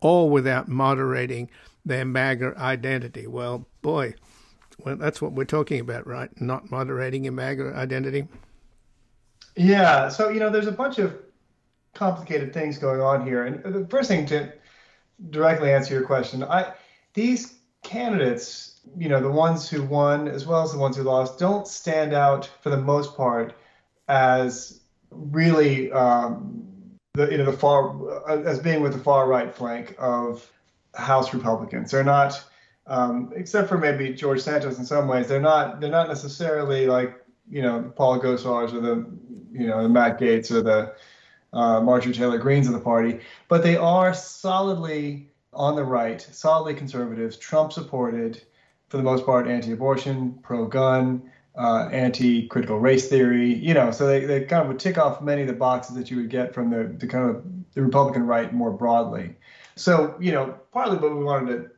all 0.00 0.28
without 0.28 0.68
moderating 0.68 1.48
their 1.84 2.04
MAGA 2.04 2.54
identity. 2.58 3.26
Well, 3.26 3.66
boy, 3.80 4.14
well, 4.78 4.96
that's 4.96 5.20
what 5.22 5.32
we're 5.32 5.44
talking 5.44 5.80
about, 5.80 6.06
right? 6.06 6.30
Not 6.40 6.70
moderating 6.70 7.24
your 7.24 7.32
MAGA 7.32 7.74
identity. 7.74 8.26
Yeah. 9.56 10.08
So, 10.08 10.28
you 10.28 10.40
know, 10.40 10.50
there's 10.50 10.66
a 10.66 10.72
bunch 10.72 10.98
of 10.98 11.16
complicated 11.94 12.52
things 12.52 12.78
going 12.78 13.00
on 13.00 13.26
here. 13.26 13.44
And 13.44 13.62
the 13.62 13.86
first 13.88 14.08
thing 14.08 14.26
to 14.26 14.52
directly 15.30 15.72
answer 15.72 15.94
your 15.94 16.04
question, 16.04 16.42
I 16.42 16.72
these 17.14 17.54
candidates 17.82 18.74
you 18.96 19.08
know, 19.08 19.20
the 19.20 19.30
ones 19.30 19.68
who 19.68 19.82
won 19.82 20.28
as 20.28 20.46
well 20.46 20.62
as 20.62 20.72
the 20.72 20.78
ones 20.78 20.96
who 20.96 21.02
lost 21.02 21.38
don't 21.38 21.66
stand 21.66 22.12
out 22.12 22.48
for 22.60 22.70
the 22.70 22.76
most 22.76 23.16
part 23.16 23.54
as 24.08 24.80
really 25.10 25.90
um, 25.92 26.66
the 27.14 27.30
you 27.30 27.38
know 27.38 27.44
the 27.50 27.56
far 27.56 28.28
as 28.28 28.58
being 28.58 28.82
with 28.82 28.92
the 28.92 28.98
far 28.98 29.26
right 29.26 29.54
flank 29.54 29.94
of 29.98 30.50
House 30.94 31.32
Republicans. 31.32 31.90
They're 31.90 32.04
not, 32.04 32.42
um, 32.86 33.32
except 33.34 33.68
for 33.68 33.78
maybe 33.78 34.12
George 34.12 34.40
Santos 34.40 34.78
in 34.78 34.84
some 34.84 35.08
ways. 35.08 35.28
They're 35.28 35.40
not 35.40 35.80
they're 35.80 35.90
not 35.90 36.08
necessarily 36.08 36.86
like 36.86 37.24
you 37.48 37.62
know 37.62 37.92
Paul 37.96 38.20
Gosars 38.20 38.72
or 38.72 38.80
the 38.80 39.06
you 39.52 39.66
know 39.66 39.82
the 39.82 39.88
Matt 39.88 40.18
Gaetz 40.18 40.50
or 40.50 40.62
the 40.62 40.94
uh, 41.52 41.80
Marjorie 41.80 42.12
Taylor 42.12 42.38
Greenes 42.38 42.66
of 42.66 42.72
the 42.72 42.80
party, 42.80 43.20
but 43.48 43.62
they 43.62 43.76
are 43.76 44.12
solidly 44.12 45.28
on 45.52 45.76
the 45.76 45.84
right, 45.84 46.20
solidly 46.20 46.74
conservatives, 46.74 47.36
Trump 47.36 47.72
supported 47.72 48.42
for 48.88 48.96
the 48.96 49.02
most 49.02 49.24
part, 49.24 49.46
anti-abortion, 49.48 50.38
pro-gun, 50.42 51.22
uh, 51.56 51.88
anti-critical 51.92 52.78
race 52.78 53.08
theory. 53.08 53.54
You 53.54 53.74
know, 53.74 53.90
so 53.90 54.06
they, 54.06 54.24
they 54.24 54.44
kind 54.44 54.62
of 54.62 54.68
would 54.68 54.78
tick 54.78 54.98
off 54.98 55.22
many 55.22 55.42
of 55.42 55.48
the 55.48 55.54
boxes 55.54 55.96
that 55.96 56.10
you 56.10 56.18
would 56.18 56.30
get 56.30 56.52
from 56.52 56.70
the, 56.70 56.92
the 56.98 57.06
kind 57.06 57.30
of 57.30 57.44
the 57.74 57.82
Republican 57.82 58.26
right 58.26 58.52
more 58.52 58.70
broadly. 58.70 59.36
So, 59.76 60.16
you 60.20 60.32
know, 60.32 60.54
partly 60.72 60.98
what 60.98 61.16
we 61.16 61.24
wanted 61.24 61.56
to 61.56 61.70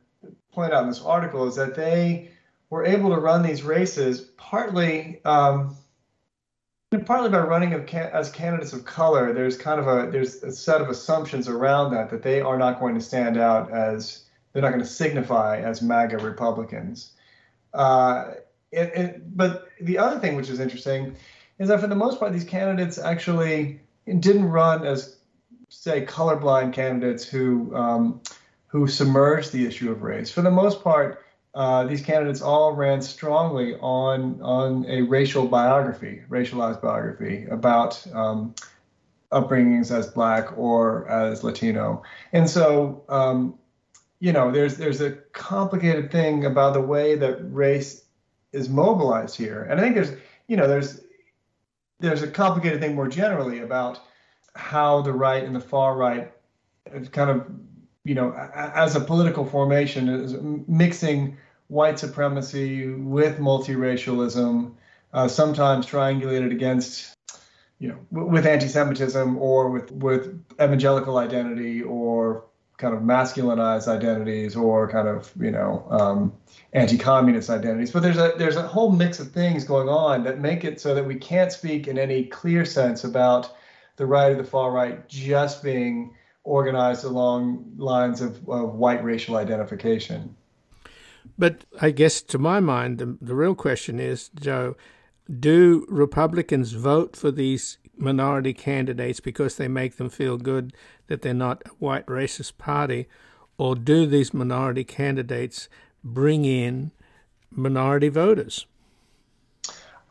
point 0.57 0.73
out 0.73 0.81
in 0.81 0.89
this 0.89 1.03
article 1.03 1.47
is 1.47 1.55
that 1.55 1.75
they 1.75 2.31
were 2.71 2.83
able 2.83 3.11
to 3.11 3.17
run 3.17 3.43
these 3.43 3.61
races 3.61 4.21
partly. 4.37 5.21
Um, 5.23 5.77
partly 7.05 7.29
by 7.29 7.41
running 7.41 7.73
as 7.73 8.31
candidates 8.31 8.73
of 8.73 8.83
color, 8.83 9.33
there's 9.33 9.55
kind 9.55 9.79
of 9.79 9.87
a 9.87 10.09
there's 10.09 10.41
a 10.41 10.51
set 10.51 10.81
of 10.81 10.89
assumptions 10.89 11.47
around 11.47 11.93
that 11.93 12.09
that 12.09 12.23
they 12.23 12.41
are 12.41 12.57
not 12.57 12.79
going 12.79 12.95
to 12.95 13.01
stand 13.01 13.37
out 13.37 13.71
as 13.71 14.23
they're 14.51 14.63
not 14.63 14.69
going 14.69 14.81
to 14.81 14.89
signify 14.89 15.61
as 15.61 15.83
MAGA 15.83 16.17
Republicans. 16.17 17.11
Uh, 17.75 18.31
it, 18.71 18.87
it, 18.95 19.37
but 19.37 19.69
the 19.79 19.99
other 19.99 20.19
thing 20.19 20.35
which 20.35 20.49
is 20.49 20.59
interesting 20.59 21.15
is 21.59 21.67
that 21.67 21.79
for 21.79 21.87
the 21.87 21.95
most 21.95 22.19
part, 22.19 22.33
these 22.33 22.43
candidates 22.43 22.97
actually 22.97 23.79
didn't 24.07 24.45
run 24.45 24.87
as, 24.87 25.17
say, 25.69 26.03
colorblind 26.03 26.73
candidates 26.73 27.23
who 27.23 27.75
um, 27.75 28.21
who 28.67 28.87
submerged 28.87 29.51
the 29.51 29.65
issue 29.65 29.91
of 29.91 30.01
race. 30.01 30.29
For 30.29 30.41
the 30.41 30.51
most 30.51 30.83
part, 30.83 31.23
uh, 31.55 31.85
these 31.85 32.01
candidates 32.01 32.41
all 32.41 32.73
ran 32.73 33.01
strongly 33.01 33.75
on 33.75 34.39
on 34.41 34.85
a 34.87 35.01
racial 35.01 35.47
biography, 35.47 36.23
racialized 36.29 36.81
biography 36.81 37.45
about 37.49 38.05
um, 38.13 38.53
upbringings 39.31 39.91
as 39.91 40.07
black 40.07 40.57
or 40.57 41.07
as 41.07 41.43
Latino, 41.43 42.03
and 42.33 42.49
so 42.49 43.03
um, 43.09 43.57
you 44.19 44.31
know, 44.31 44.51
there's 44.51 44.77
there's 44.77 45.01
a 45.01 45.11
complicated 45.33 46.11
thing 46.11 46.45
about 46.45 46.73
the 46.73 46.81
way 46.81 47.15
that 47.15 47.39
race 47.53 48.03
is 48.51 48.69
mobilized 48.69 49.35
here, 49.37 49.63
and 49.63 49.79
I 49.79 49.83
think 49.83 49.95
there's 49.95 50.11
you 50.47 50.57
know 50.57 50.67
there's 50.67 51.01
there's 51.99 52.23
a 52.23 52.27
complicated 52.27 52.79
thing 52.79 52.95
more 52.95 53.07
generally 53.07 53.59
about 53.59 53.99
how 54.55 55.01
the 55.01 55.13
right 55.13 55.43
and 55.43 55.55
the 55.55 55.59
far 55.59 55.95
right 55.95 56.31
kind 57.11 57.29
of 57.29 57.45
you 58.07 58.15
know 58.15 58.33
as 58.55 58.95
a 58.95 58.99
political 58.99 59.45
formation 59.45 60.07
is 60.07 60.35
mixing 60.67 61.37
white 61.67 61.99
supremacy 61.99 62.87
with 62.87 63.37
multiracialism, 63.37 64.71
uh, 65.13 65.27
sometimes 65.27 65.85
triangulated 65.85 66.51
against 66.51 67.13
you 67.79 67.89
know 67.89 67.97
with 68.11 68.45
anti-Semitism 68.45 69.37
or 69.37 69.69
with 69.69 69.91
with 69.91 70.41
evangelical 70.53 71.17
identity 71.17 71.83
or 71.83 72.45
kind 72.77 72.93
of 72.93 73.01
masculinized 73.01 73.87
identities 73.87 74.55
or 74.55 74.87
kind 74.89 75.07
of 75.07 75.33
you 75.39 75.51
know 75.51 75.85
um, 75.89 76.33
anti-communist 76.73 77.49
identities. 77.49 77.91
But 77.91 78.03
there's 78.03 78.17
a 78.17 78.33
there's 78.37 78.55
a 78.55 78.61
whole 78.61 78.91
mix 78.91 79.19
of 79.19 79.31
things 79.31 79.65
going 79.65 79.89
on 79.89 80.23
that 80.23 80.39
make 80.39 80.63
it 80.63 80.79
so 80.79 80.95
that 80.95 81.05
we 81.05 81.15
can't 81.15 81.51
speak 81.51 81.87
in 81.87 81.97
any 81.97 82.23
clear 82.23 82.63
sense 82.63 83.03
about 83.03 83.53
the 83.97 84.05
right 84.05 84.31
or 84.31 84.35
the 84.35 84.43
far 84.43 84.71
right 84.71 85.07
just 85.09 85.61
being 85.61 86.15
organized 86.47 87.03
along 87.03 87.73
lines 87.77 88.21
of, 88.21 88.47
of 88.49 88.75
white 88.75 89.03
racial 89.03 89.35
identification 89.35 90.35
but 91.37 91.65
i 91.81 91.91
guess 91.91 92.21
to 92.21 92.37
my 92.37 92.59
mind 92.59 92.97
the, 92.97 93.17
the 93.21 93.35
real 93.35 93.55
question 93.55 93.99
is 93.99 94.29
joe 94.29 94.75
do 95.39 95.85
republicans 95.89 96.71
vote 96.71 97.15
for 97.15 97.31
these 97.31 97.77
minority 97.97 98.53
candidates 98.53 99.19
because 99.19 99.55
they 99.55 99.67
make 99.67 99.97
them 99.97 100.09
feel 100.09 100.37
good 100.37 100.73
that 101.07 101.21
they're 101.21 101.33
not 101.33 101.63
a 101.65 101.69
white 101.79 102.05
racist 102.05 102.57
party, 102.57 103.07
or 103.57 103.75
do 103.75 104.05
these 104.05 104.33
minority 104.33 104.83
candidates 104.83 105.67
bring 106.03 106.45
in 106.45 106.91
minority 107.49 108.09
voters? 108.09 108.65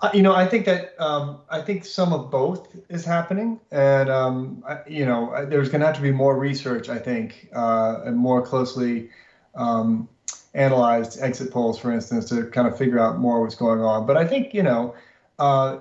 Uh, 0.00 0.10
you 0.12 0.22
know, 0.22 0.34
I 0.34 0.46
think 0.46 0.66
that 0.66 0.94
um, 1.00 1.40
I 1.48 1.62
think 1.62 1.84
some 1.86 2.12
of 2.12 2.30
both 2.30 2.68
is 2.90 3.04
happening, 3.04 3.58
and 3.70 4.10
um, 4.10 4.62
I, 4.68 4.80
you 4.86 5.06
know, 5.06 5.46
there's 5.48 5.70
going 5.70 5.80
to 5.80 5.86
have 5.86 5.96
to 5.96 6.02
be 6.02 6.12
more 6.12 6.38
research, 6.38 6.90
I 6.90 6.98
think, 6.98 7.48
uh, 7.54 8.02
and 8.04 8.16
more 8.16 8.42
closely 8.42 9.08
um, 9.54 10.06
analyzed 10.52 11.22
exit 11.22 11.50
polls, 11.50 11.78
for 11.78 11.92
instance, 11.92 12.28
to 12.28 12.44
kind 12.46 12.68
of 12.68 12.76
figure 12.76 12.98
out 12.98 13.18
more 13.18 13.40
what's 13.40 13.54
going 13.54 13.80
on. 13.80 14.06
But 14.06 14.18
I 14.18 14.26
think 14.26 14.52
you 14.52 14.62
know, 14.62 14.94
uh, 15.38 15.78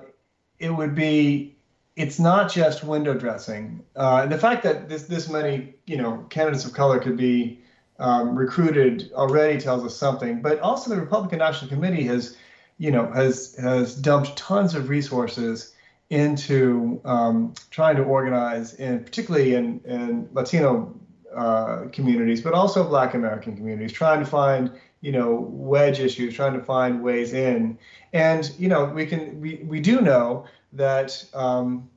it 0.58 0.70
would 0.70 0.94
be 0.94 1.54
it's 1.96 2.18
not 2.18 2.50
just 2.50 2.84
window 2.84 3.12
dressing. 3.12 3.84
Uh, 3.96 4.24
the 4.26 4.38
fact 4.38 4.62
that 4.62 4.88
this 4.88 5.02
this 5.02 5.28
many 5.28 5.74
you 5.84 5.98
know 5.98 6.24
candidates 6.30 6.64
of 6.64 6.72
color 6.72 6.98
could 6.98 7.18
be 7.18 7.60
um, 7.98 8.34
recruited 8.34 9.10
already 9.12 9.60
tells 9.60 9.84
us 9.84 9.94
something. 9.94 10.40
But 10.40 10.58
also 10.60 10.88
the 10.88 11.00
Republican 11.00 11.40
National 11.40 11.68
Committee 11.68 12.04
has 12.04 12.38
you 12.78 12.90
know 12.90 13.10
has 13.12 13.56
has 13.56 13.94
dumped 13.94 14.36
tons 14.36 14.74
of 14.74 14.88
resources 14.88 15.74
into 16.10 17.00
um, 17.04 17.54
trying 17.70 17.96
to 17.96 18.02
organize, 18.02 18.74
and 18.74 19.04
particularly 19.04 19.54
in 19.54 19.80
in 19.84 20.28
Latino 20.32 20.94
uh, 21.34 21.86
communities, 21.92 22.40
but 22.40 22.54
also 22.54 22.86
Black 22.86 23.14
American 23.14 23.56
communities, 23.56 23.92
trying 23.92 24.20
to 24.20 24.26
find 24.26 24.70
you 25.00 25.12
know 25.12 25.46
wedge 25.50 26.00
issues, 26.00 26.34
trying 26.34 26.54
to 26.54 26.64
find 26.64 27.02
ways 27.02 27.32
in. 27.32 27.78
And 28.12 28.52
you 28.58 28.68
know 28.68 28.84
we 28.84 29.06
can 29.06 29.40
we 29.40 29.56
we 29.66 29.80
do 29.80 30.00
know 30.00 30.46
that 30.72 31.24
um, 31.34 31.88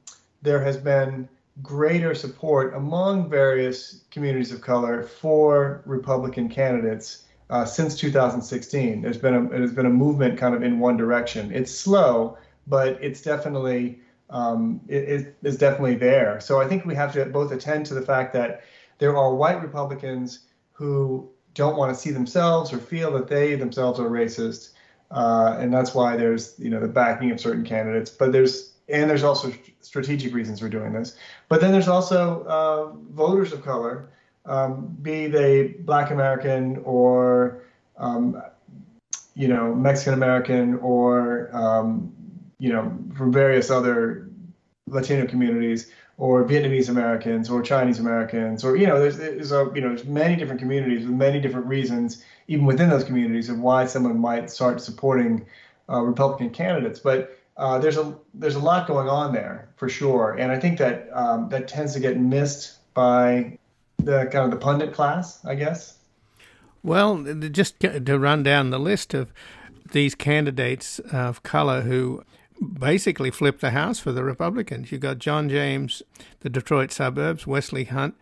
there 0.42 0.64
has 0.64 0.78
been 0.78 1.28
greater 1.62 2.16
support 2.16 2.74
among 2.74 3.30
various 3.30 4.02
communities 4.12 4.52
of 4.52 4.62
color 4.62 5.04
for 5.04 5.82
Republican 5.86 6.48
candidates 6.48 7.26
uh, 7.50 7.66
since 7.66 7.96
2016. 7.98 9.02
There's 9.02 9.18
been 9.18 9.34
a 9.34 9.44
it 9.52 9.62
has 9.62 9.74
been 9.74 9.86
a 9.86 9.92
movement 9.92 10.38
kind 10.38 10.54
of 10.56 10.64
in 10.64 10.80
one 10.80 10.98
direction. 10.98 11.52
It's 11.52 11.72
slow, 11.72 12.38
but 12.68 13.02
it's 13.04 13.22
definitely 13.22 14.00
um, 14.30 14.82
is, 14.88 15.28
is 15.44 15.58
definitely 15.58 15.96
there. 15.96 16.40
So 16.40 16.62
I 16.62 16.68
think 16.68 16.86
we 16.86 16.96
have 16.96 17.14
to 17.14 17.26
both 17.26 17.52
attend 17.52 17.86
to 17.88 17.94
the 17.94 18.02
fact 18.02 18.34
that 18.34 18.64
there 19.00 19.18
are 19.18 19.34
white 19.34 19.62
Republicans 19.62 20.42
who 20.74 21.30
don't 21.56 21.78
want 21.78 21.94
to 21.94 22.00
see 22.00 22.12
themselves 22.12 22.72
or 22.72 22.78
feel 22.78 23.12
that 23.14 23.28
they 23.28 23.56
themselves 23.56 24.00
are 24.00 24.10
racist, 24.10 24.72
uh, 25.12 25.58
and 25.60 25.74
that's 25.74 25.96
why 25.96 26.16
there's 26.16 26.56
you 26.60 26.70
know 26.70 26.80
the 26.80 26.88
backing 26.88 27.32
of 27.32 27.40
certain 27.40 27.66
candidates. 27.66 28.12
But 28.12 28.32
there's 28.32 28.74
and 28.88 29.10
there's 29.10 29.24
also 29.24 29.52
strategic 29.82 30.34
reasons 30.34 30.60
for 30.60 30.70
doing 30.70 30.94
this. 30.94 31.16
But 31.48 31.62
then 31.62 31.72
there's 31.72 31.88
also 31.88 32.44
uh, 32.44 32.92
voters 33.12 33.54
of 33.54 33.64
color, 33.64 34.10
um, 34.46 34.98
be 35.02 35.28
they 35.28 35.68
Black 35.68 36.12
American 36.12 36.82
or 36.84 37.64
um, 37.98 38.42
you 39.36 39.48
know 39.48 39.74
Mexican 39.74 40.14
American 40.14 40.76
or 40.80 41.50
um, 41.54 42.14
you 42.58 42.72
know 42.72 42.98
from 43.16 43.32
various 43.32 43.70
other 43.70 44.30
Latino 44.88 45.28
communities 45.28 45.92
or 46.18 46.44
Vietnamese 46.46 46.90
Americans 46.90 47.50
or 47.50 47.62
Chinese 47.62 48.00
Americans 48.00 48.64
or 48.64 48.76
you 48.76 48.88
know 48.88 49.00
there's, 49.00 49.18
there's 49.18 49.52
a 49.52 49.72
you 49.76 49.82
know 49.82 49.90
there's 49.90 50.06
many 50.06 50.36
different 50.36 50.60
communities 50.60 51.06
with 51.06 51.16
many 51.16 51.40
different 51.40 51.68
reasons 51.68 52.24
even 52.50 52.66
within 52.66 52.90
those 52.90 53.04
communities 53.04 53.48
of 53.48 53.60
why 53.60 53.86
someone 53.86 54.18
might 54.18 54.50
start 54.50 54.82
supporting 54.82 55.46
uh, 55.88 56.02
Republican 56.02 56.50
candidates. 56.50 57.00
But 57.00 57.40
uh, 57.58 57.78
there's 57.78 57.98
a 57.98 58.18
there's 58.34 58.56
a 58.56 58.60
lot 58.60 58.88
going 58.88 59.08
on 59.08 59.34
there 59.34 59.70
for 59.76 59.88
sure, 59.88 60.34
and 60.34 60.52
I 60.52 60.60
think 60.60 60.80
that 60.80 61.10
um, 61.14 61.50
that 61.50 61.68
tends 61.68 61.94
to 61.94 62.00
get 62.00 62.20
missed 62.20 62.94
by 62.94 63.59
the 64.00 64.30
kind 64.32 64.46
of 64.46 64.52
the 64.52 64.58
pundit 64.58 64.94
class, 64.94 65.44
I 65.46 65.56
guess. 65.56 65.98
Well, 66.82 67.24
just 67.34 67.80
to 67.82 68.20
run 68.20 68.44
down 68.44 68.70
the 68.70 68.80
list 68.80 69.14
of 69.14 69.34
these 69.92 70.16
candidates 70.16 71.00
of 71.00 71.44
color 71.44 71.82
who 71.82 72.24
basically 72.62 73.32
flipped 73.32 73.62
the 73.62 73.72
house 73.72 74.00
for 74.00 74.12
the 74.12 74.24
Republicans. 74.24 74.92
You 74.92 74.98
got 74.98 75.20
John 75.20 75.50
James, 75.50 76.04
the 76.42 76.50
Detroit 76.50 76.92
suburbs, 76.92 77.48
Wesley 77.48 77.86
Hunt 77.86 78.16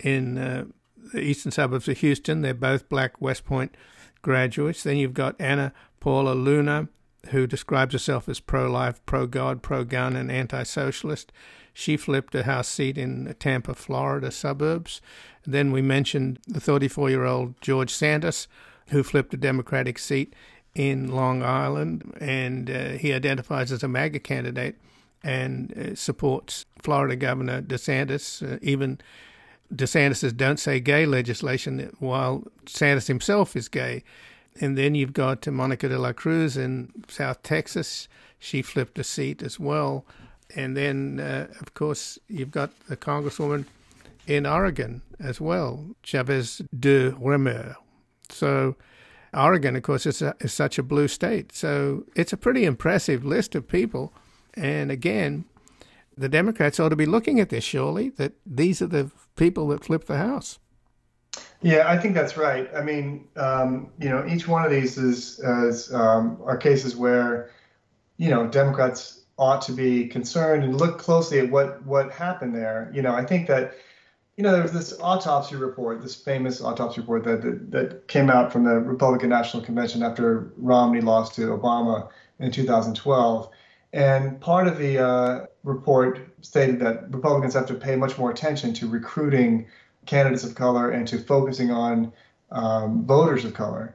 in 0.00 0.38
uh, 0.38 0.64
the 1.12 1.20
eastern 1.20 1.52
suburbs 1.52 1.88
of 1.88 1.98
Houston. 1.98 2.42
They're 2.42 2.54
both 2.54 2.88
black 2.88 3.20
West 3.20 3.44
Point 3.44 3.76
graduates. 4.22 4.82
Then 4.82 4.96
you've 4.96 5.14
got 5.14 5.36
Anna 5.38 5.72
Paulina 6.00 6.34
Luna, 6.34 6.88
who 7.30 7.46
describes 7.46 7.92
herself 7.92 8.28
as 8.28 8.40
pro 8.40 8.70
life, 8.70 9.04
pro 9.06 9.26
God, 9.26 9.62
pro 9.62 9.84
gun, 9.84 10.16
and 10.16 10.30
anti 10.30 10.62
socialist. 10.64 11.32
She 11.74 11.96
flipped 11.96 12.34
a 12.36 12.44
House 12.44 12.68
seat 12.68 12.96
in 12.96 13.34
Tampa, 13.40 13.74
Florida 13.74 14.30
suburbs. 14.30 15.02
Then 15.44 15.72
we 15.72 15.82
mentioned 15.82 16.38
the 16.46 16.60
34 16.60 17.10
year 17.10 17.24
old 17.24 17.60
George 17.60 17.92
Santos, 17.92 18.46
who 18.88 19.02
flipped 19.02 19.34
a 19.34 19.36
Democratic 19.36 19.98
seat 19.98 20.34
in 20.74 21.08
Long 21.08 21.42
Island, 21.42 22.16
and 22.20 22.70
uh, 22.70 22.88
he 22.90 23.12
identifies 23.12 23.70
as 23.72 23.82
a 23.82 23.88
MAGA 23.88 24.20
candidate 24.20 24.76
and 25.22 25.76
uh, 25.76 25.94
supports 25.94 26.64
Florida 26.82 27.16
Governor 27.16 27.60
DeSantis. 27.60 28.42
Uh, 28.42 28.58
even 28.62 29.00
DeSantis' 29.74 30.36
"Don't 30.36 30.60
Say 30.60 30.78
Gay" 30.78 31.06
legislation, 31.06 31.94
while 31.98 32.44
Santos 32.66 33.08
himself 33.08 33.56
is 33.56 33.68
gay. 33.68 34.04
And 34.60 34.78
then 34.78 34.94
you've 34.94 35.12
got 35.12 35.46
Monica 35.48 35.88
de 35.88 35.98
la 35.98 36.12
Cruz 36.12 36.56
in 36.56 36.92
South 37.08 37.42
Texas. 37.42 38.06
She 38.38 38.62
flipped 38.62 38.98
a 38.98 39.04
seat 39.04 39.42
as 39.42 39.58
well. 39.58 40.04
And 40.56 40.76
then, 40.76 41.20
uh, 41.20 41.48
of 41.60 41.74
course, 41.74 42.18
you've 42.28 42.50
got 42.50 42.70
the 42.88 42.96
Congresswoman 42.96 43.66
in 44.26 44.46
Oregon 44.46 45.02
as 45.18 45.40
well, 45.40 45.84
Chavez 46.02 46.62
de 46.78 47.10
Remeur. 47.12 47.76
So 48.28 48.76
Oregon, 49.32 49.76
of 49.76 49.82
course, 49.82 50.06
is, 50.06 50.22
a, 50.22 50.34
is 50.40 50.52
such 50.52 50.78
a 50.78 50.82
blue 50.82 51.08
state. 51.08 51.52
So 51.52 52.04
it's 52.14 52.32
a 52.32 52.36
pretty 52.36 52.64
impressive 52.64 53.24
list 53.24 53.54
of 53.54 53.68
people. 53.68 54.12
And 54.54 54.90
again, 54.90 55.44
the 56.16 56.28
Democrats 56.28 56.78
ought 56.78 56.90
to 56.90 56.96
be 56.96 57.06
looking 57.06 57.40
at 57.40 57.48
this, 57.48 57.64
surely, 57.64 58.10
that 58.10 58.32
these 58.46 58.80
are 58.80 58.86
the 58.86 59.10
people 59.36 59.68
that 59.68 59.84
flip 59.84 60.06
the 60.06 60.18
House. 60.18 60.58
Yeah, 61.60 61.90
I 61.90 61.98
think 61.98 62.14
that's 62.14 62.36
right. 62.36 62.70
I 62.76 62.82
mean, 62.82 63.26
um, 63.36 63.90
you 63.98 64.08
know, 64.08 64.24
each 64.26 64.46
one 64.46 64.64
of 64.64 64.70
these 64.70 64.96
is, 64.96 65.40
is 65.40 65.92
um, 65.92 66.38
are 66.44 66.56
cases 66.56 66.94
where, 66.94 67.50
you 68.18 68.30
know, 68.30 68.46
Democrats 68.46 69.23
ought 69.36 69.62
to 69.62 69.72
be 69.72 70.06
concerned 70.06 70.64
and 70.64 70.78
look 70.78 70.98
closely 70.98 71.40
at 71.40 71.50
what 71.50 71.84
what 71.84 72.10
happened 72.12 72.54
there. 72.54 72.90
You 72.94 73.02
know, 73.02 73.14
I 73.14 73.24
think 73.24 73.48
that 73.48 73.74
you 74.36 74.42
know, 74.42 74.52
there 74.52 74.62
was 74.62 74.72
this 74.72 74.98
autopsy 75.00 75.54
report, 75.54 76.02
this 76.02 76.16
famous 76.16 76.60
autopsy 76.60 77.00
report 77.00 77.22
that, 77.24 77.42
that, 77.42 77.70
that 77.70 78.08
came 78.08 78.28
out 78.28 78.52
from 78.52 78.64
the 78.64 78.80
Republican 78.80 79.28
National 79.28 79.62
Convention 79.62 80.02
after 80.02 80.50
Romney 80.56 81.00
lost 81.00 81.34
to 81.36 81.42
Obama 81.56 82.08
in 82.40 82.50
2012. 82.50 83.48
And 83.92 84.40
part 84.40 84.66
of 84.66 84.78
the 84.78 84.98
uh, 84.98 85.46
report 85.62 86.18
stated 86.40 86.80
that 86.80 87.14
Republicans 87.14 87.54
have 87.54 87.66
to 87.66 87.74
pay 87.74 87.94
much 87.94 88.18
more 88.18 88.32
attention 88.32 88.74
to 88.74 88.88
recruiting 88.88 89.66
candidates 90.06 90.42
of 90.42 90.56
color 90.56 90.90
and 90.90 91.06
to 91.06 91.18
focusing 91.18 91.70
on 91.70 92.12
um, 92.50 93.06
voters 93.06 93.44
of 93.44 93.54
color. 93.54 93.94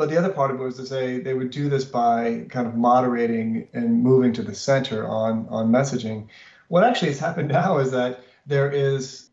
But 0.00 0.08
the 0.08 0.16
other 0.16 0.30
part 0.30 0.50
of 0.50 0.58
it 0.58 0.64
was 0.64 0.78
to 0.78 0.86
say 0.86 1.18
they 1.18 1.34
would 1.34 1.50
do 1.50 1.68
this 1.68 1.84
by 1.84 2.46
kind 2.48 2.66
of 2.66 2.74
moderating 2.74 3.68
and 3.74 4.02
moving 4.02 4.32
to 4.32 4.42
the 4.42 4.54
center 4.54 5.06
on, 5.06 5.46
on 5.50 5.70
messaging. 5.70 6.28
What 6.68 6.84
actually 6.84 7.08
has 7.08 7.18
happened 7.18 7.48
now 7.52 7.76
is 7.76 7.90
that 7.90 8.20
there 8.46 8.70
is 8.70 9.28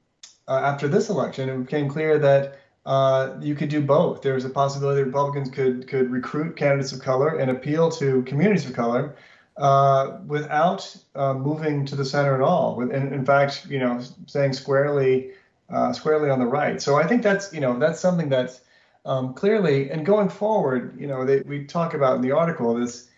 uh, 0.45 0.59
after 0.61 0.89
this 0.89 1.07
election, 1.09 1.47
it 1.47 1.57
became 1.57 1.87
clear 1.87 2.19
that 2.19 2.59
uh, 2.85 3.37
you 3.39 3.55
could 3.55 3.69
do 3.69 3.79
both. 3.79 4.21
There 4.21 4.33
was 4.33 4.43
a 4.43 4.49
possibility 4.49 5.03
Republicans 5.03 5.49
could 5.49 5.87
could 5.87 6.11
recruit 6.11 6.57
candidates 6.57 6.91
of 6.91 6.99
color 6.99 7.37
and 7.37 7.49
appeal 7.49 7.89
to 7.91 8.23
communities 8.23 8.65
of 8.65 8.73
color 8.73 9.15
uh, 9.55 10.17
without 10.27 10.93
uh, 11.15 11.33
moving 11.33 11.85
to 11.85 11.95
the 11.95 12.03
center 12.03 12.35
at 12.35 12.41
all. 12.41 12.81
In, 12.81 13.13
in 13.13 13.23
fact, 13.23 13.67
you 13.69 13.79
know, 13.79 14.01
staying 14.25 14.51
squarely 14.51 15.31
uh, 15.69 15.93
squarely 15.93 16.29
on 16.29 16.39
the 16.39 16.45
right. 16.45 16.81
So 16.81 16.97
I 16.97 17.07
think 17.07 17.23
that's 17.23 17.53
you 17.53 17.61
know 17.61 17.79
that's 17.79 18.01
something 18.01 18.27
that's 18.27 18.59
um, 19.07 19.33
clearly 19.33 19.89
and 19.89 20.05
going 20.05 20.29
forward. 20.29 20.95
You 20.99 21.07
know, 21.07 21.25
they, 21.25 21.39
we 21.41 21.65
talk 21.65 21.93
about 21.93 22.17
in 22.17 22.21
the 22.21 22.31
article 22.31 22.75
this. 22.75 23.09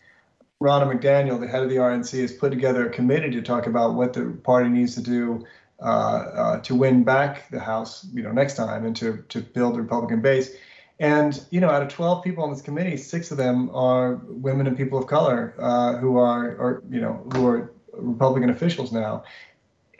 Ronna 0.61 0.93
McDaniel, 0.93 1.39
the 1.39 1.47
head 1.47 1.63
of 1.63 1.69
the 1.69 1.77
RNC, 1.77 2.19
has 2.19 2.33
put 2.33 2.49
together 2.49 2.85
a 2.85 2.89
committee 2.89 3.31
to 3.31 3.41
talk 3.41 3.65
about 3.65 3.93
what 3.93 4.11
the 4.11 4.37
party 4.43 4.67
needs 4.67 4.93
to 4.95 5.01
do 5.01 5.45
uh, 5.81 5.85
uh, 5.85 6.59
to 6.59 6.75
win 6.75 7.05
back 7.05 7.49
the 7.49 7.59
House, 7.61 8.05
you 8.11 8.21
know, 8.21 8.33
next 8.33 8.55
time 8.55 8.85
and 8.85 8.93
to 8.97 9.23
to 9.29 9.39
build 9.39 9.77
a 9.77 9.81
Republican 9.81 10.19
base. 10.19 10.51
And 10.99 11.41
you 11.49 11.61
know, 11.61 11.69
out 11.69 11.81
of 11.81 11.87
12 11.87 12.21
people 12.25 12.43
on 12.43 12.51
this 12.51 12.61
committee, 12.61 12.97
six 12.97 13.31
of 13.31 13.37
them 13.37 13.73
are 13.73 14.15
women 14.27 14.67
and 14.67 14.75
people 14.75 14.99
of 14.99 15.07
color 15.07 15.55
uh, 15.57 15.95
who 15.95 16.17
are, 16.17 16.47
are, 16.59 16.83
you 16.91 16.99
know, 16.99 17.25
who 17.31 17.47
are 17.47 17.71
Republican 17.93 18.49
officials 18.49 18.91
now, 18.91 19.23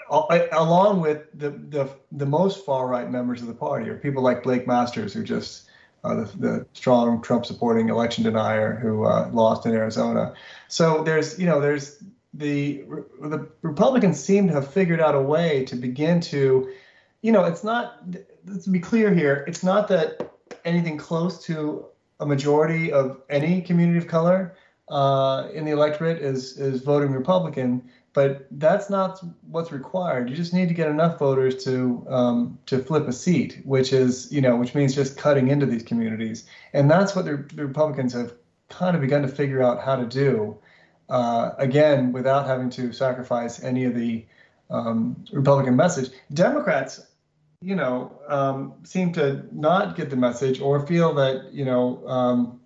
along 0.10 0.99
with 0.99 1.28
the 1.34 1.52
the, 1.52 1.89
the 2.12 2.25
most 2.25 2.65
far 2.65 2.88
right 2.88 3.10
members 3.10 3.41
of 3.41 3.47
the 3.47 3.54
party, 3.54 3.89
or 3.89 3.95
people 3.95 4.21
like 4.21 4.43
Blake 4.43 4.67
Masters, 4.67 5.13
who 5.13 5.23
just 5.23 5.68
uh, 6.03 6.15
the, 6.15 6.38
the, 6.38 6.65
strong 6.73 7.21
Trump 7.21 7.45
supporting 7.45 7.89
election 7.89 8.23
denier 8.23 8.75
who 8.75 9.05
uh, 9.05 9.29
lost 9.33 9.65
in 9.65 9.73
Arizona. 9.73 10.33
So 10.67 11.03
there's, 11.03 11.39
you 11.39 11.45
know, 11.45 11.59
there's 11.59 12.01
the 12.33 12.83
the 13.21 13.47
Republicans 13.62 14.23
seem 14.23 14.47
to 14.47 14.53
have 14.53 14.71
figured 14.71 15.01
out 15.01 15.15
a 15.15 15.21
way 15.21 15.65
to 15.65 15.75
begin 15.75 16.21
to, 16.21 16.71
you 17.21 17.31
know, 17.31 17.45
it's 17.45 17.63
not. 17.63 18.03
Let's 18.45 18.67
be 18.67 18.79
clear 18.79 19.13
here. 19.13 19.43
It's 19.47 19.63
not 19.63 19.88
that 19.89 20.31
anything 20.65 20.97
close 20.97 21.43
to 21.45 21.85
a 22.19 22.25
majority 22.25 22.91
of 22.91 23.21
any 23.29 23.62
community 23.62 23.97
of 23.97 24.07
color 24.07 24.55
uh, 24.89 25.47
in 25.53 25.65
the 25.65 25.71
electorate 25.71 26.21
is 26.21 26.57
is 26.57 26.81
voting 26.81 27.12
Republican, 27.12 27.89
but 28.13 28.47
that's 28.51 28.89
not 28.89 29.23
what's 29.49 29.71
required. 29.71 30.29
You 30.29 30.35
just 30.35 30.53
need 30.53 30.67
to 30.67 30.73
get 30.73 30.89
enough 30.89 31.19
voters 31.19 31.63
to 31.63 32.05
um, 32.09 32.59
to 32.65 32.79
flip 32.79 33.07
a 33.07 33.13
seat, 33.13 33.59
which 33.63 33.93
is 33.93 34.31
you 34.31 34.41
know 34.41 34.55
which 34.55 34.75
means 34.75 34.95
just 34.95 35.17
cutting 35.17 35.49
into 35.49 35.65
these 35.65 35.83
communities, 35.83 36.45
and 36.73 36.89
that's 36.89 37.15
what 37.15 37.25
the, 37.25 37.45
the 37.53 37.65
Republicans 37.65 38.13
have 38.13 38.33
kind 38.69 38.95
of 38.95 39.01
begun 39.01 39.21
to 39.21 39.27
figure 39.27 39.61
out 39.61 39.81
how 39.81 39.95
to 39.95 40.05
do 40.05 40.57
uh, 41.09 41.51
again, 41.57 42.11
without 42.11 42.45
having 42.45 42.69
to 42.69 42.93
sacrifice 42.93 43.61
any 43.63 43.85
of 43.85 43.95
the 43.95 44.25
um, 44.69 45.23
Republican 45.31 45.75
message. 45.75 46.11
Democrats, 46.33 47.01
you 47.61 47.75
know, 47.75 48.19
um, 48.27 48.73
seem 48.83 49.11
to 49.13 49.43
not 49.51 49.95
get 49.95 50.09
the 50.09 50.15
message 50.15 50.61
or 50.61 50.85
feel 50.85 51.13
that, 51.15 51.51
you 51.51 51.65
know, 51.65 52.07
um, 52.07 52.60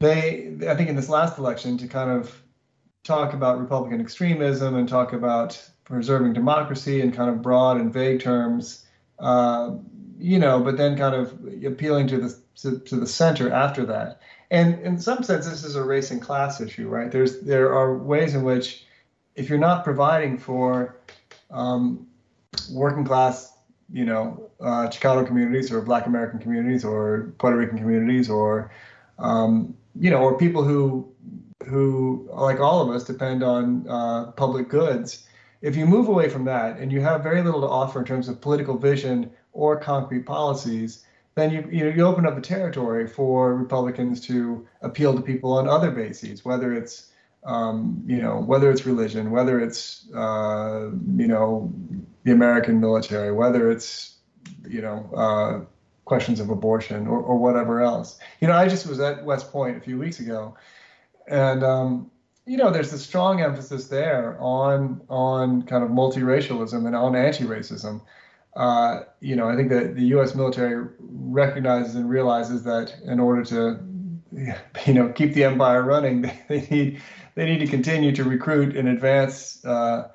they, 0.00 0.54
I 0.68 0.74
think 0.74 0.88
in 0.88 0.96
this 0.96 1.08
last 1.08 1.38
election, 1.38 1.78
to 1.78 1.88
kind 1.88 2.10
of 2.10 2.42
talk 3.06 3.32
about 3.32 3.58
Republican 3.58 4.00
extremism 4.00 4.74
and 4.74 4.88
talk 4.88 5.12
about 5.12 5.62
preserving 5.84 6.32
democracy 6.32 7.00
in 7.00 7.12
kind 7.12 7.30
of 7.30 7.40
broad 7.40 7.76
and 7.76 7.92
vague 7.92 8.20
terms, 8.20 8.84
uh, 9.20 9.70
you 10.18 10.38
know, 10.38 10.60
but 10.60 10.76
then 10.76 10.98
kind 10.98 11.14
of 11.14 11.32
appealing 11.64 12.08
to 12.08 12.18
the 12.18 12.38
to, 12.56 12.78
to 12.80 12.96
the 12.96 13.06
center 13.06 13.52
after 13.52 13.84
that. 13.86 14.20
And 14.50 14.80
in 14.80 14.98
some 14.98 15.22
sense, 15.22 15.46
this 15.46 15.64
is 15.64 15.76
a 15.76 15.84
race 15.84 16.10
and 16.10 16.22
class 16.22 16.60
issue, 16.60 16.88
right? 16.88 17.10
There's 17.10 17.40
there 17.40 17.72
are 17.72 17.98
ways 17.98 18.34
in 18.34 18.42
which, 18.42 18.84
if 19.34 19.48
you're 19.48 19.58
not 19.58 19.84
providing 19.84 20.38
for 20.38 20.96
um, 21.50 22.06
working 22.70 23.04
class, 23.04 23.52
you 23.92 24.04
know, 24.04 24.50
uh, 24.60 24.88
Chicano 24.88 25.26
communities 25.26 25.70
or 25.70 25.80
Black 25.82 26.06
American 26.06 26.38
communities 26.38 26.84
or 26.84 27.32
Puerto 27.38 27.56
Rican 27.56 27.78
communities 27.78 28.30
or, 28.30 28.72
um, 29.18 29.76
you 29.98 30.10
know, 30.10 30.18
or 30.18 30.36
people 30.38 30.62
who 30.62 31.08
who, 31.66 32.28
like 32.32 32.60
all 32.60 32.80
of 32.80 32.94
us, 32.94 33.04
depend 33.04 33.42
on 33.42 33.86
uh, 33.88 34.32
public 34.32 34.68
goods. 34.68 35.26
If 35.62 35.76
you 35.76 35.86
move 35.86 36.08
away 36.08 36.28
from 36.28 36.44
that 36.44 36.78
and 36.78 36.92
you 36.92 37.00
have 37.00 37.22
very 37.22 37.42
little 37.42 37.60
to 37.60 37.66
offer 37.66 38.00
in 38.00 38.04
terms 38.04 38.28
of 38.28 38.40
political 38.40 38.76
vision 38.76 39.30
or 39.52 39.78
concrete 39.78 40.26
policies, 40.26 41.04
then 41.34 41.50
you 41.50 41.68
you, 41.70 41.84
know, 41.84 41.90
you 41.90 42.06
open 42.06 42.26
up 42.26 42.34
the 42.34 42.40
territory 42.40 43.06
for 43.06 43.54
Republicans 43.54 44.20
to 44.26 44.66
appeal 44.82 45.14
to 45.14 45.20
people 45.20 45.52
on 45.52 45.68
other 45.68 45.90
bases, 45.90 46.44
whether 46.44 46.72
it's 46.74 47.12
um, 47.44 48.02
you 48.06 48.20
know 48.20 48.40
whether 48.40 48.70
it's 48.70 48.86
religion, 48.86 49.30
whether 49.30 49.60
it's 49.60 50.10
uh, 50.14 50.90
you 51.16 51.28
know 51.28 51.72
the 52.24 52.32
American 52.32 52.80
military, 52.80 53.32
whether 53.32 53.70
it's 53.70 54.16
you 54.68 54.82
know 54.82 55.10
uh, 55.14 55.64
questions 56.06 56.40
of 56.40 56.48
abortion 56.50 57.06
or, 57.06 57.20
or 57.20 57.36
whatever 57.36 57.82
else. 57.82 58.18
You 58.40 58.48
know, 58.48 58.54
I 58.54 58.68
just 58.68 58.86
was 58.86 59.00
at 59.00 59.24
West 59.24 59.52
Point 59.52 59.76
a 59.76 59.80
few 59.80 59.98
weeks 59.98 60.20
ago, 60.20 60.56
and 61.28 61.64
um, 61.64 62.10
you 62.46 62.56
know, 62.56 62.70
there's 62.70 62.92
a 62.92 62.98
strong 62.98 63.40
emphasis 63.42 63.88
there 63.88 64.36
on 64.40 65.02
on 65.08 65.62
kind 65.62 65.82
of 65.82 65.90
multiracialism 65.90 66.86
and 66.86 66.94
on 66.94 67.16
anti-racism. 67.16 68.00
Uh, 68.54 69.02
you 69.20 69.36
know, 69.36 69.48
I 69.48 69.56
think 69.56 69.68
that 69.68 69.96
the 69.96 70.04
U.S. 70.06 70.34
military 70.34 70.88
recognizes 71.00 71.94
and 71.94 72.08
realizes 72.08 72.62
that 72.62 72.94
in 73.04 73.20
order 73.20 73.44
to, 73.44 73.78
you 74.86 74.94
know, 74.94 75.10
keep 75.10 75.34
the 75.34 75.44
empire 75.44 75.82
running, 75.82 76.22
they, 76.48 76.66
need 76.70 77.02
they 77.34 77.44
need 77.44 77.58
to 77.58 77.66
continue 77.66 78.12
to 78.12 78.24
recruit 78.24 78.76
and 78.76 78.88
advance, 78.88 79.62
uh, 79.64 80.08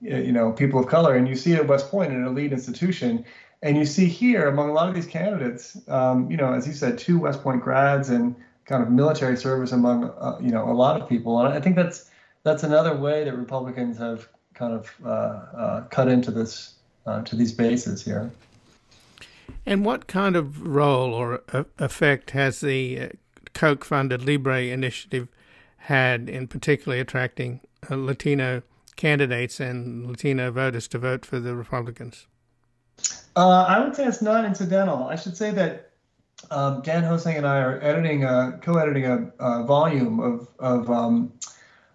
you 0.00 0.32
know, 0.32 0.52
people 0.52 0.80
of 0.80 0.86
color. 0.86 1.16
And 1.16 1.28
you 1.28 1.36
see 1.36 1.54
at 1.54 1.66
West 1.66 1.90
Point, 1.90 2.12
an 2.12 2.24
elite 2.24 2.52
institution, 2.52 3.24
and 3.62 3.76
you 3.76 3.84
see 3.84 4.06
here 4.06 4.48
among 4.48 4.70
a 4.70 4.72
lot 4.72 4.88
of 4.88 4.94
these 4.94 5.06
candidates, 5.06 5.76
um, 5.88 6.30
you 6.30 6.36
know, 6.36 6.52
as 6.52 6.66
you 6.66 6.72
said, 6.72 6.96
two 6.96 7.18
West 7.18 7.42
Point 7.42 7.60
grads 7.60 8.08
and 8.08 8.34
kind 8.64 8.82
of 8.82 8.90
military 8.90 9.36
service 9.36 9.72
among, 9.72 10.04
uh, 10.04 10.38
you 10.40 10.50
know, 10.50 10.70
a 10.70 10.72
lot 10.72 11.00
of 11.00 11.08
people. 11.08 11.38
And 11.40 11.52
I 11.52 11.60
think 11.60 11.76
that's 11.76 12.10
that's 12.44 12.62
another 12.62 12.96
way 12.96 13.24
that 13.24 13.36
Republicans 13.36 13.98
have 13.98 14.28
kind 14.54 14.74
of 14.74 14.94
uh, 15.04 15.08
uh 15.08 15.80
cut 15.88 16.08
into 16.08 16.30
this 16.30 16.74
uh, 17.06 17.22
to 17.22 17.36
these 17.36 17.52
bases 17.52 18.04
here. 18.04 18.30
And 19.64 19.84
what 19.84 20.06
kind 20.06 20.36
of 20.36 20.66
role 20.66 21.14
or 21.14 21.42
effect 21.78 22.30
has 22.32 22.60
the 22.60 23.00
uh, 23.00 23.08
Koch 23.54 23.84
funded 23.84 24.24
Libre 24.24 24.62
initiative 24.62 25.28
had 25.76 26.28
in 26.28 26.48
particularly 26.48 27.00
attracting 27.00 27.60
uh, 27.90 27.96
Latino 27.96 28.62
candidates 28.96 29.60
and 29.60 30.06
Latino 30.06 30.50
voters 30.50 30.88
to 30.88 30.98
vote 30.98 31.24
for 31.26 31.38
the 31.38 31.54
Republicans? 31.54 32.26
Uh, 33.34 33.64
I 33.68 33.82
would 33.82 33.96
say 33.96 34.04
it's 34.04 34.22
not 34.22 34.44
incidental. 34.44 35.04
I 35.08 35.16
should 35.16 35.36
say 35.36 35.50
that 35.52 35.91
um, 36.50 36.82
Dan 36.82 37.02
Hosang 37.02 37.36
and 37.36 37.46
I 37.46 37.58
are 37.60 37.80
editing, 37.82 38.24
a, 38.24 38.58
co-editing 38.62 39.06
a, 39.06 39.32
a 39.38 39.64
volume 39.64 40.20
of 40.20 40.48
of, 40.58 40.90
um, 40.90 41.32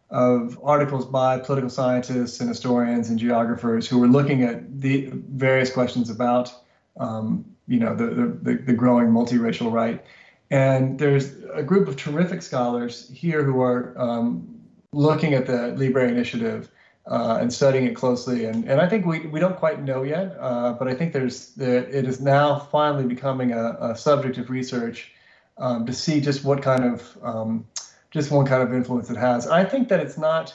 of 0.09 0.59
articles 0.63 1.05
by 1.05 1.39
political 1.39 1.69
scientists 1.69 2.39
and 2.39 2.49
historians 2.49 3.09
and 3.09 3.19
geographers 3.19 3.87
who 3.87 4.01
are 4.03 4.07
looking 4.07 4.43
at 4.43 4.81
the 4.81 5.09
various 5.13 5.71
questions 5.71 6.09
about, 6.09 6.53
um, 6.99 7.45
you 7.67 7.79
know, 7.79 7.95
the, 7.95 8.37
the, 8.41 8.55
the 8.55 8.73
growing 8.73 9.07
multiracial 9.07 9.71
right. 9.71 10.03
And 10.49 10.97
there's 10.97 11.33
a 11.53 11.61
group 11.61 11.87
of 11.87 11.97
terrific 11.97 12.41
scholars 12.41 13.09
here 13.13 13.43
who 13.43 13.61
are 13.61 13.93
um, 13.97 14.47
looking 14.93 15.33
at 15.33 15.45
the 15.45 15.75
Libre 15.75 16.07
Initiative 16.07 16.69
uh, 17.09 17.37
and 17.39 17.51
studying 17.51 17.85
it 17.85 17.95
closely. 17.95 18.45
And, 18.45 18.65
and 18.65 18.81
I 18.81 18.87
think 18.87 19.05
we, 19.05 19.19
we 19.27 19.39
don't 19.39 19.57
quite 19.57 19.81
know 19.81 20.03
yet, 20.03 20.35
uh, 20.39 20.73
but 20.73 20.87
I 20.87 20.93
think 20.93 21.13
there's 21.13 21.53
there, 21.55 21.83
it 21.85 22.05
is 22.05 22.19
now 22.19 22.59
finally 22.59 23.05
becoming 23.05 23.51
a, 23.51 23.77
a 23.79 23.95
subject 23.95 24.37
of 24.37 24.49
research 24.49 25.11
um, 25.57 25.85
to 25.85 25.93
see 25.93 26.19
just 26.19 26.43
what 26.43 26.61
kind 26.61 26.83
of 26.83 27.17
um, 27.23 27.65
just 28.11 28.31
one 28.31 28.45
kind 28.45 28.61
of 28.61 28.73
influence 28.73 29.09
it 29.09 29.17
has. 29.17 29.47
I 29.47 29.63
think 29.63 29.87
that 29.89 29.99
it's 29.99 30.17
not 30.17 30.53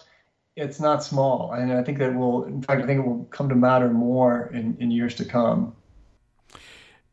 it's 0.54 0.78
not 0.78 1.02
small, 1.02 1.52
and 1.52 1.72
I 1.72 1.82
think 1.82 1.98
that 1.98 2.14
will 2.14 2.44
in 2.44 2.62
fact 2.62 2.82
I 2.82 2.86
think 2.86 3.00
it 3.00 3.06
will 3.06 3.24
come 3.30 3.48
to 3.48 3.54
matter 3.54 3.88
more 3.88 4.50
in, 4.52 4.76
in 4.78 4.90
years 4.90 5.14
to 5.16 5.24
come. 5.24 5.74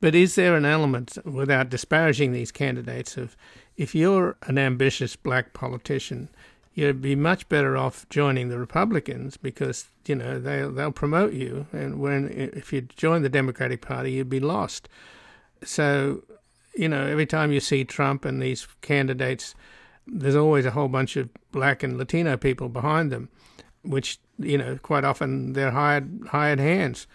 But 0.02 0.16
is 0.16 0.36
there 0.36 0.56
an 0.56 0.66
element, 0.66 1.18
without 1.26 1.70
disparaging 1.70 2.32
these 2.32 2.54
candidates, 2.54 3.18
of 3.18 3.36
if 3.76 3.94
you're 3.94 4.38
an 4.44 4.58
ambitious 4.58 5.18
black 5.18 5.54
politician, 5.54 6.30
you'd 6.80 7.02
be 7.02 7.16
much 7.16 7.50
better 7.50 7.76
off 7.76 8.08
joining 8.10 8.48
the 8.48 8.58
Republicans 8.58 9.36
because 9.36 9.90
you 10.06 10.16
know 10.16 10.40
they 10.40 10.62
they'll 10.62 10.94
promote 10.94 11.34
you, 11.34 11.68
and 11.74 12.00
when 12.00 12.30
if 12.30 12.72
you 12.72 12.82
join 12.82 13.22
the 13.22 13.30
Democratic 13.30 13.82
Party, 13.82 14.14
you'd 14.14 14.30
be 14.30 14.40
lost. 14.40 14.88
So, 15.64 16.24
you 16.74 16.88
know, 16.88 17.06
every 17.06 17.26
time 17.26 17.52
you 17.52 17.60
see 17.60 17.84
Trump 17.84 18.24
and 18.24 18.42
these 18.42 18.66
candidates, 18.82 19.56
there's 20.08 20.38
always 20.38 20.66
a 20.66 20.72
whole 20.72 20.88
bunch 20.88 21.18
of 21.18 21.30
black 21.52 21.84
and 21.84 21.98
Latino 21.98 22.38
people 22.38 22.70
behind 22.70 23.12
them, 23.12 23.28
which 23.84 24.18
you 24.38 24.58
know 24.58 24.80
quite 24.82 25.04
often 25.04 25.52
they're 25.54 25.72
hired 25.72 26.28
hired 26.32 26.60
hands. 26.60 27.08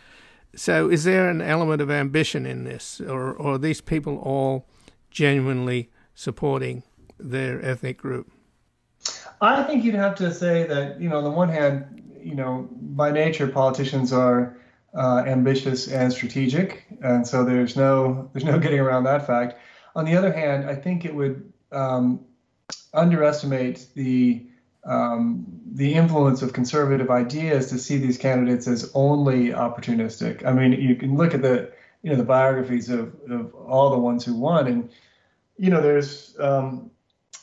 So, 0.54 0.90
is 0.90 1.04
there 1.04 1.30
an 1.30 1.40
element 1.40 1.80
of 1.80 1.90
ambition 1.90 2.44
in 2.44 2.64
this, 2.64 3.00
or, 3.00 3.32
or 3.32 3.54
are 3.54 3.58
these 3.58 3.80
people 3.80 4.18
all 4.18 4.66
genuinely 5.10 5.90
supporting 6.14 6.82
their 7.18 7.64
ethnic 7.64 7.96
group? 7.96 8.30
I 9.45 9.62
think 9.64 9.84
you'd 9.84 9.95
have 9.95 10.14
to 10.16 10.32
say 10.32 10.64
that, 10.66 11.01
you 11.01 11.09
know, 11.09 11.18
on 11.18 11.24
the 11.24 11.30
one 11.30 11.49
hand, 11.49 12.03
you 12.22 12.34
know, 12.34 12.68
by 12.70 13.11
nature, 13.11 13.47
politicians 13.49 14.12
are 14.12 14.57
uh, 14.97 15.24
ambitious 15.26 15.88
and 15.88 16.12
strategic, 16.12 16.86
and 17.03 17.26
so 17.26 17.45
there's 17.45 17.76
no 17.76 18.30
there's 18.32 18.45
no 18.45 18.59
getting 18.59 18.80
around 18.80 19.05
that 19.05 19.26
fact. 19.26 19.59
On 19.97 20.05
the 20.05 20.16
other 20.16 20.32
hand, 20.32 20.68
I 20.68 20.74
think 20.74 21.05
it 21.05 21.14
would 21.14 21.53
um, 21.72 22.24
underestimate 22.92 23.86
the 23.95 24.47
um, 24.84 25.47
the 25.72 25.95
influence 25.95 26.42
of 26.42 26.53
conservative 26.53 27.11
ideas 27.11 27.70
to 27.70 27.78
see 27.78 27.99
these 27.99 28.18
candidates 28.18 28.68
as 28.68 28.90
only 28.95 29.49
opportunistic. 29.49 30.45
I 30.47 30.53
mean, 30.53 30.72
you 30.72 30.95
can 30.95 31.16
look 31.16 31.34
at 31.34 31.42
the 31.42 31.72
you 32.03 32.11
know 32.11 32.16
the 32.16 32.24
biographies 32.24 32.88
of, 32.90 33.14
of 33.28 33.55
all 33.55 33.90
the 33.90 33.99
ones 33.99 34.24
who 34.24 34.34
won, 34.34 34.66
and 34.66 34.90
you 35.59 35.70
know 35.70 35.80
there's 35.80 36.36
um, 36.38 36.90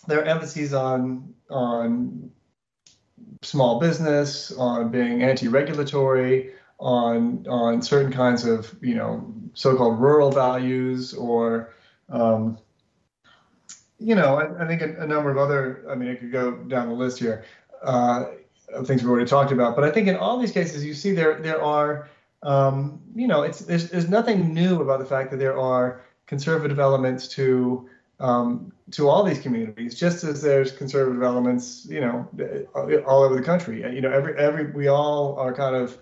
there 0.08 0.20
are 0.20 0.26
emphases 0.26 0.74
on 0.74 1.34
on 1.52 2.32
small 3.42 3.80
business, 3.80 4.52
on 4.54 4.90
being 4.90 5.24
anti-regulatory, 5.24 6.54
on 6.80 7.46
on 7.48 7.82
certain 7.82 8.12
kinds 8.12 8.46
of 8.46 8.76
you 8.82 8.96
know 8.96 9.34
so-called 9.54 10.00
rural 10.00 10.32
values 10.32 11.14
or 11.14 11.74
um, 12.10 12.58
you 14.02 14.16
know, 14.16 14.36
I, 14.36 14.64
I 14.64 14.68
think 14.68 14.82
a, 14.82 15.04
a, 15.04 15.08
number 15.08 15.30
of 15.30 15.38
other, 15.38 15.86
I 15.88 15.96
mean, 15.96 16.10
I 16.10 16.16
could 16.16 16.32
go 16.32 16.52
down 16.52 16.90
the 16.90 16.96
list 16.96 17.20
here 17.20 17.46
uh, 17.84 18.26
of 18.74 18.88
things 18.88 19.04
we've 19.04 19.12
already 19.12 19.30
talked 19.30 19.52
about. 19.52 19.76
But 19.76 19.86
I 19.86 19.92
think 19.92 20.08
in 20.08 20.16
all 20.16 20.40
these 20.40 20.52
cases, 20.52 20.84
you 20.84 20.94
see 20.94 21.12
there 21.12 21.40
there 21.40 21.62
are, 21.62 22.10
um, 22.42 23.00
you 23.16 23.28
know, 23.28 23.44
it's 23.44 23.60
there's, 23.60 23.90
there's 23.90 24.10
nothing 24.10 24.54
new 24.54 24.82
about 24.82 25.00
the 25.00 25.06
fact 25.06 25.30
that 25.32 25.38
there 25.38 25.58
are 25.58 26.02
conservative 26.26 26.80
elements 26.80 27.28
to 27.30 27.88
um, 28.22 28.72
to 28.92 29.10
all 29.10 29.24
these 29.24 29.40
communities, 29.40 30.00
just 30.00 30.24
as 30.24 30.42
there's 30.42 30.72
conservative 30.72 31.24
elements, 31.24 31.88
you 31.90 32.00
know, 32.00 32.28
all 33.06 33.24
over 33.24 33.36
the 33.36 33.42
country. 33.42 33.82
You 33.82 34.02
know, 34.02 34.12
every 34.12 34.38
every 34.38 34.72
we 34.72 34.88
all 34.88 35.36
are 35.38 35.54
kind 35.54 35.76
of 35.76 35.98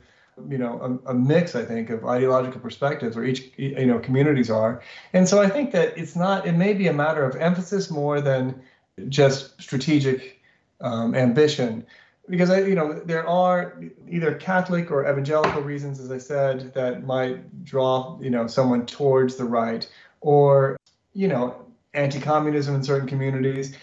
you 0.50 0.58
know 0.58 1.00
a, 1.06 1.12
a, 1.12 1.14
mix 1.14 1.54
i 1.54 1.66
think 1.66 1.90
of 1.90 2.06
ideological 2.06 2.62
perspectives 2.62 3.18
or 3.18 3.26
each 3.26 3.52
you 3.58 3.86
know 3.86 4.00
communities 4.00 4.50
are 4.50 4.82
and 5.12 5.28
so 5.28 5.42
i 5.42 5.50
think 5.50 5.72
that 5.72 5.98
it's 5.98 6.16
not 6.16 6.48
it 6.48 6.54
may 6.54 6.74
be 6.74 6.88
a 6.88 6.94
matter 6.94 7.26
of 7.26 7.36
emphasis 7.36 7.92
more 7.92 8.22
than 8.22 8.62
just 9.10 9.62
strategic 9.62 10.40
um, 10.80 11.14
ambition 11.14 11.86
because 12.30 12.50
I, 12.50 12.62
you 12.62 12.76
know 12.76 12.94
there 12.94 13.28
are 13.28 13.82
either 14.08 14.34
catholic 14.36 14.92
or 14.92 15.10
evangelical 15.10 15.62
reasons 15.62 16.00
as 16.00 16.10
i 16.10 16.18
said 16.18 16.74
that 16.74 17.04
might 17.04 17.66
draw 17.66 18.18
you 18.22 18.30
know 18.30 18.48
someone 18.48 18.86
towards 18.86 19.36
the 19.36 19.46
right 19.46 19.86
or 20.22 20.78
you 21.14 21.28
know 21.28 21.66
anti-communism 21.94 22.76
in 22.76 22.84
certain 22.84 23.08
communities 23.08 23.76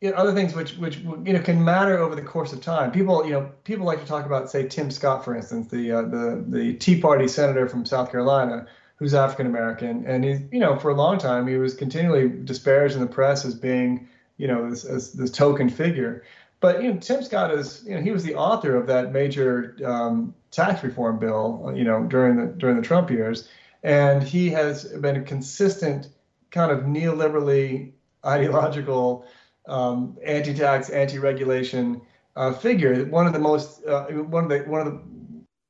you 0.00 0.10
know, 0.10 0.16
other 0.16 0.32
things 0.32 0.54
which 0.54 0.76
which 0.76 0.98
you 0.98 1.32
know 1.32 1.40
can 1.40 1.62
matter 1.62 1.98
over 1.98 2.14
the 2.14 2.22
course 2.22 2.52
of 2.52 2.60
time. 2.60 2.90
People 2.90 3.24
you 3.24 3.32
know 3.32 3.50
people 3.64 3.84
like 3.84 4.00
to 4.00 4.06
talk 4.06 4.24
about 4.24 4.50
say 4.50 4.66
Tim 4.66 4.90
Scott 4.90 5.24
for 5.24 5.36
instance, 5.36 5.68
the 5.68 5.92
uh, 5.92 6.02
the 6.02 6.44
the 6.48 6.74
Tea 6.74 7.00
Party 7.00 7.28
senator 7.28 7.68
from 7.68 7.84
South 7.84 8.10
Carolina 8.10 8.66
who's 8.96 9.14
African 9.14 9.46
American, 9.46 10.06
and 10.06 10.24
he 10.24 10.38
you 10.52 10.60
know 10.60 10.78
for 10.78 10.90
a 10.90 10.94
long 10.94 11.18
time 11.18 11.46
he 11.46 11.56
was 11.56 11.74
continually 11.74 12.28
disparaged 12.28 12.94
in 12.94 13.00
the 13.00 13.06
press 13.06 13.44
as 13.44 13.54
being 13.54 14.08
you 14.38 14.46
know 14.46 14.70
this 14.70 14.84
as 14.84 15.12
this 15.12 15.30
token 15.30 15.68
figure. 15.68 16.24
But 16.60 16.82
you 16.82 16.92
know 16.92 16.98
Tim 16.98 17.22
Scott 17.22 17.52
is 17.52 17.84
you 17.86 17.94
know 17.94 18.00
he 18.00 18.10
was 18.10 18.24
the 18.24 18.34
author 18.34 18.76
of 18.76 18.86
that 18.86 19.12
major 19.12 19.76
um, 19.84 20.34
tax 20.50 20.82
reform 20.82 21.18
bill 21.18 21.72
you 21.74 21.84
know 21.84 22.04
during 22.04 22.36
the 22.36 22.46
during 22.46 22.76
the 22.76 22.82
Trump 22.82 23.10
years, 23.10 23.48
and 23.82 24.22
he 24.22 24.48
has 24.48 24.84
been 24.84 25.16
a 25.16 25.22
consistent 25.22 26.08
kind 26.50 26.70
of 26.70 26.84
neoliberally 26.84 27.92
ideological 28.24 29.26
um, 29.68 30.16
anti-tax, 30.24 30.90
anti-regulation 30.90 32.00
uh, 32.36 32.52
figure. 32.52 33.04
One 33.06 33.26
of 33.26 33.32
the 33.32 33.38
most, 33.38 33.84
uh, 33.86 34.06
one 34.06 34.44
of 34.44 34.50
the 34.50 34.58
one 34.70 34.86
of 34.86 34.92
the 34.92 35.00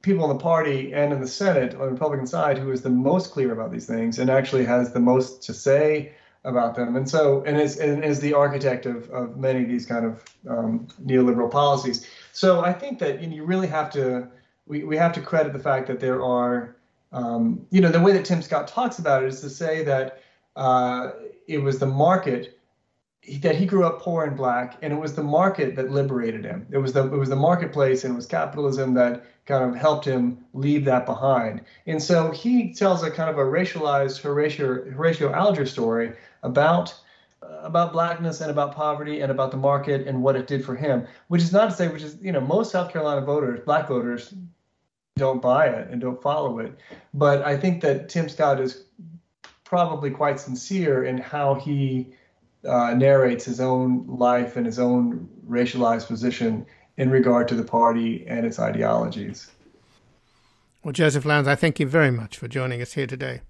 people 0.02 0.30
in 0.30 0.36
the 0.36 0.42
party 0.42 0.92
and 0.94 1.12
in 1.12 1.20
the 1.20 1.28
Senate 1.28 1.74
on 1.74 1.80
the 1.80 1.92
Republican 1.92 2.26
side 2.26 2.56
who 2.56 2.70
is 2.70 2.82
the 2.82 2.90
most 2.90 3.32
clear 3.32 3.52
about 3.52 3.70
these 3.70 3.86
things 3.86 4.18
and 4.18 4.30
actually 4.30 4.64
has 4.64 4.92
the 4.92 5.00
most 5.00 5.42
to 5.42 5.52
say 5.52 6.12
about 6.44 6.74
them. 6.74 6.96
And 6.96 7.06
so, 7.06 7.42
and 7.44 7.60
is, 7.60 7.78
and 7.78 8.02
is 8.02 8.18
the 8.20 8.32
architect 8.32 8.86
of, 8.86 9.10
of 9.10 9.36
many 9.36 9.62
of 9.62 9.68
these 9.68 9.84
kind 9.84 10.06
of 10.06 10.24
um, 10.48 10.88
neoliberal 11.04 11.50
policies. 11.50 12.06
So 12.32 12.64
I 12.64 12.72
think 12.72 12.98
that 13.00 13.22
you 13.22 13.44
really 13.44 13.66
have 13.66 13.90
to, 13.90 14.26
we, 14.66 14.84
we 14.84 14.96
have 14.96 15.12
to 15.12 15.20
credit 15.20 15.52
the 15.52 15.58
fact 15.58 15.86
that 15.88 16.00
there 16.00 16.24
are, 16.24 16.76
um, 17.12 17.66
you 17.70 17.82
know, 17.82 17.90
the 17.90 18.00
way 18.00 18.12
that 18.12 18.24
Tim 18.24 18.40
Scott 18.40 18.68
talks 18.68 18.98
about 18.98 19.22
it 19.22 19.28
is 19.28 19.42
to 19.42 19.50
say 19.50 19.84
that 19.84 20.22
uh, 20.56 21.10
it 21.46 21.58
was 21.58 21.78
the 21.78 21.86
market 21.86 22.58
that 23.42 23.54
he 23.54 23.66
grew 23.66 23.84
up 23.84 24.00
poor 24.00 24.24
and 24.24 24.36
black, 24.36 24.78
and 24.82 24.92
it 24.92 24.96
was 24.96 25.14
the 25.14 25.22
market 25.22 25.76
that 25.76 25.90
liberated 25.90 26.44
him. 26.44 26.66
It 26.70 26.78
was 26.78 26.92
the 26.92 27.04
it 27.04 27.16
was 27.16 27.28
the 27.28 27.36
marketplace 27.36 28.04
and 28.04 28.14
it 28.14 28.16
was 28.16 28.26
capitalism 28.26 28.94
that 28.94 29.24
kind 29.46 29.64
of 29.64 29.76
helped 29.76 30.04
him 30.04 30.38
leave 30.52 30.84
that 30.86 31.06
behind. 31.06 31.62
And 31.86 32.02
so 32.02 32.30
he 32.30 32.72
tells 32.72 33.02
a 33.02 33.10
kind 33.10 33.28
of 33.28 33.36
a 33.36 33.42
racialized 33.42 34.20
Horatio 34.20 34.90
Horatio 34.90 35.32
Alger 35.32 35.66
story 35.66 36.12
about 36.42 36.94
uh, 37.42 37.60
about 37.62 37.92
blackness 37.92 38.40
and 38.40 38.50
about 38.50 38.74
poverty 38.74 39.20
and 39.20 39.30
about 39.30 39.50
the 39.50 39.56
market 39.56 40.06
and 40.08 40.22
what 40.22 40.34
it 40.34 40.46
did 40.46 40.64
for 40.64 40.74
him. 40.74 41.06
Which 41.28 41.42
is 41.42 41.52
not 41.52 41.70
to 41.70 41.76
say, 41.76 41.88
which 41.88 42.02
is 42.02 42.16
you 42.22 42.32
know 42.32 42.40
most 42.40 42.72
South 42.72 42.90
Carolina 42.90 43.20
voters, 43.20 43.60
black 43.64 43.86
voters, 43.86 44.34
don't 45.16 45.42
buy 45.42 45.66
it 45.66 45.88
and 45.90 46.00
don't 46.00 46.20
follow 46.22 46.58
it. 46.58 46.78
But 47.12 47.42
I 47.42 47.56
think 47.56 47.82
that 47.82 48.08
Tim 48.08 48.28
Scott 48.28 48.60
is 48.60 48.84
probably 49.70 50.10
quite 50.10 50.40
sincere 50.40 51.04
in 51.04 51.16
how 51.16 51.54
he 51.54 52.12
uh, 52.66 52.92
narrates 52.92 53.44
his 53.44 53.60
own 53.60 54.04
life 54.08 54.56
and 54.56 54.66
his 54.66 54.80
own 54.80 55.28
racialized 55.48 56.08
position 56.08 56.66
in 56.96 57.08
regard 57.08 57.46
to 57.46 57.54
the 57.54 57.62
party 57.62 58.26
and 58.26 58.44
its 58.44 58.58
ideologies. 58.58 59.48
Well, 60.82 60.90
Joseph 60.90 61.24
Lowndes, 61.24 61.46
I 61.46 61.54
thank 61.54 61.78
you 61.78 61.86
very 61.86 62.10
much 62.10 62.36
for 62.36 62.48
joining 62.48 62.82
us 62.82 62.94
here 62.94 63.06
today. 63.06 63.42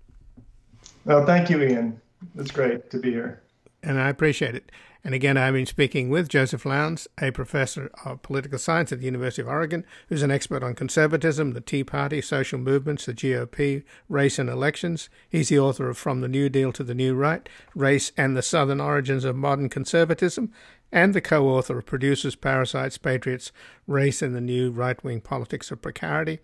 Well, 1.06 1.24
thank 1.24 1.48
you, 1.48 1.62
Ian. 1.62 1.98
It's 2.36 2.50
great 2.50 2.90
to 2.90 2.98
be 2.98 3.12
here. 3.12 3.40
And 3.82 3.98
I 3.98 4.10
appreciate 4.10 4.54
it. 4.54 4.70
And 5.02 5.14
again, 5.14 5.36
I've 5.36 5.54
been 5.54 5.66
speaking 5.66 6.10
with 6.10 6.28
Joseph 6.28 6.66
Lowndes, 6.66 7.08
a 7.20 7.30
professor 7.30 7.90
of 8.04 8.22
political 8.22 8.58
science 8.58 8.92
at 8.92 8.98
the 8.98 9.06
University 9.06 9.40
of 9.40 9.48
Oregon, 9.48 9.84
who's 10.08 10.22
an 10.22 10.30
expert 10.30 10.62
on 10.62 10.74
conservatism, 10.74 11.52
the 11.52 11.60
Tea 11.60 11.84
Party, 11.84 12.20
social 12.20 12.58
movements, 12.58 13.06
the 13.06 13.14
GOP, 13.14 13.82
race 14.08 14.38
and 14.38 14.50
elections. 14.50 15.08
He's 15.28 15.48
the 15.48 15.58
author 15.58 15.88
of 15.88 15.96
From 15.96 16.20
the 16.20 16.28
New 16.28 16.48
Deal 16.48 16.72
to 16.72 16.84
the 16.84 16.94
New 16.94 17.14
Right, 17.14 17.48
Race 17.74 18.12
and 18.16 18.36
the 18.36 18.42
Southern 18.42 18.80
Origins 18.80 19.24
of 19.24 19.36
Modern 19.36 19.68
Conservatism, 19.68 20.52
and 20.92 21.14
the 21.14 21.20
co 21.20 21.48
author 21.48 21.78
of 21.78 21.86
Producers, 21.86 22.36
Parasites, 22.36 22.98
Patriots, 22.98 23.52
Race 23.86 24.20
and 24.22 24.34
the 24.34 24.40
New 24.40 24.70
Right 24.70 25.02
Wing 25.02 25.20
Politics 25.20 25.70
of 25.70 25.80
Precarity. 25.80 26.40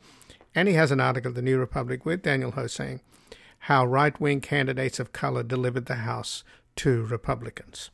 And 0.54 0.68
he 0.68 0.74
has 0.74 0.90
an 0.90 1.00
article 1.00 1.30
in 1.30 1.34
the 1.34 1.42
New 1.42 1.58
Republic 1.58 2.06
with 2.06 2.22
Daniel 2.22 2.52
Hosang 2.52 3.00
how 3.66 3.84
right 3.84 4.20
wing 4.20 4.40
candidates 4.40 5.00
of 5.00 5.12
color 5.12 5.42
delivered 5.42 5.86
the 5.86 5.96
House 5.96 6.44
to 6.76 7.04
Republicans. 7.06 7.90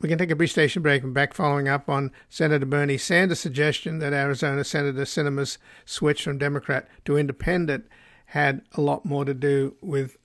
We 0.00 0.08
can 0.08 0.18
take 0.18 0.30
a 0.30 0.36
brief 0.36 0.50
station 0.50 0.82
break 0.82 1.02
and 1.02 1.14
back 1.14 1.34
following 1.34 1.68
up 1.68 1.88
on 1.88 2.10
Senator 2.28 2.66
Bernie 2.66 2.98
Sanders' 2.98 3.40
suggestion 3.40 4.00
that 4.00 4.12
Arizona 4.12 4.64
Senator 4.64 5.02
Sinema's 5.02 5.58
switch 5.84 6.24
from 6.24 6.38
Democrat 6.38 6.88
to 7.04 7.16
Independent 7.16 7.86
had 8.26 8.62
a 8.74 8.80
lot 8.80 9.04
more 9.04 9.24
to 9.24 9.34
do 9.34 9.76
with 9.80 10.16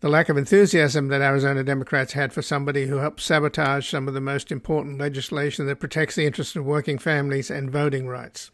the 0.00 0.08
lack 0.08 0.28
of 0.28 0.36
enthusiasm 0.36 1.08
that 1.08 1.20
Arizona 1.20 1.64
Democrats 1.64 2.12
had 2.12 2.32
for 2.32 2.40
somebody 2.40 2.86
who 2.86 2.96
helped 2.96 3.20
sabotage 3.20 3.88
some 3.88 4.06
of 4.08 4.14
the 4.14 4.20
most 4.20 4.52
important 4.52 4.98
legislation 4.98 5.66
that 5.66 5.80
protects 5.80 6.14
the 6.14 6.24
interests 6.24 6.56
of 6.56 6.64
working 6.64 6.98
families 6.98 7.50
and 7.50 7.70
voting 7.70 8.06
rights. 8.06 8.50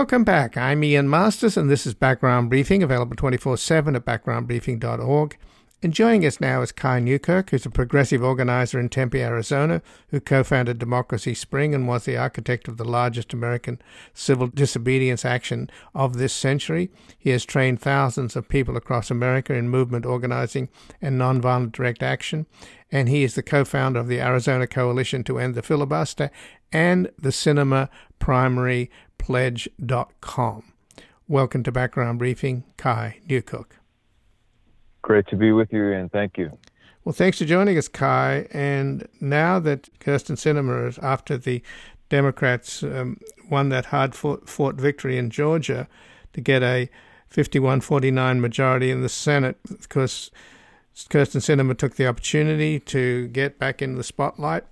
Welcome 0.00 0.24
back. 0.24 0.56
I'm 0.56 0.82
Ian 0.82 1.10
Masters, 1.10 1.58
and 1.58 1.68
this 1.68 1.86
is 1.86 1.92
Background 1.92 2.48
Briefing, 2.48 2.82
available 2.82 3.14
24 3.16 3.58
7 3.58 3.94
at 3.94 4.06
backgroundbriefing.org. 4.06 5.36
And 5.82 5.92
joining 5.92 6.24
us 6.24 6.40
now 6.40 6.62
is 6.62 6.72
Kai 6.72 7.00
Newkirk, 7.00 7.50
who's 7.50 7.66
a 7.66 7.70
progressive 7.70 8.22
organizer 8.22 8.80
in 8.80 8.88
Tempe, 8.88 9.22
Arizona, 9.22 9.82
who 10.08 10.18
co 10.18 10.42
founded 10.42 10.78
Democracy 10.78 11.34
Spring 11.34 11.74
and 11.74 11.86
was 11.86 12.06
the 12.06 12.16
architect 12.16 12.66
of 12.66 12.78
the 12.78 12.84
largest 12.84 13.34
American 13.34 13.78
civil 14.14 14.46
disobedience 14.46 15.26
action 15.26 15.68
of 15.94 16.16
this 16.16 16.32
century. 16.32 16.90
He 17.18 17.28
has 17.30 17.44
trained 17.44 17.82
thousands 17.82 18.36
of 18.36 18.48
people 18.48 18.78
across 18.78 19.10
America 19.10 19.52
in 19.52 19.68
movement 19.68 20.06
organizing 20.06 20.70
and 21.02 21.20
nonviolent 21.20 21.72
direct 21.72 22.02
action. 22.02 22.46
And 22.90 23.10
he 23.10 23.22
is 23.22 23.34
the 23.34 23.42
co 23.42 23.66
founder 23.66 24.00
of 24.00 24.08
the 24.08 24.22
Arizona 24.22 24.66
Coalition 24.66 25.24
to 25.24 25.38
End 25.38 25.54
the 25.54 25.62
Filibuster 25.62 26.30
and 26.72 27.10
the 27.18 27.30
Sinema 27.30 27.90
Primary 28.18 28.90
pledge.com. 29.20 30.72
Welcome 31.28 31.62
to 31.62 31.70
Background 31.70 32.18
Briefing, 32.18 32.64
Kai 32.76 33.18
Newkirk. 33.28 33.76
Great 35.02 35.26
to 35.28 35.36
be 35.36 35.52
with 35.52 35.72
you, 35.72 35.92
and 35.92 36.10
thank 36.10 36.38
you. 36.38 36.58
Well, 37.04 37.12
thanks 37.12 37.38
for 37.38 37.44
joining 37.44 37.78
us, 37.78 37.86
Kai. 37.86 38.48
And 38.50 39.06
now 39.20 39.60
that 39.60 39.88
Kyrsten 40.00 40.36
Sinema 40.36 40.88
is 40.88 40.98
after 40.98 41.36
the 41.36 41.62
Democrats 42.08 42.82
um, 42.82 43.18
won 43.48 43.68
that 43.68 43.86
hard 43.86 44.14
fought, 44.14 44.74
victory 44.74 45.18
in 45.18 45.30
Georgia 45.30 45.86
to 46.32 46.40
get 46.40 46.62
a 46.62 46.90
51-49 47.30 48.40
majority 48.40 48.90
in 48.90 49.02
the 49.02 49.08
Senate, 49.08 49.58
of 49.70 49.88
course, 49.88 50.30
Kyrsten 50.94 51.40
Sinema 51.40 51.76
took 51.76 51.96
the 51.96 52.06
opportunity 52.06 52.80
to 52.80 53.28
get 53.28 53.58
back 53.58 53.80
in 53.80 53.96
the 53.96 54.04
spotlight 54.04 54.64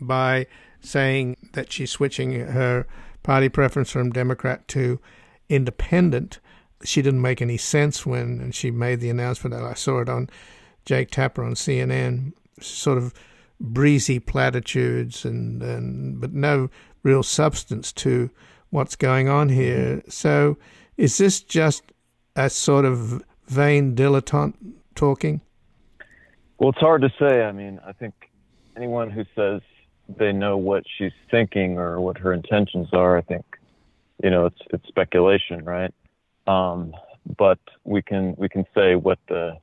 by 0.00 0.46
saying 0.80 1.36
that 1.52 1.72
she's 1.72 1.90
switching 1.90 2.32
her 2.32 2.86
party 3.28 3.50
preference 3.50 3.90
from 3.90 4.08
Democrat 4.10 4.66
to 4.68 4.98
independent. 5.50 6.40
She 6.82 7.02
didn't 7.02 7.20
make 7.20 7.42
any 7.42 7.58
sense 7.58 8.06
when 8.06 8.40
and 8.40 8.54
she 8.54 8.70
made 8.70 9.00
the 9.00 9.10
announcement. 9.10 9.54
That 9.54 9.64
I 9.64 9.74
saw 9.74 10.00
it 10.00 10.08
on 10.08 10.30
Jake 10.86 11.10
Tapper 11.10 11.44
on 11.44 11.52
CNN, 11.52 12.32
sort 12.58 12.96
of 12.96 13.12
breezy 13.60 14.18
platitudes 14.18 15.26
and, 15.26 15.62
and 15.62 16.18
but 16.18 16.32
no 16.32 16.70
real 17.02 17.22
substance 17.22 17.92
to 17.92 18.30
what's 18.70 18.96
going 18.96 19.28
on 19.28 19.50
here. 19.50 20.02
So 20.08 20.56
is 20.96 21.18
this 21.18 21.42
just 21.42 21.82
a 22.34 22.48
sort 22.48 22.86
of 22.86 23.22
vain 23.46 23.94
dilettante 23.94 24.54
talking? 24.94 25.42
Well, 26.56 26.70
it's 26.70 26.78
hard 26.78 27.02
to 27.02 27.12
say. 27.18 27.42
I 27.42 27.52
mean, 27.52 27.78
I 27.86 27.92
think 27.92 28.14
anyone 28.74 29.10
who 29.10 29.26
says 29.36 29.60
they 30.08 30.32
know 30.32 30.56
what 30.56 30.84
she's 30.96 31.12
thinking 31.30 31.78
or 31.78 32.00
what 32.00 32.18
her 32.18 32.32
intentions 32.32 32.88
are, 32.92 33.18
I 33.18 33.22
think, 33.22 33.44
you 34.22 34.30
know, 34.30 34.46
it's 34.46 34.60
it's 34.72 34.86
speculation, 34.88 35.64
right? 35.64 35.92
Um, 36.46 36.94
but 37.36 37.58
we 37.84 38.00
can 38.02 38.34
we 38.38 38.48
can 38.48 38.64
say 38.74 38.94
what 38.94 39.18
the, 39.28 39.58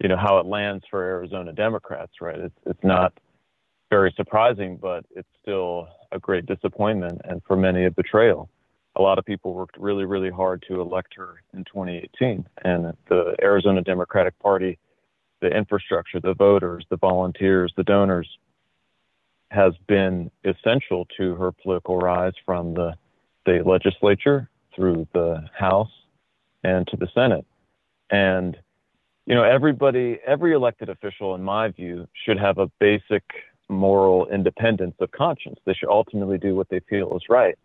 you 0.00 0.08
know, 0.08 0.16
how 0.16 0.38
it 0.38 0.46
lands 0.46 0.84
for 0.90 1.02
Arizona 1.02 1.52
Democrats, 1.52 2.12
right? 2.20 2.38
It's 2.38 2.54
it's 2.66 2.84
not 2.84 3.14
very 3.90 4.12
surprising, 4.16 4.76
but 4.76 5.04
it's 5.16 5.28
still 5.42 5.88
a 6.12 6.18
great 6.18 6.46
disappointment 6.46 7.20
and 7.24 7.42
for 7.44 7.56
many 7.56 7.86
a 7.86 7.90
betrayal. 7.90 8.48
A 8.96 9.02
lot 9.02 9.18
of 9.18 9.24
people 9.24 9.54
worked 9.54 9.76
really, 9.78 10.04
really 10.04 10.30
hard 10.30 10.64
to 10.68 10.80
elect 10.80 11.14
her 11.16 11.42
in 11.54 11.64
2018, 11.64 12.44
and 12.64 12.92
the 13.08 13.36
Arizona 13.40 13.82
Democratic 13.82 14.38
Party, 14.40 14.78
the 15.40 15.48
infrastructure, 15.48 16.20
the 16.20 16.34
voters, 16.34 16.84
the 16.90 16.96
volunteers, 16.96 17.72
the 17.76 17.84
donors 17.84 18.28
has 19.50 19.74
been 19.86 20.30
essential 20.44 21.06
to 21.16 21.34
her 21.34 21.52
political 21.52 21.98
rise 21.98 22.34
from 22.44 22.74
the 22.74 22.94
state 23.42 23.66
legislature 23.66 24.48
through 24.74 25.06
the 25.12 25.44
House 25.52 25.90
and 26.62 26.86
to 26.88 26.96
the 26.96 27.08
Senate. 27.14 27.44
And 28.10 28.56
you 29.26 29.34
know, 29.34 29.44
everybody, 29.44 30.18
every 30.26 30.52
elected 30.54 30.88
official, 30.88 31.34
in 31.34 31.42
my 31.42 31.68
view, 31.68 32.08
should 32.24 32.38
have 32.38 32.58
a 32.58 32.66
basic 32.80 33.22
moral 33.68 34.26
independence 34.26 34.96
of 34.98 35.10
conscience. 35.12 35.58
They 35.64 35.74
should 35.74 35.88
ultimately 35.88 36.38
do 36.38 36.56
what 36.56 36.68
they 36.68 36.80
feel 36.80 37.16
is 37.16 37.22
right, 37.28 37.56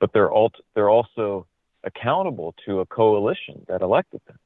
but 0.00 0.12
they're 0.12 0.32
ult- 0.32 0.60
they're 0.74 0.90
also 0.90 1.46
accountable 1.84 2.54
to 2.66 2.80
a 2.80 2.86
coalition 2.86 3.64
that 3.68 3.80
elected 3.80 4.20
them. 4.26 4.38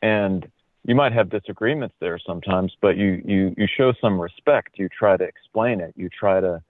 And 0.00 0.50
you 0.84 0.94
might 0.94 1.12
have 1.12 1.30
disagreements 1.30 1.94
there 2.00 2.18
sometimes, 2.18 2.72
but 2.80 2.96
you 2.96 3.22
you 3.24 3.54
you 3.56 3.66
show 3.76 3.92
some 4.00 4.20
respect. 4.20 4.78
You 4.78 4.88
try 4.88 5.16
to 5.16 5.24
explain 5.24 5.80
it. 5.80 5.94
You 5.96 6.08
try 6.08 6.40
to 6.40 6.62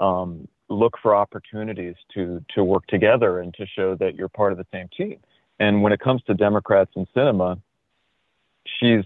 um, 0.00 0.46
look 0.68 0.94
for 1.02 1.14
opportunities 1.16 1.96
to 2.14 2.44
to 2.54 2.62
work 2.62 2.86
together 2.86 3.40
and 3.40 3.52
to 3.54 3.66
show 3.66 3.96
that 3.96 4.14
you're 4.14 4.28
part 4.28 4.52
of 4.52 4.58
the 4.58 4.66
same 4.72 4.88
team. 4.96 5.18
And 5.58 5.82
when 5.82 5.92
it 5.92 6.00
comes 6.00 6.22
to 6.24 6.34
Democrats 6.34 6.92
in 6.94 7.06
Sinema, 7.16 7.60
she's 8.78 9.04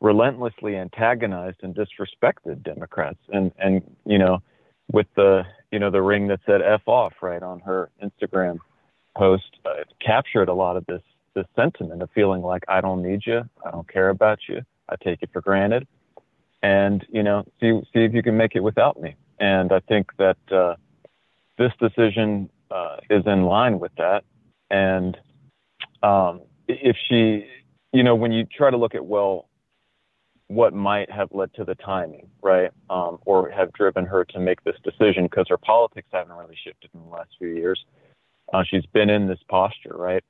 relentlessly 0.00 0.76
antagonized 0.76 1.58
and 1.62 1.74
disrespected 1.74 2.64
Democrats. 2.64 3.20
And 3.32 3.52
and 3.58 3.82
you 4.04 4.18
know, 4.18 4.42
with 4.90 5.06
the 5.14 5.44
you 5.70 5.78
know 5.78 5.90
the 5.90 6.02
ring 6.02 6.26
that 6.28 6.40
said 6.44 6.60
"f 6.60 6.82
off" 6.86 7.12
right 7.22 7.42
on 7.42 7.60
her 7.60 7.90
Instagram 8.02 8.58
post, 9.16 9.58
uh, 9.64 9.84
captured 10.04 10.48
a 10.48 10.54
lot 10.54 10.76
of 10.76 10.84
this 10.86 11.02
this 11.36 11.46
sentiment 11.54 12.02
of 12.02 12.10
feeling 12.12 12.42
like 12.42 12.64
I 12.66 12.80
don't 12.80 13.02
need 13.02 13.20
you, 13.24 13.42
I 13.64 13.70
don't 13.70 13.88
care 13.88 14.08
about 14.08 14.40
you, 14.48 14.62
I 14.88 14.96
take 14.96 15.22
it 15.22 15.30
for 15.32 15.40
granted, 15.40 15.86
and 16.62 17.06
you 17.10 17.22
know, 17.22 17.44
see 17.60 17.70
see 17.92 18.02
if 18.04 18.12
you 18.12 18.22
can 18.24 18.36
make 18.36 18.56
it 18.56 18.60
without 18.60 19.00
me. 19.00 19.14
And 19.38 19.70
I 19.70 19.80
think 19.80 20.06
that 20.16 20.38
uh, 20.50 20.74
this 21.58 21.72
decision 21.78 22.50
uh, 22.70 22.96
is 23.10 23.22
in 23.26 23.44
line 23.44 23.78
with 23.78 23.92
that. 23.98 24.24
And 24.70 25.16
um, 26.02 26.40
if 26.66 26.96
she, 27.06 27.46
you 27.92 28.02
know, 28.02 28.14
when 28.14 28.32
you 28.32 28.44
try 28.44 28.70
to 28.70 28.76
look 28.76 28.94
at 28.94 29.04
well, 29.04 29.48
what 30.48 30.72
might 30.72 31.10
have 31.10 31.28
led 31.32 31.52
to 31.54 31.64
the 31.64 31.74
timing, 31.74 32.28
right, 32.42 32.70
um, 32.88 33.18
or 33.26 33.50
have 33.50 33.72
driven 33.72 34.06
her 34.06 34.24
to 34.24 34.38
make 34.38 34.64
this 34.64 34.76
decision, 34.82 35.24
because 35.24 35.46
her 35.48 35.58
politics 35.58 36.08
haven't 36.12 36.36
really 36.36 36.56
shifted 36.64 36.90
in 36.94 37.00
the 37.00 37.06
last 37.06 37.30
few 37.38 37.48
years. 37.48 37.84
Uh, 38.52 38.62
she's 38.68 38.86
been 38.86 39.10
in 39.10 39.26
this 39.26 39.40
posture, 39.48 39.96
right? 39.96 40.24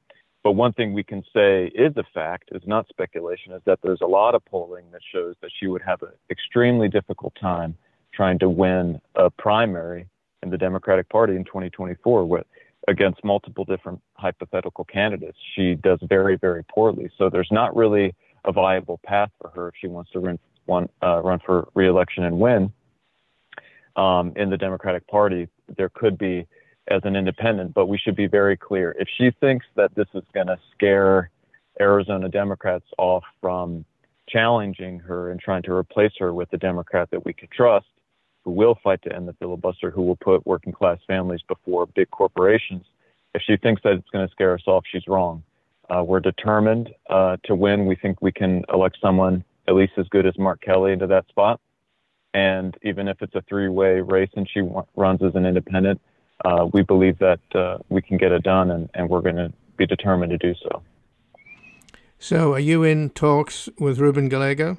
But 0.46 0.52
one 0.52 0.72
thing 0.74 0.92
we 0.92 1.02
can 1.02 1.24
say 1.34 1.72
is 1.74 1.92
a 1.96 2.04
fact, 2.14 2.50
is 2.52 2.62
not 2.66 2.86
speculation, 2.86 3.52
is 3.52 3.62
that 3.64 3.80
there's 3.82 4.00
a 4.00 4.06
lot 4.06 4.36
of 4.36 4.44
polling 4.44 4.84
that 4.92 5.00
shows 5.12 5.34
that 5.42 5.50
she 5.58 5.66
would 5.66 5.82
have 5.82 6.02
an 6.02 6.10
extremely 6.30 6.86
difficult 6.88 7.32
time 7.34 7.76
trying 8.14 8.38
to 8.38 8.48
win 8.48 9.00
a 9.16 9.28
primary 9.28 10.06
in 10.44 10.50
the 10.50 10.56
Democratic 10.56 11.08
Party 11.08 11.34
in 11.34 11.42
2024 11.42 12.24
with, 12.26 12.46
against 12.86 13.24
multiple 13.24 13.64
different 13.64 14.00
hypothetical 14.14 14.84
candidates. 14.84 15.36
She 15.56 15.74
does 15.74 15.98
very, 16.08 16.36
very 16.36 16.62
poorly. 16.72 17.10
So 17.18 17.28
there's 17.28 17.50
not 17.50 17.74
really 17.74 18.14
a 18.44 18.52
viable 18.52 19.00
path 19.04 19.30
for 19.40 19.50
her 19.50 19.66
if 19.66 19.74
she 19.80 19.88
wants 19.88 20.12
to 20.12 20.20
run, 20.20 20.38
one, 20.66 20.88
uh, 21.02 21.22
run 21.24 21.40
for 21.44 21.66
reelection 21.74 22.22
and 22.22 22.38
win 22.38 22.72
um, 23.96 24.32
in 24.36 24.50
the 24.50 24.56
Democratic 24.56 25.08
Party. 25.08 25.48
There 25.76 25.88
could 25.88 26.16
be 26.16 26.46
as 26.88 27.02
an 27.04 27.16
independent, 27.16 27.74
but 27.74 27.86
we 27.86 27.98
should 27.98 28.16
be 28.16 28.26
very 28.26 28.56
clear. 28.56 28.94
If 28.98 29.08
she 29.16 29.30
thinks 29.40 29.66
that 29.74 29.94
this 29.94 30.06
is 30.14 30.22
going 30.32 30.46
to 30.46 30.58
scare 30.74 31.30
Arizona 31.80 32.28
Democrats 32.28 32.86
off 32.98 33.24
from 33.40 33.84
challenging 34.28 34.98
her 35.00 35.30
and 35.30 35.40
trying 35.40 35.62
to 35.62 35.72
replace 35.72 36.12
her 36.18 36.32
with 36.32 36.52
a 36.52 36.56
Democrat 36.56 37.08
that 37.10 37.24
we 37.24 37.32
could 37.32 37.50
trust, 37.50 37.86
who 38.44 38.52
will 38.52 38.78
fight 38.82 39.02
to 39.02 39.14
end 39.14 39.26
the 39.26 39.32
filibuster, 39.34 39.90
who 39.90 40.02
will 40.02 40.16
put 40.16 40.46
working 40.46 40.72
class 40.72 40.98
families 41.06 41.40
before 41.48 41.86
big 41.86 42.10
corporations. 42.10 42.84
If 43.34 43.42
she 43.42 43.56
thinks 43.56 43.82
that 43.82 43.94
it's 43.94 44.10
going 44.10 44.26
to 44.26 44.30
scare 44.30 44.54
us 44.54 44.62
off, 44.66 44.84
she's 44.90 45.06
wrong. 45.08 45.42
Uh, 45.90 46.02
we're 46.02 46.20
determined 46.20 46.90
uh, 47.10 47.36
to 47.44 47.54
win. 47.54 47.86
We 47.86 47.96
think 47.96 48.22
we 48.22 48.32
can 48.32 48.64
elect 48.72 48.98
someone 49.00 49.44
at 49.68 49.74
least 49.74 49.92
as 49.96 50.06
good 50.08 50.26
as 50.26 50.38
Mark 50.38 50.60
Kelly 50.60 50.92
into 50.92 51.06
that 51.08 51.28
spot. 51.28 51.60
And 52.34 52.76
even 52.82 53.08
if 53.08 53.20
it's 53.22 53.34
a 53.34 53.42
three 53.48 53.68
way 53.68 54.00
race 54.00 54.30
and 54.36 54.48
she 54.48 54.62
runs 54.94 55.22
as 55.22 55.34
an 55.34 55.46
independent, 55.46 56.00
uh, 56.44 56.66
we 56.72 56.82
believe 56.82 57.18
that 57.18 57.40
uh, 57.54 57.78
we 57.88 58.02
can 58.02 58.16
get 58.16 58.32
it 58.32 58.42
done, 58.42 58.70
and, 58.70 58.90
and 58.94 59.08
we're 59.08 59.22
going 59.22 59.36
to 59.36 59.52
be 59.76 59.86
determined 59.86 60.30
to 60.30 60.38
do 60.38 60.54
so. 60.62 60.82
So, 62.18 62.54
are 62.54 62.58
you 62.58 62.82
in 62.82 63.10
talks 63.10 63.68
with 63.78 63.98
Ruben 63.98 64.28
Gallego? 64.28 64.78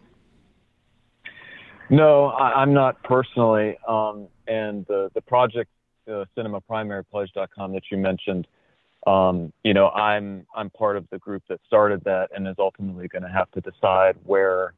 No, 1.89 2.25
I, 2.25 2.61
am 2.61 2.73
not 2.73 3.01
personally. 3.03 3.77
Um, 3.87 4.27
and 4.47 4.85
the 4.87 5.09
the 5.13 5.21
project, 5.21 5.69
uh, 6.07 6.25
SinemaPrimaryPledge.com 6.37 7.73
that 7.73 7.83
you 7.91 7.97
mentioned, 7.97 8.47
um, 9.05 9.53
you 9.63 9.73
know, 9.73 9.89
I'm 9.89 10.45
I'm 10.55 10.69
part 10.69 10.97
of 10.97 11.07
the 11.11 11.19
group 11.19 11.43
that 11.49 11.59
started 11.65 12.03
that 12.03 12.29
and 12.35 12.47
is 12.47 12.55
ultimately 12.59 13.07
going 13.07 13.23
to 13.23 13.29
have 13.29 13.49
to 13.51 13.61
decide 13.61 14.15
where 14.25 14.73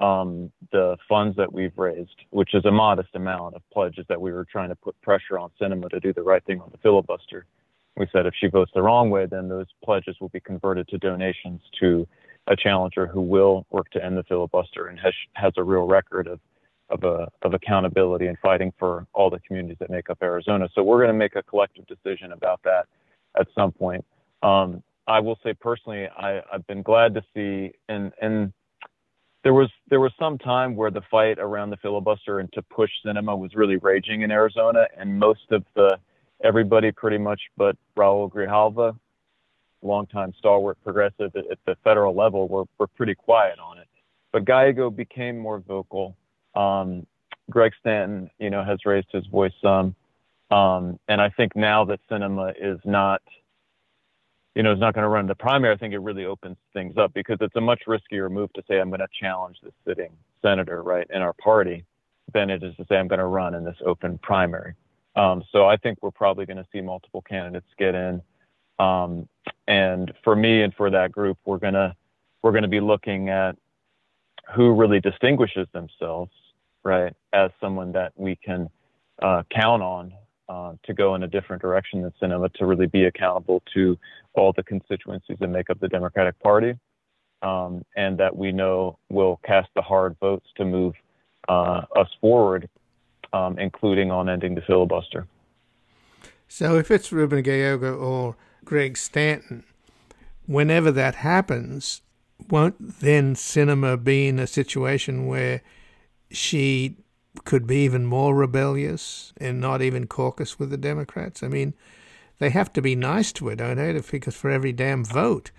um, 0.00 0.50
the 0.72 0.96
funds 1.08 1.36
that 1.36 1.52
we've 1.52 1.76
raised, 1.76 2.16
which 2.30 2.54
is 2.54 2.64
a 2.64 2.70
modest 2.70 3.10
amount 3.14 3.54
of 3.54 3.62
pledges 3.72 4.04
that 4.08 4.20
we 4.20 4.32
were 4.32 4.44
trying 4.50 4.68
to 4.68 4.76
put 4.76 5.00
pressure 5.02 5.38
on 5.38 5.50
Sinema 5.60 5.88
to 5.90 6.00
do 6.00 6.12
the 6.12 6.22
right 6.22 6.44
thing 6.44 6.60
on 6.60 6.68
the 6.72 6.78
filibuster. 6.78 7.46
We 7.96 8.08
said 8.12 8.26
if 8.26 8.34
she 8.38 8.48
votes 8.48 8.72
the 8.74 8.82
wrong 8.82 9.10
way, 9.10 9.26
then 9.26 9.48
those 9.48 9.66
pledges 9.84 10.16
will 10.20 10.30
be 10.30 10.40
converted 10.40 10.88
to 10.88 10.98
donations 10.98 11.60
to 11.80 12.06
a 12.48 12.56
challenger 12.56 13.06
who 13.06 13.20
will 13.20 13.66
work 13.70 13.88
to 13.90 14.04
end 14.04 14.16
the 14.16 14.24
filibuster 14.24 14.88
and 14.88 14.98
has 14.98 15.14
has 15.34 15.52
a 15.56 15.62
real 15.62 15.86
record 15.86 16.26
of 16.26 16.40
of, 16.90 17.02
a, 17.04 17.28
of 17.42 17.54
accountability 17.54 18.26
and 18.26 18.38
fighting 18.40 18.72
for 18.78 19.06
all 19.14 19.30
the 19.30 19.40
communities 19.40 19.78
that 19.80 19.88
make 19.88 20.10
up 20.10 20.18
Arizona. 20.22 20.68
So 20.74 20.82
we're 20.82 20.98
going 20.98 21.08
to 21.08 21.14
make 21.14 21.34
a 21.34 21.42
collective 21.42 21.86
decision 21.86 22.32
about 22.32 22.60
that 22.64 22.86
at 23.38 23.46
some 23.54 23.72
point. 23.72 24.04
Um, 24.42 24.82
I 25.06 25.20
will 25.20 25.38
say 25.42 25.54
personally, 25.54 26.08
I, 26.16 26.40
I've 26.52 26.66
been 26.66 26.82
glad 26.82 27.14
to 27.14 27.22
see, 27.34 27.72
and 27.88 28.12
and 28.20 28.52
there 29.44 29.54
was 29.54 29.70
there 29.88 30.00
was 30.00 30.12
some 30.18 30.38
time 30.38 30.74
where 30.74 30.90
the 30.90 31.02
fight 31.10 31.38
around 31.38 31.70
the 31.70 31.76
filibuster 31.76 32.40
and 32.40 32.52
to 32.54 32.62
push 32.62 32.90
Sinema 33.04 33.38
was 33.38 33.54
really 33.54 33.76
raging 33.76 34.22
in 34.22 34.30
Arizona, 34.30 34.86
and 34.98 35.18
most 35.18 35.52
of 35.52 35.64
the 35.74 35.98
everybody 36.42 36.90
pretty 36.90 37.18
much 37.18 37.40
but 37.56 37.76
Raul 37.96 38.30
Grijalva 38.32 38.96
longtime 39.84 40.32
stalwart 40.38 40.78
progressive 40.82 41.30
at, 41.36 41.50
at 41.50 41.58
the 41.66 41.76
federal 41.84 42.14
level 42.14 42.48
were, 42.48 42.64
were 42.78 42.86
pretty 42.86 43.14
quiet 43.14 43.58
on 43.58 43.78
it. 43.78 43.86
But 44.32 44.44
Gallego 44.44 44.90
became 44.90 45.38
more 45.38 45.60
vocal. 45.60 46.16
Um, 46.54 47.06
Greg 47.50 47.72
Stanton, 47.80 48.30
you 48.38 48.50
know, 48.50 48.64
has 48.64 48.78
raised 48.84 49.08
his 49.12 49.26
voice 49.26 49.52
some. 49.62 49.94
Um, 50.50 50.98
and 51.08 51.20
I 51.20 51.28
think 51.30 51.54
now 51.54 51.84
that 51.84 52.00
Sinema 52.10 52.54
is 52.58 52.78
not, 52.84 53.22
you 54.54 54.62
know, 54.62 54.72
is 54.72 54.78
not 54.78 54.94
going 54.94 55.02
to 55.02 55.08
run 55.08 55.26
the 55.26 55.34
primary, 55.34 55.74
I 55.74 55.76
think 55.76 55.94
it 55.94 55.98
really 55.98 56.24
opens 56.24 56.56
things 56.72 56.96
up 56.96 57.12
because 57.12 57.38
it's 57.40 57.56
a 57.56 57.60
much 57.60 57.82
riskier 57.88 58.30
move 58.30 58.52
to 58.52 58.62
say 58.68 58.80
I'm 58.80 58.88
going 58.88 59.00
to 59.00 59.08
challenge 59.20 59.58
the 59.62 59.72
sitting 59.86 60.12
senator, 60.42 60.82
right, 60.82 61.06
in 61.12 61.22
our 61.22 61.32
party, 61.32 61.84
than 62.32 62.50
it 62.50 62.62
is 62.62 62.74
to 62.76 62.86
say 62.88 62.96
I'm 62.96 63.08
going 63.08 63.18
to 63.18 63.26
run 63.26 63.54
in 63.54 63.64
this 63.64 63.76
open 63.84 64.18
primary. 64.18 64.74
Um, 65.16 65.42
so 65.50 65.66
I 65.66 65.76
think 65.76 65.98
we're 66.02 66.10
probably 66.10 66.46
going 66.46 66.56
to 66.56 66.66
see 66.72 66.80
multiple 66.80 67.22
candidates 67.22 67.66
get 67.78 67.94
in. 67.94 68.22
Um, 68.78 69.28
and 69.66 70.12
for 70.22 70.34
me 70.36 70.62
and 70.62 70.74
for 70.74 70.90
that 70.90 71.12
group, 71.12 71.38
we're 71.44 71.58
gonna 71.58 71.94
we're 72.42 72.52
gonna 72.52 72.68
be 72.68 72.80
looking 72.80 73.28
at 73.28 73.56
who 74.54 74.74
really 74.74 75.00
distinguishes 75.00 75.66
themselves, 75.72 76.32
right, 76.82 77.14
as 77.32 77.50
someone 77.60 77.92
that 77.92 78.12
we 78.16 78.36
can 78.36 78.68
uh, 79.22 79.42
count 79.50 79.82
on 79.82 80.12
uh, 80.48 80.72
to 80.84 80.94
go 80.94 81.14
in 81.14 81.22
a 81.22 81.26
different 81.26 81.62
direction 81.62 82.02
than 82.02 82.12
Sinema 82.20 82.52
to 82.54 82.66
really 82.66 82.86
be 82.86 83.04
accountable 83.04 83.62
to 83.74 83.98
all 84.34 84.52
the 84.52 84.62
constituencies 84.62 85.36
that 85.40 85.48
make 85.48 85.70
up 85.70 85.80
the 85.80 85.88
Democratic 85.88 86.38
Party, 86.40 86.74
um, 87.42 87.84
and 87.96 88.18
that 88.18 88.36
we 88.36 88.52
know 88.52 88.98
will 89.10 89.40
cast 89.44 89.68
the 89.74 89.82
hard 89.82 90.16
votes 90.20 90.46
to 90.56 90.64
move 90.64 90.94
uh, 91.48 91.82
us 91.96 92.08
forward, 92.20 92.68
um, 93.32 93.58
including 93.58 94.10
on 94.10 94.28
ending 94.28 94.54
the 94.54 94.62
filibuster. 94.62 95.26
So 96.48 96.76
if 96.78 96.90
it's 96.90 97.12
Ruben 97.12 97.42
Gallego 97.42 97.96
or 97.96 98.36
Greg 98.64 98.96
Stanton, 98.96 99.64
whenever 100.46 100.90
that 100.92 101.16
happens, 101.16 102.02
won't 102.50 103.00
then 103.00 103.34
cinema 103.34 103.96
be 103.96 104.28
in 104.28 104.38
a 104.38 104.46
situation 104.46 105.26
where 105.26 105.62
she 106.30 106.96
could 107.44 107.66
be 107.66 107.78
even 107.84 108.06
more 108.06 108.34
rebellious 108.34 109.32
and 109.38 109.60
not 109.60 109.82
even 109.82 110.06
caucus 110.06 110.58
with 110.58 110.70
the 110.70 110.76
Democrats? 110.76 111.42
I 111.42 111.48
mean, 111.48 111.74
they 112.38 112.50
have 112.50 112.72
to 112.74 112.82
be 112.82 112.94
nice 112.94 113.32
to 113.32 113.48
her, 113.48 113.56
don't 113.56 113.76
they? 113.76 114.00
Because 114.10 114.36
for 114.36 114.50
every 114.50 114.72
damn 114.72 115.04
vote, 115.04 115.50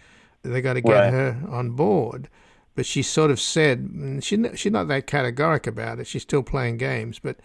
they 0.42 0.62
got 0.62 0.74
to 0.74 0.82
get 0.82 0.94
right. 0.94 1.12
her 1.12 1.42
on 1.50 1.72
board. 1.72 2.30
But 2.76 2.86
she 2.86 3.02
sort 3.02 3.32
of 3.32 3.40
said, 3.40 4.20
she 4.22 4.44
she's 4.56 4.72
not 4.72 4.88
that 4.90 5.08
categoric 5.08 5.66
about 5.68 6.00
it. 6.00 6.08
She's 6.08 6.24
still 6.24 6.44
playing 6.44 6.78
games, 6.78 7.20
but 7.20 7.38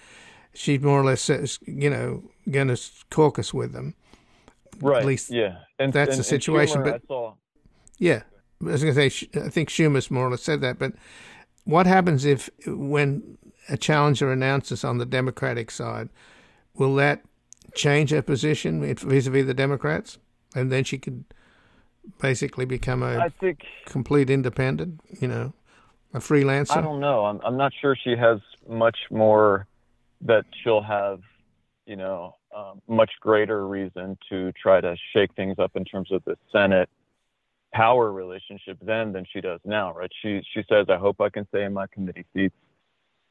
she 0.53 0.79
more 0.79 1.01
or 1.01 1.05
less 1.05 1.23
says, 1.23 1.59
you 1.67 1.89
know, 1.89 2.25
going 2.51 2.69
to 2.69 2.81
caucus 3.11 3.55
with 3.55 3.73
them. 3.73 3.95
Right. 4.81 5.01
At 5.01 5.07
least 5.07 5.31
yeah. 5.31 5.59
And, 5.79 5.93
that's 5.93 6.13
and, 6.13 6.21
the 6.21 6.25
situation. 6.25 6.83
Schumer, 6.83 7.01
but 7.07 7.35
yeah, 7.99 8.23
I 8.63 8.65
was 8.65 8.83
going 8.83 8.95
to 8.95 9.11
say, 9.11 9.29
I 9.41 9.49
think 9.49 9.69
Schumer's 9.69 10.11
more 10.11 10.27
or 10.27 10.31
less 10.31 10.43
said 10.43 10.61
that. 10.63 10.79
But 10.79 10.95
what 11.65 11.87
happens 11.87 12.25
if, 12.25 12.51
when 12.67 13.39
a 13.71 13.77
challenger 13.77 14.31
announces 14.31 14.85
on 14.85 14.99
the 14.99 15.07
Democratic 15.07 15.71
side, 15.71 16.09
will 16.75 16.95
that 16.97 17.23
change 17.75 18.11
her 18.11 18.23
position 18.23 18.81
vis-a-vis 18.83 19.47
the 19.47 19.55
Democrats, 19.55 20.19
and 20.55 20.71
then 20.71 20.85
she 20.85 20.99
could 20.99 21.25
basically 22.21 22.65
become 22.65 23.03
a 23.03 23.19
I 23.19 23.29
think, 23.29 23.65
complete 23.87 24.29
independent? 24.29 25.01
You 25.21 25.29
know, 25.29 25.53
a 26.13 26.19
freelancer? 26.19 26.77
I 26.77 26.81
don't 26.81 27.01
know. 27.01 27.25
I'm 27.25 27.41
I'm 27.45 27.57
not 27.57 27.73
sure 27.81 27.97
she 27.97 28.17
has 28.17 28.41
much 28.69 28.99
more 29.11 29.67
that 30.23 30.45
she'll 30.63 30.83
have, 30.83 31.21
you 31.87 31.97
know, 31.97 32.37
um, 32.55 32.83
much 32.89 33.11
greater 33.21 33.67
reason 33.67 34.19
to 34.29 34.53
try 34.53 34.81
to 34.81 34.97
shake 35.13 35.33
things 35.35 35.59
up 35.59 35.77
in 35.77 35.85
terms 35.85 36.11
of 36.11 36.23
the 36.25 36.37
Senate 36.53 36.89
power 37.73 38.13
relationship 38.13 38.77
then 38.83 39.13
than 39.13 39.25
she 39.33 39.41
does 39.41 39.61
now, 39.65 39.95
right? 39.95 40.11
She 40.23 40.43
she 40.53 40.65
says, 40.69 40.87
"I 40.89 40.97
hope 40.97 41.21
I 41.21 41.31
can 41.31 41.47
stay 41.49 41.65
in 41.65 41.73
my 41.73 41.87
committee 41.87 42.25
seats." 42.35 42.55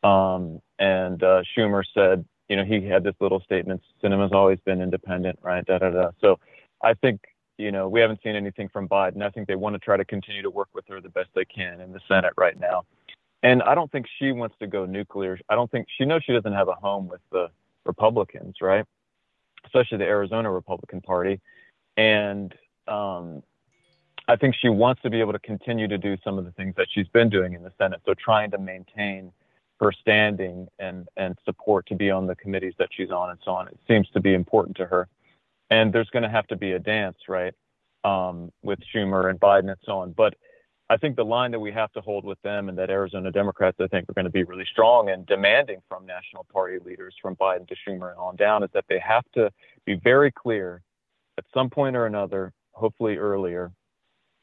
Um, 0.04 0.62
and 0.78 1.22
uh, 1.24 1.44
Schumer 1.56 1.84
said, 1.94 2.26
you 2.48 2.56
know, 2.56 2.64
he 2.64 2.86
had 2.86 3.04
this 3.04 3.16
little 3.20 3.42
statement: 3.42 3.82
"Sinema's 4.02 4.32
always 4.34 4.60
been 4.66 4.82
independent, 4.82 5.40
right?" 5.42 5.66
Da 5.66 5.78
da 5.78 5.90
da. 5.90 6.12
So, 6.20 6.40
I 6.82 6.94
think 6.94 7.22
you 7.58 7.72
know 7.72 7.88
we 7.88 8.00
haven't 8.00 8.22
seen 8.24 8.36
anything 8.36 8.70
from 8.70 8.88
Biden. 8.88 9.22
I 9.22 9.30
think 9.30 9.48
they 9.48 9.56
want 9.56 9.76
to 9.76 9.80
try 9.80 9.98
to 9.98 10.06
continue 10.06 10.42
to 10.42 10.50
work 10.50 10.70
with 10.74 10.86
her 10.88 11.00
the 11.00 11.10
best 11.10 11.30
they 11.36 11.46
can 11.46 11.80
in 11.80 11.92
the 11.92 12.00
Senate 12.08 12.34
right 12.38 12.60
now. 12.60 12.86
And 13.44 13.62
I 13.64 13.76
don't 13.76 13.92
think 13.92 14.08
she 14.18 14.32
wants 14.32 14.56
to 14.60 14.68
go 14.68 14.86
nuclear. 14.86 15.40
I 15.48 15.56
don't 15.56 15.72
think 15.72 15.88
she 15.98 16.06
knows 16.06 16.24
she 16.24 16.34
doesn't 16.34 16.54
have 16.54 16.68
a 16.68 16.74
home 16.74 17.08
with 17.08 17.22
the 17.32 17.50
Republicans, 17.86 18.56
right? 18.62 18.86
Especially 19.66 19.98
the 19.98 20.06
Arizona 20.06 20.52
Republican 20.52 21.02
Party. 21.02 21.40
And 21.96 22.54
um, 22.88 23.44
I 24.28 24.36
think 24.36 24.56
she 24.56 24.70
wants 24.70 25.02
to 25.04 25.10
be 25.10 25.20
able 25.20 25.34
to 25.34 25.40
continue 25.40 25.88
to 25.88 25.98
do 25.98 26.18
some 26.24 26.38
of 26.38 26.46
the 26.46 26.52
things 26.52 26.76
that 26.76 26.88
she's 26.92 27.08
been 27.08 27.30
doing 27.30 27.54
in 27.54 27.64
the 27.64 27.72
Senate. 27.78 28.02
So 28.06 28.14
trying 28.14 28.52
to 28.52 28.58
maintain 28.58 29.32
her 29.80 29.92
standing 29.92 30.68
and, 30.80 31.08
and 31.18 31.38
support 31.46 31.86
to 31.88 31.96
be 31.96 32.12
on 32.12 32.28
the 32.28 32.36
committees 32.36 32.74
that 32.80 32.90
she's 32.92 33.12
on 33.12 33.30
and 33.30 33.40
so 33.44 33.52
on. 33.52 33.68
It 33.68 33.80
seems 33.88 34.10
to 34.10 34.20
be 34.20 34.34
important 34.34 34.76
to 34.78 34.86
her. 34.86 35.08
And 35.70 35.94
there's 35.94 36.10
going 36.10 36.24
to 36.24 36.30
have 36.30 36.48
to 36.48 36.56
be 36.56 36.74
a 36.74 36.80
dance, 36.80 37.18
right, 37.28 37.54
um, 38.04 38.52
with 38.62 38.80
Schumer 38.94 39.30
and 39.30 39.40
Biden 39.40 39.70
and 39.70 39.78
so 39.86 40.00
on. 40.00 40.12
But 40.12 40.36
I 40.90 40.98
think 40.98 41.16
the 41.16 41.24
line 41.24 41.52
that 41.52 41.60
we 41.60 41.72
have 41.72 41.92
to 41.94 42.02
hold 42.02 42.26
with 42.26 42.42
them 42.42 42.68
and 42.68 42.78
that 42.78 42.90
Arizona 42.90 43.32
Democrats, 43.32 43.78
I 43.80 43.88
think, 43.88 44.10
are 44.10 44.14
going 44.14 44.26
to 44.26 44.32
be 44.32 44.44
really 44.44 44.66
strong 44.66 45.10
and 45.10 45.26
demanding 45.28 45.82
from 45.88 46.06
national 46.06 46.46
party 46.52 46.80
leaders, 46.84 47.14
from 47.22 47.36
Biden 47.36 47.68
to 47.68 47.76
Schumer 47.76 48.10
and 48.10 48.20
on 48.20 48.36
down, 48.36 48.64
is 48.64 48.70
that 48.74 48.86
they 48.90 49.00
have 49.00 49.24
to 49.36 49.52
be 49.86 49.96
very 49.96 50.32
clear 50.32 50.82
at 51.38 51.46
some 51.54 51.70
point 51.70 51.96
or 51.96 52.08
another, 52.08 52.54
hopefully 52.72 53.18
earlier, 53.18 53.72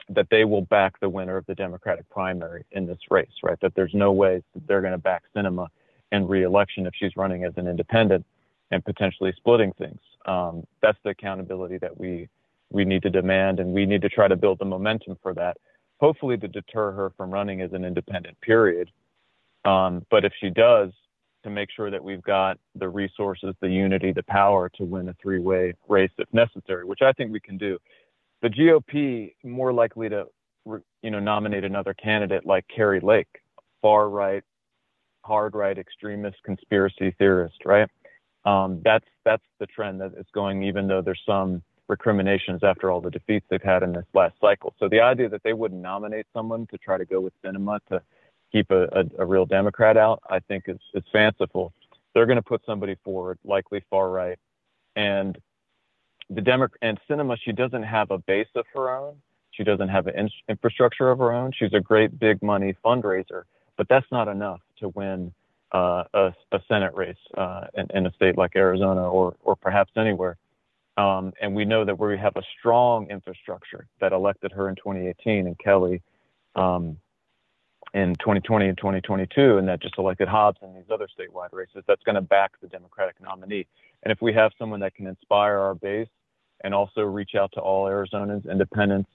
that 0.09 0.29
they 0.31 0.45
will 0.45 0.63
back 0.63 0.99
the 1.01 1.09
winner 1.09 1.37
of 1.37 1.47
the 1.47 1.55
Democratic 1.55 2.09
primary 2.11 2.65
in 2.73 2.87
this 2.87 2.99
race, 3.11 3.29
right? 3.43 3.59
That 3.61 3.75
there's 3.75 3.95
no 3.95 4.13
way 4.13 4.43
that 4.55 4.67
they're 4.67 4.81
going 4.81 4.93
to 4.93 4.99
back 4.99 5.25
Sinema 5.35 5.69
in 6.13 6.27
reelection 6.29 6.87
if 6.87 6.95
she's 6.97 7.17
running 7.17 7.45
as 7.45 7.53
an 7.57 7.67
independent 7.67 8.25
and 8.71 8.85
potentially 8.85 9.33
splitting 9.37 9.73
things. 9.73 10.01
Um, 10.27 10.65
that's 10.83 10.99
the 11.05 11.11
accountability 11.11 11.79
that 11.79 11.99
we 11.99 12.29
we 12.71 12.85
need 12.85 13.03
to 13.03 13.11
demand, 13.11 13.61
and 13.61 13.73
we 13.73 13.87
need 13.87 14.03
to 14.03 14.09
try 14.09 14.27
to 14.27 14.35
build 14.35 14.59
the 14.59 14.65
momentum 14.65 15.17
for 15.23 15.33
that 15.35 15.57
hopefully 15.99 16.37
to 16.37 16.49
deter 16.49 16.93
her 16.93 17.13
from 17.17 17.31
running 17.31 17.63
as 17.63 17.73
an 17.73 17.85
independent 17.85 18.41
period. 18.41 18.91
Um, 19.65 20.05
but 20.11 20.25
if 20.25 20.33
she 20.41 20.51
does, 20.51 20.91
to 21.43 21.51
make 21.51 21.69
sure 21.71 21.93
that 21.93 22.03
we've 22.03 22.23
got 22.23 22.59
the 22.75 22.89
resources, 22.89 23.55
the 23.61 23.69
unity, 23.69 24.11
the 24.11 24.23
power 24.25 24.69
to 24.71 24.85
win 24.85 25.09
a 25.09 25.15
three 25.23 25.39
way 25.39 25.75
race 25.89 26.11
if 26.19 26.27
necessary, 26.33 26.85
which 26.85 27.03
I 27.03 27.13
think 27.13 27.33
we 27.33 27.39
can 27.39 27.57
do. 27.57 27.79
The 28.43 28.49
GOP 28.49 29.35
more 29.45 29.73
likely 29.73 30.09
to, 30.09 30.27
you 31.03 31.11
know, 31.11 31.21
nominate 31.21 31.65
another 31.65 31.95
candidate 31.95 32.47
like 32.47 32.67
Kari 32.75 33.01
Lake, 33.01 33.29
far 33.83 34.09
right, 34.09 34.43
hard 35.25 35.55
right 35.55 35.77
extremist 35.77 36.37
conspiracy 36.45 37.15
theorist, 37.19 37.65
right? 37.65 37.89
Um, 38.45 38.81
that's 38.85 39.07
that's 39.25 39.43
the 39.59 39.67
trend 39.67 40.01
that 40.01 40.13
is 40.17 40.27
going, 40.33 40.63
even 40.63 40.87
though 40.87 41.03
there's 41.03 41.23
some 41.27 41.63
recriminations 41.89 42.63
after 42.63 42.91
all 42.91 43.01
the 43.01 43.11
defeats 43.11 43.47
they've 43.49 43.63
had 43.63 43.83
in 43.83 43.93
this 43.93 44.05
last 44.15 44.35
cycle. 44.41 44.75
So 44.79 44.89
the 44.89 45.01
idea 45.01 45.29
that 45.29 45.43
they 45.43 45.53
wouldn't 45.53 45.81
nominate 45.81 46.27
someone 46.33 46.67
to 46.69 46.79
try 46.79 46.99
to 46.99 47.05
go 47.05 47.21
with 47.21 47.33
Sinema 47.43 47.81
to 47.89 48.03
keep 48.53 48.71
a, 48.71 48.85
a, 48.85 49.05
a 49.19 49.27
real 49.27 49.47
Democrat 49.47 49.97
out, 49.97 50.21
I 50.29 50.41
think 50.41 50.65
is, 50.69 50.79
is 50.95 51.05
fanciful. 51.13 51.73
They're 52.15 52.27
going 52.27 52.37
to 52.37 52.43
put 52.43 52.63
somebody 52.65 52.97
forward, 53.05 53.39
likely 53.45 53.85
far 53.91 54.11
right, 54.11 54.39
and 54.95 55.39
the 56.31 56.41
Demo- 56.41 56.69
and 56.83 56.99
Sinema, 57.09 57.37
She 57.41 57.53
doesn't 57.53 57.83
have 57.83 58.11
a 58.11 58.19
base 58.19 58.49
of 58.55 58.67
her 58.75 58.91
own. 58.91 59.17
She 59.53 59.65
doesn't 59.65 59.89
have 59.89 60.07
an 60.07 60.19
in- 60.19 60.31
infrastructure 60.49 61.11
of 61.11 61.19
her 61.19 61.33
own. 61.33 61.53
She's 61.53 61.73
a 61.73 61.81
great 61.81 62.19
big 62.19 62.43
money 62.43 62.75
fundraiser, 62.85 63.45
but 63.77 63.89
that's 63.89 64.07
not 64.11 64.29
enough 64.29 64.61
to 64.81 64.89
win 64.91 65.33
uh, 65.73 66.05
a, 66.15 66.35
a, 66.53 66.61
Senate 66.69 66.95
race 66.95 67.17
uh, 67.37 67.67
in, 67.75 67.87
in, 67.93 68.07
a 68.07 68.13
state 68.13 68.39
like 68.39 68.55
Arizona 68.55 69.09
or 69.09 69.35
or 69.43 69.57
perhaps 69.57 69.91
anywhere. 69.97 70.37
Um, 70.97 71.33
and 71.41 71.55
we 71.55 71.65
know 71.65 71.85
that 71.85 71.99
we 71.99 72.17
have 72.17 72.37
a 72.37 72.43
strong 72.59 73.11
infrastructure 73.11 73.87
that 74.01 74.13
elected 74.13 74.53
her 74.53 74.69
in 74.69 74.77
2018 74.77 75.47
and 75.47 75.59
Kelly 75.59 76.03
um, 76.55 76.97
in 77.95 78.15
2020 78.17 78.69
and 78.69 78.79
2022, 78.79 79.59
and 79.59 79.69
that 79.69 79.83
just 79.83 79.99
elected 79.99 80.29
Hobbs 80.29 80.59
in 80.63 80.75
these 80.75 80.91
other 80.91 81.09
statewide 81.09 81.53
races. 81.53 81.83
That's 81.87 82.03
going 82.05 82.15
to 82.15 82.23
back 82.23 82.53
the 82.61 82.69
Democratic 82.69 83.17
nominee. 83.21 83.67
And 84.03 84.13
if 84.13 84.23
we 84.23 84.33
have 84.35 84.53
someone 84.59 84.81
that 84.81 84.95
can 84.95 85.07
inspire 85.07 85.59
our 85.59 85.75
base 85.75 86.09
and 86.67 86.75
also 86.75 87.03
reach 87.03 87.37
out 87.37 87.53
to 87.53 87.61
all 87.61 87.85
Arizonans, 87.85 88.51
independents, 88.51 89.09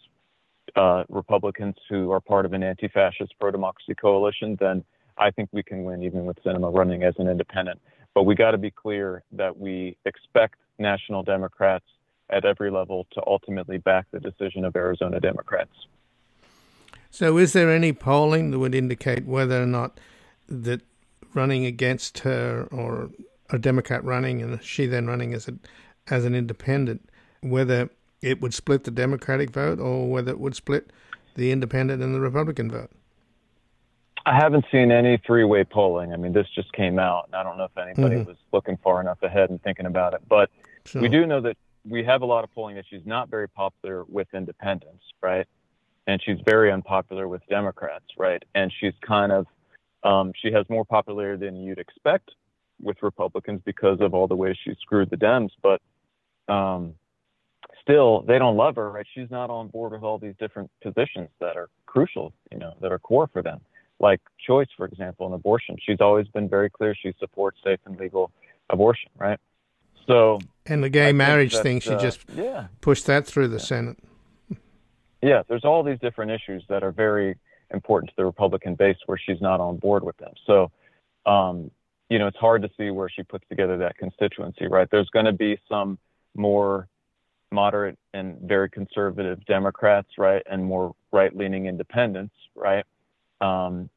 uh, 0.77 1.03
Republicans 1.09 1.75
who 1.89 2.09
are 2.09 2.21
part 2.21 2.45
of 2.45 2.53
an 2.53 2.63
anti 2.63 2.87
fascist 2.87 3.33
pro 3.41 3.51
democracy 3.51 3.93
coalition, 3.93 4.55
then 4.57 4.85
I 5.17 5.31
think 5.31 5.49
we 5.51 5.61
can 5.61 5.83
win 5.83 6.01
even 6.01 6.25
with 6.25 6.41
Sinema 6.45 6.73
running 6.73 7.03
as 7.03 7.13
an 7.17 7.27
independent. 7.27 7.81
But 8.15 8.23
we 8.23 8.35
got 8.35 8.51
to 8.51 8.57
be 8.57 8.71
clear 8.71 9.23
that 9.33 9.57
we 9.57 9.97
expect 10.05 10.55
national 10.79 11.23
Democrats 11.23 11.83
at 12.29 12.45
every 12.45 12.71
level 12.71 13.05
to 13.11 13.21
ultimately 13.27 13.79
back 13.79 14.05
the 14.11 14.21
decision 14.21 14.63
of 14.63 14.73
Arizona 14.77 15.19
Democrats. 15.19 15.75
So, 17.09 17.37
is 17.37 17.51
there 17.51 17.69
any 17.69 17.91
polling 17.91 18.51
that 18.51 18.59
would 18.59 18.73
indicate 18.73 19.25
whether 19.25 19.61
or 19.61 19.65
not 19.65 19.99
that 20.47 20.79
running 21.33 21.65
against 21.65 22.19
her 22.19 22.69
or 22.71 23.09
a 23.49 23.59
Democrat 23.59 24.05
running 24.05 24.41
and 24.41 24.63
she 24.63 24.85
then 24.85 25.07
running 25.07 25.33
as 25.33 25.49
a 25.49 25.55
as 26.07 26.25
an 26.25 26.33
independent, 26.33 27.10
whether 27.41 27.89
it 28.21 28.41
would 28.41 28.53
split 28.53 28.83
the 28.83 28.91
Democratic 28.91 29.49
vote 29.49 29.79
or 29.79 30.09
whether 30.09 30.31
it 30.31 30.39
would 30.39 30.55
split 30.55 30.91
the 31.35 31.51
independent 31.51 32.01
and 32.01 32.13
the 32.13 32.19
Republican 32.19 32.69
vote? 32.69 32.91
I 34.25 34.35
haven't 34.35 34.65
seen 34.71 34.91
any 34.91 35.17
three 35.25 35.43
way 35.43 35.63
polling. 35.63 36.13
I 36.13 36.17
mean, 36.17 36.33
this 36.33 36.47
just 36.53 36.71
came 36.73 36.99
out, 36.99 37.25
and 37.27 37.35
I 37.35 37.43
don't 37.43 37.57
know 37.57 37.65
if 37.65 37.77
anybody 37.77 38.17
mm-hmm. 38.17 38.29
was 38.29 38.37
looking 38.51 38.77
far 38.83 39.01
enough 39.01 39.21
ahead 39.23 39.49
and 39.49 39.61
thinking 39.63 39.87
about 39.87 40.13
it. 40.13 40.21
But 40.29 40.49
we 40.93 41.09
do 41.09 41.25
know 41.25 41.41
that 41.41 41.57
we 41.87 42.03
have 42.03 42.21
a 42.21 42.25
lot 42.25 42.43
of 42.43 42.53
polling 42.53 42.75
that 42.75 42.85
she's 42.87 43.05
not 43.05 43.29
very 43.29 43.49
popular 43.49 44.03
with 44.07 44.27
independents, 44.33 45.03
right? 45.21 45.47
And 46.07 46.21
she's 46.23 46.37
very 46.45 46.71
unpopular 46.71 47.27
with 47.27 47.41
Democrats, 47.49 48.05
right? 48.17 48.43
And 48.53 48.71
she's 48.79 48.93
kind 49.05 49.31
of, 49.31 49.47
um, 50.03 50.33
she 50.39 50.51
has 50.51 50.65
more 50.69 50.85
popularity 50.85 51.45
than 51.45 51.55
you'd 51.55 51.79
expect 51.79 52.31
with 52.81 52.97
Republicans 53.01 53.61
because 53.65 53.99
of 54.01 54.13
all 54.13 54.27
the 54.27 54.35
ways 54.35 54.55
she 54.63 54.73
screwed 54.81 55.09
the 55.09 55.17
Dems. 55.17 55.49
But 55.61 55.81
um, 56.51 56.95
still, 57.81 58.21
they 58.21 58.37
don't 58.39 58.57
love 58.57 58.75
her, 58.75 58.91
right? 58.91 59.05
She's 59.13 59.29
not 59.29 59.49
on 59.49 59.67
board 59.67 59.91
with 59.91 60.03
all 60.03 60.17
these 60.17 60.35
different 60.39 60.69
positions 60.81 61.29
that 61.39 61.57
are 61.57 61.69
crucial, 61.85 62.33
you 62.51 62.57
know, 62.57 62.73
that 62.81 62.91
are 62.91 62.99
core 62.99 63.29
for 63.31 63.41
them, 63.41 63.61
like 63.99 64.21
choice, 64.45 64.67
for 64.77 64.85
example, 64.85 65.27
in 65.27 65.33
abortion. 65.33 65.77
She's 65.85 65.99
always 65.99 66.27
been 66.27 66.47
very 66.49 66.69
clear 66.69 66.95
she 66.95 67.13
supports 67.19 67.57
safe 67.63 67.79
and 67.85 67.99
legal 67.99 68.31
abortion, 68.69 69.09
right? 69.17 69.39
So 70.07 70.39
and 70.65 70.83
the 70.83 70.89
gay 70.89 71.09
I 71.09 71.11
marriage 71.11 71.53
that, 71.53 71.63
thing, 71.63 71.79
she 71.79 71.91
uh, 71.91 71.99
just 71.99 72.21
yeah. 72.35 72.67
pushed 72.81 73.05
that 73.07 73.25
through 73.25 73.49
the 73.49 73.57
yeah. 73.57 73.63
Senate. 73.63 73.97
Yeah, 75.21 75.43
there's 75.47 75.63
all 75.63 75.83
these 75.83 75.99
different 75.99 76.31
issues 76.31 76.63
that 76.67 76.83
are 76.83 76.91
very 76.91 77.37
important 77.71 78.09
to 78.09 78.15
the 78.17 78.25
Republican 78.25 78.75
base 78.75 78.97
where 79.05 79.19
she's 79.23 79.39
not 79.39 79.59
on 79.59 79.77
board 79.77 80.03
with 80.03 80.17
them. 80.17 80.33
So, 80.47 80.71
um, 81.25 81.69
you 82.09 82.17
know, 82.19 82.27
it's 82.27 82.37
hard 82.37 82.63
to 82.63 82.69
see 82.77 82.89
where 82.89 83.07
she 83.09 83.23
puts 83.23 83.47
together 83.47 83.77
that 83.77 83.97
constituency, 83.97 84.67
right? 84.67 84.87
There's 84.91 85.09
going 85.09 85.25
to 85.25 85.31
be 85.31 85.59
some 85.69 85.99
more 86.35 86.87
moderate 87.51 87.97
and 88.13 88.39
very 88.41 88.69
conservative 88.69 89.43
Democrats, 89.45 90.09
right, 90.17 90.43
and 90.49 90.63
more 90.63 90.93
right-leaning 91.11 91.65
independents, 91.65 92.35
right, 92.55 92.85
um, 93.41 93.89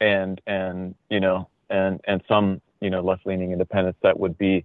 and 0.00 0.40
and 0.46 0.94
you 1.10 1.20
know, 1.20 1.48
and 1.70 2.00
and 2.06 2.22
some 2.28 2.60
you 2.80 2.90
know 2.90 3.00
left-leaning 3.00 3.52
independents 3.52 3.98
that 4.02 4.18
would 4.18 4.36
be 4.38 4.64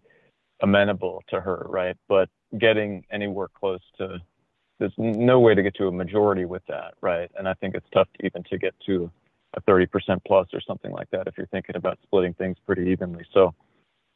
amenable 0.61 1.23
to 1.29 1.41
her, 1.41 1.65
right? 1.69 1.97
But 2.07 2.29
getting 2.57 3.05
anywhere 3.11 3.47
close 3.53 3.81
to 3.97 4.19
there's 4.81 4.93
no 4.97 5.39
way 5.39 5.53
to 5.53 5.61
get 5.61 5.75
to 5.75 5.87
a 5.87 5.91
majority 5.91 6.45
with 6.45 6.63
that, 6.67 6.95
right? 7.01 7.29
And 7.37 7.47
I 7.47 7.53
think 7.53 7.75
it's 7.75 7.85
tough 7.93 8.07
to 8.17 8.25
even 8.25 8.43
to 8.49 8.57
get 8.57 8.73
to 8.87 9.11
a 9.53 9.61
30% 9.61 9.87
plus 10.25 10.47
or 10.53 10.59
something 10.59 10.91
like 10.91 11.07
that 11.11 11.27
if 11.27 11.37
you're 11.37 11.47
thinking 11.47 11.75
about 11.75 11.99
splitting 12.01 12.33
things 12.33 12.57
pretty 12.65 12.89
evenly. 12.89 13.23
So 13.31 13.53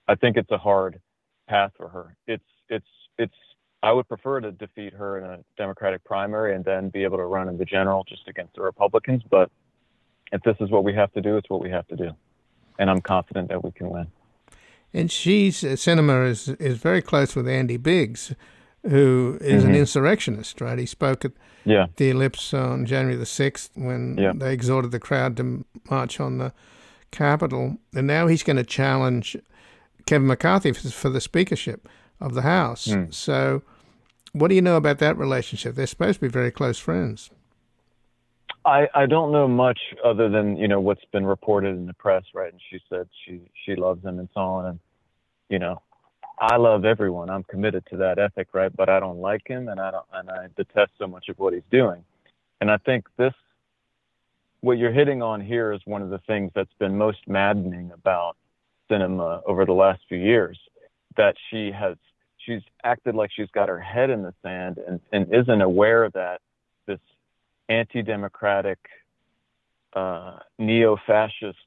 I 0.08 0.16
think 0.16 0.38
it's 0.38 0.50
a 0.50 0.58
hard 0.58 1.00
path 1.48 1.72
for 1.78 1.88
her. 1.90 2.18
It's 2.28 2.44
it's 2.70 2.88
it's 3.20 3.36
I 3.86 3.92
would 3.92 4.08
prefer 4.08 4.40
to 4.40 4.52
defeat 4.52 4.94
her 4.94 5.20
in 5.20 5.24
a 5.26 5.40
Democratic 5.58 6.04
primary 6.04 6.56
and 6.56 6.66
then 6.66 6.90
be 6.90 7.04
able 7.04 7.18
to 7.18 7.24
run 7.26 7.48
in 7.48 7.58
the 7.60 7.66
general 7.66 8.04
just 8.10 8.28
against 8.28 8.56
the 8.56 8.62
Republicans. 8.64 9.22
But 9.30 9.52
if 10.32 10.42
this 10.42 10.56
is 10.60 10.72
what 10.72 10.84
we 10.84 10.94
have 10.96 11.14
to 11.14 11.22
do, 11.22 11.38
it's 11.38 11.50
what 11.52 11.62
we 11.62 11.70
have 11.70 11.88
to 11.90 11.96
do. 11.96 12.10
And 12.80 12.90
I'm 12.90 13.00
confident 13.00 13.50
that 13.50 13.64
we 13.64 13.72
can 13.72 13.90
win. 13.92 14.08
And 14.92 15.12
she's 15.12 15.64
uh, 15.64 15.68
Sinema 15.76 16.28
is 16.28 16.50
is 16.50 16.78
very 16.80 17.02
close 17.04 17.36
with 17.36 17.48
Andy 17.48 17.78
Biggs, 17.78 18.34
who 18.84 19.38
is 19.40 19.64
Mhm. 19.64 19.68
an 19.70 19.76
insurrectionist, 19.76 20.62
right? 20.62 20.80
He 20.80 20.88
spoke 20.88 21.24
at 21.24 21.34
Yeah. 21.64 21.86
the 21.98 22.10
Ellipse 22.10 22.54
on 22.56 22.86
January 22.88 23.16
the 23.16 23.26
6th 23.28 23.70
when 23.76 24.18
Yeah. 24.18 24.34
they 24.36 24.52
exhorted 24.52 24.92
the 24.92 25.00
crowd 25.00 25.38
to 25.38 25.64
march 25.92 26.20
on 26.20 26.40
the 26.40 26.54
Capitol. 27.12 27.78
And 27.96 28.08
now 28.08 28.26
he's 28.28 28.42
going 28.44 28.58
to 28.58 28.64
challenge 28.64 29.38
Kevin 30.08 30.28
McCarthy 30.28 30.72
for, 30.72 30.90
for 30.90 31.10
the 31.10 31.22
speakership 31.22 31.88
of 32.20 32.34
the 32.34 32.42
House. 32.42 32.86
Hmm. 32.92 33.12
So, 33.12 33.62
what 34.36 34.50
do 34.50 34.56
you 34.56 34.62
know 34.62 34.76
about 34.76 35.00
that 35.00 35.18
relationship? 35.18 35.76
They're 35.76 35.88
supposed 35.88 36.20
to 36.20 36.26
be 36.26 36.28
very 36.28 36.52
close 36.52 36.78
friends. 36.78 37.32
I, 38.66 38.90
I 38.94 39.06
don't 39.06 39.32
know 39.32 39.48
much 39.48 39.80
other 40.04 40.28
than 40.28 40.58
you 40.58 40.68
know 40.68 40.82
what's 40.82 41.06
been 41.14 41.26
reported 41.26 41.70
in 41.70 41.86
the 41.86 41.94
press, 41.94 42.24
right? 42.34 42.52
And 42.52 42.62
she 42.70 42.80
said 42.90 43.08
she 43.26 43.42
she 43.64 43.76
loves 43.76 44.04
him 44.04 44.20
and 44.20 44.28
so 44.34 44.42
on, 44.42 44.66
and 44.66 44.80
you 45.50 45.60
know, 45.60 45.82
I 46.38 46.58
love 46.58 46.84
everyone. 46.84 47.30
I'm 47.30 47.44
committed 47.44 47.86
to 47.92 47.98
that 47.98 48.20
ethic, 48.20 48.50
right? 48.54 48.76
But 48.76 48.90
I 48.90 49.00
don't 49.00 49.20
like 49.20 49.48
him, 49.48 49.70
and 49.70 49.80
I 49.80 49.92
don't, 49.92 50.06
and 50.14 50.30
I 50.30 50.48
detest 50.58 50.92
so 51.00 51.08
much 51.08 51.30
of 51.30 51.40
what 51.40 51.54
he's 51.54 51.64
doing. 51.72 52.04
And 52.60 52.70
I 52.70 52.78
think 52.78 53.06
this, 53.18 53.34
what 54.60 54.78
you're 54.78 54.92
hitting 54.92 55.22
on 55.22 55.40
here, 55.40 55.72
is 55.72 55.80
one 55.86 56.02
of 56.02 56.10
the 56.10 56.20
things 56.28 56.52
that's 56.56 56.74
been 56.78 56.98
most 56.98 57.20
maddening 57.28 57.92
about 57.94 58.36
Sinema 58.92 59.44
over 59.46 59.66
the 59.66 59.74
last 59.74 60.02
few 60.10 60.18
years. 60.18 60.60
That 61.16 61.36
she 61.50 61.72
has 61.72 61.96
she's 62.46 62.62
acted 62.84 63.16
like 63.16 63.32
she's 63.36 63.50
got 63.52 63.70
her 63.70 63.80
head 63.80 64.10
in 64.10 64.22
the 64.22 64.34
sand 64.44 64.78
and, 64.88 65.00
and 65.12 65.34
isn't 65.34 65.62
aware 65.62 66.10
that 66.12 66.42
this 66.86 67.00
anti-democratic, 67.70 68.80
uh, 69.94 70.38
neo-fascist 70.60 71.58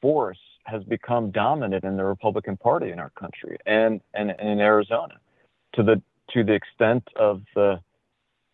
force 0.00 0.38
has 0.64 0.82
become 0.84 1.30
dominant 1.30 1.84
in 1.84 1.96
the 1.96 2.04
Republican 2.04 2.56
Party 2.56 2.90
in 2.90 2.98
our 2.98 3.10
country 3.10 3.58
and, 3.66 4.00
and, 4.14 4.30
and 4.38 4.48
in 4.48 4.60
Arizona, 4.60 5.14
to 5.74 5.82
the 5.82 6.02
to 6.30 6.42
the 6.42 6.52
extent 6.52 7.06
of 7.16 7.42
the, 7.54 7.80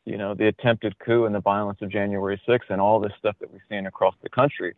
you 0.04 0.18
know, 0.18 0.34
the 0.34 0.48
attempted 0.48 0.98
coup 0.98 1.24
and 1.24 1.34
the 1.34 1.40
violence 1.40 1.78
of 1.82 1.88
January 1.88 2.40
6th 2.48 2.68
and 2.68 2.80
all 2.80 2.98
this 3.00 3.12
stuff 3.18 3.36
that 3.40 3.50
we've 3.52 3.62
seen 3.68 3.86
across 3.86 4.14
the 4.22 4.28
country. 4.28 4.74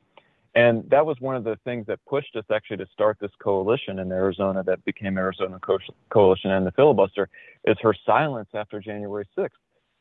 And 0.54 0.88
that 0.90 1.06
was 1.06 1.18
one 1.20 1.34
of 1.34 1.44
the 1.44 1.56
things 1.64 1.86
that 1.86 1.98
pushed 2.06 2.36
us 2.36 2.44
actually 2.52 2.76
to 2.78 2.86
start 2.92 3.16
this 3.20 3.30
coalition 3.42 3.98
in 3.98 4.12
Arizona 4.12 4.62
that 4.64 4.84
became 4.84 5.16
Arizona 5.16 5.58
Co- 5.60 5.78
Coalition 6.10 6.50
and 6.50 6.66
the 6.66 6.72
filibuster 6.72 7.28
is 7.64 7.76
her 7.80 7.94
silence 8.04 8.50
after 8.54 8.78
January 8.80 9.26
6th. 9.36 9.48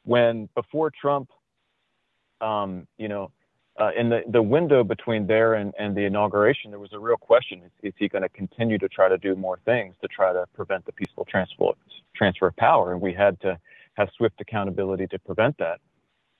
When 0.03 0.49
before 0.55 0.91
Trump 0.91 1.29
um, 2.41 2.87
you 2.97 3.07
know, 3.07 3.31
uh, 3.79 3.91
in 3.97 4.09
the, 4.09 4.21
the 4.27 4.41
window 4.41 4.83
between 4.83 5.25
there 5.25 5.53
and, 5.53 5.73
and 5.79 5.95
the 5.95 6.03
inauguration, 6.03 6.71
there 6.71 6.79
was 6.79 6.91
a 6.93 6.99
real 6.99 7.17
question: 7.17 7.61
Is, 7.63 7.71
is 7.83 7.93
he 7.97 8.09
going 8.09 8.23
to 8.23 8.29
continue 8.29 8.77
to 8.77 8.89
try 8.89 9.07
to 9.07 9.17
do 9.17 9.35
more 9.35 9.59
things 9.63 9.95
to 10.01 10.07
try 10.07 10.33
to 10.33 10.45
prevent 10.53 10.85
the 10.85 10.91
peaceful 10.91 11.25
transfer 11.25 11.71
transfer 12.15 12.47
of 12.47 12.55
power? 12.57 12.91
And 12.91 13.01
we 13.01 13.13
had 13.13 13.39
to 13.41 13.57
have 13.93 14.09
swift 14.17 14.41
accountability 14.41 15.07
to 15.07 15.19
prevent 15.19 15.57
that. 15.59 15.79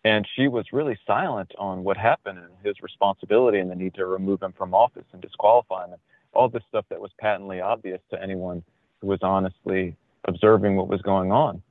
And 0.04 0.28
she 0.36 0.48
was 0.48 0.66
really 0.72 0.98
silent 1.06 1.52
on 1.58 1.84
what 1.84 1.98
happened 1.98 2.40
and 2.40 2.50
his 2.64 2.76
responsibility 2.82 3.60
and 3.60 3.70
the 3.70 3.76
need 3.76 3.94
to 3.96 4.06
remove 4.06 4.42
him 4.42 4.54
from 4.58 4.74
office 4.74 5.06
and 5.14 5.22
disqualify 5.22 5.86
him. 5.86 5.94
And 5.94 6.02
all 6.34 6.50
this 6.50 6.64
stuff 6.70 6.86
that 6.90 7.00
was 7.00 7.12
patently 7.20 7.62
obvious 7.62 8.02
to 8.10 8.22
anyone 8.22 8.64
who 9.00 9.08
was 9.08 9.20
honestly 9.22 9.96
observing 10.26 10.76
what 10.76 10.88
was 10.88 11.02
going 11.02 11.32
on. 11.32 11.62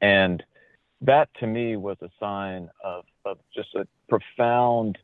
And 0.00 0.42
that 1.00 1.28
to 1.40 1.46
me 1.46 1.76
was 1.76 1.96
a 2.02 2.10
sign 2.20 2.68
of, 2.84 3.04
of 3.24 3.38
just 3.54 3.74
a 3.74 3.86
profound 4.08 4.98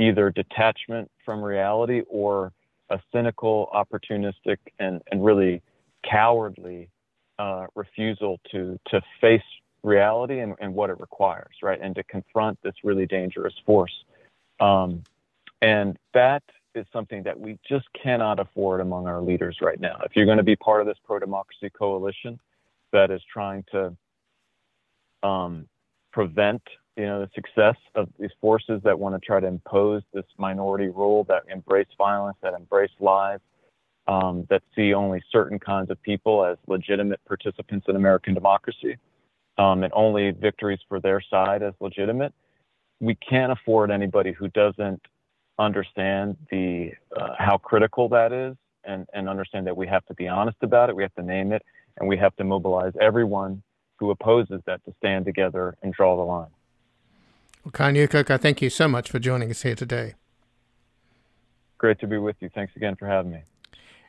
either 0.00 0.30
detachment 0.30 1.10
from 1.24 1.42
reality 1.42 2.02
or 2.08 2.52
a 2.90 3.00
cynical, 3.12 3.68
opportunistic, 3.74 4.58
and, 4.78 5.00
and 5.10 5.24
really 5.24 5.62
cowardly 6.08 6.88
uh, 7.38 7.66
refusal 7.74 8.40
to, 8.50 8.78
to 8.88 9.00
face 9.20 9.42
reality 9.84 10.40
and, 10.40 10.54
and 10.60 10.74
what 10.74 10.90
it 10.90 10.98
requires, 10.98 11.54
right? 11.62 11.78
And 11.80 11.94
to 11.94 12.02
confront 12.04 12.60
this 12.62 12.74
really 12.82 13.06
dangerous 13.06 13.54
force. 13.64 13.92
Um, 14.58 15.04
and 15.62 15.96
that 16.14 16.42
is 16.74 16.86
something 16.92 17.22
that 17.22 17.38
we 17.38 17.58
just 17.68 17.86
cannot 18.00 18.40
afford 18.40 18.80
among 18.80 19.06
our 19.06 19.20
leaders 19.20 19.58
right 19.60 19.78
now. 19.78 20.00
If 20.04 20.16
you're 20.16 20.26
going 20.26 20.38
to 20.38 20.44
be 20.44 20.56
part 20.56 20.80
of 20.80 20.86
this 20.86 20.98
pro 21.04 21.18
democracy 21.18 21.70
coalition 21.70 22.40
that 22.92 23.10
is 23.10 23.20
trying 23.32 23.64
to 23.70 23.96
um, 25.22 25.68
prevent 26.12 26.62
you 26.96 27.06
know 27.06 27.20
the 27.20 27.30
success 27.34 27.76
of 27.96 28.08
these 28.20 28.30
forces 28.40 28.80
that 28.84 28.96
want 28.96 29.14
to 29.14 29.26
try 29.26 29.40
to 29.40 29.46
impose 29.46 30.02
this 30.12 30.24
minority 30.38 30.88
rule 30.88 31.24
that 31.24 31.42
embrace 31.50 31.88
violence 31.98 32.36
that 32.40 32.54
embrace 32.54 32.90
lies 33.00 33.40
um, 34.06 34.46
that 34.48 34.62
see 34.76 34.94
only 34.94 35.20
certain 35.32 35.58
kinds 35.58 35.90
of 35.90 36.00
people 36.02 36.44
as 36.44 36.56
legitimate 36.68 37.20
participants 37.26 37.86
in 37.88 37.96
American 37.96 38.32
democracy 38.32 38.96
um, 39.58 39.84
and 39.84 39.92
only 39.94 40.30
victories 40.30 40.80
for 40.88 41.00
their 41.00 41.20
side 41.20 41.62
as 41.62 41.74
legitimate 41.80 42.32
we 43.00 43.14
can't 43.16 43.52
afford 43.52 43.90
anybody 43.90 44.32
who 44.32 44.48
doesn't 44.48 45.00
understand 45.58 46.36
the 46.50 46.92
uh, 47.16 47.34
how 47.38 47.56
critical 47.58 48.08
that 48.08 48.32
is 48.32 48.56
and, 48.84 49.06
and 49.14 49.28
understand 49.28 49.66
that 49.66 49.76
we 49.76 49.86
have 49.86 50.04
to 50.06 50.14
be 50.14 50.28
honest 50.28 50.56
about 50.62 50.88
it 50.88 50.96
we 50.96 51.02
have 51.02 51.14
to 51.14 51.22
name 51.22 51.52
it 51.52 51.62
and 51.98 52.08
we 52.08 52.16
have 52.16 52.34
to 52.36 52.44
mobilize 52.44 52.92
everyone 53.00 53.62
who 53.96 54.10
opposes 54.10 54.60
that 54.66 54.84
to 54.84 54.92
stand 54.98 55.24
together 55.24 55.76
and 55.82 55.92
draw 55.92 56.16
the 56.16 56.22
line. 56.22 56.50
Well, 57.64 57.72
Kai 57.72 57.92
Newkirk, 57.92 58.30
I 58.30 58.36
thank 58.36 58.60
you 58.60 58.70
so 58.70 58.88
much 58.88 59.10
for 59.10 59.18
joining 59.18 59.50
us 59.50 59.62
here 59.62 59.74
today. 59.74 60.14
Great 61.78 61.98
to 62.00 62.06
be 62.06 62.18
with 62.18 62.36
you. 62.40 62.50
Thanks 62.54 62.74
again 62.76 62.96
for 62.96 63.06
having 63.06 63.32
me. 63.32 63.42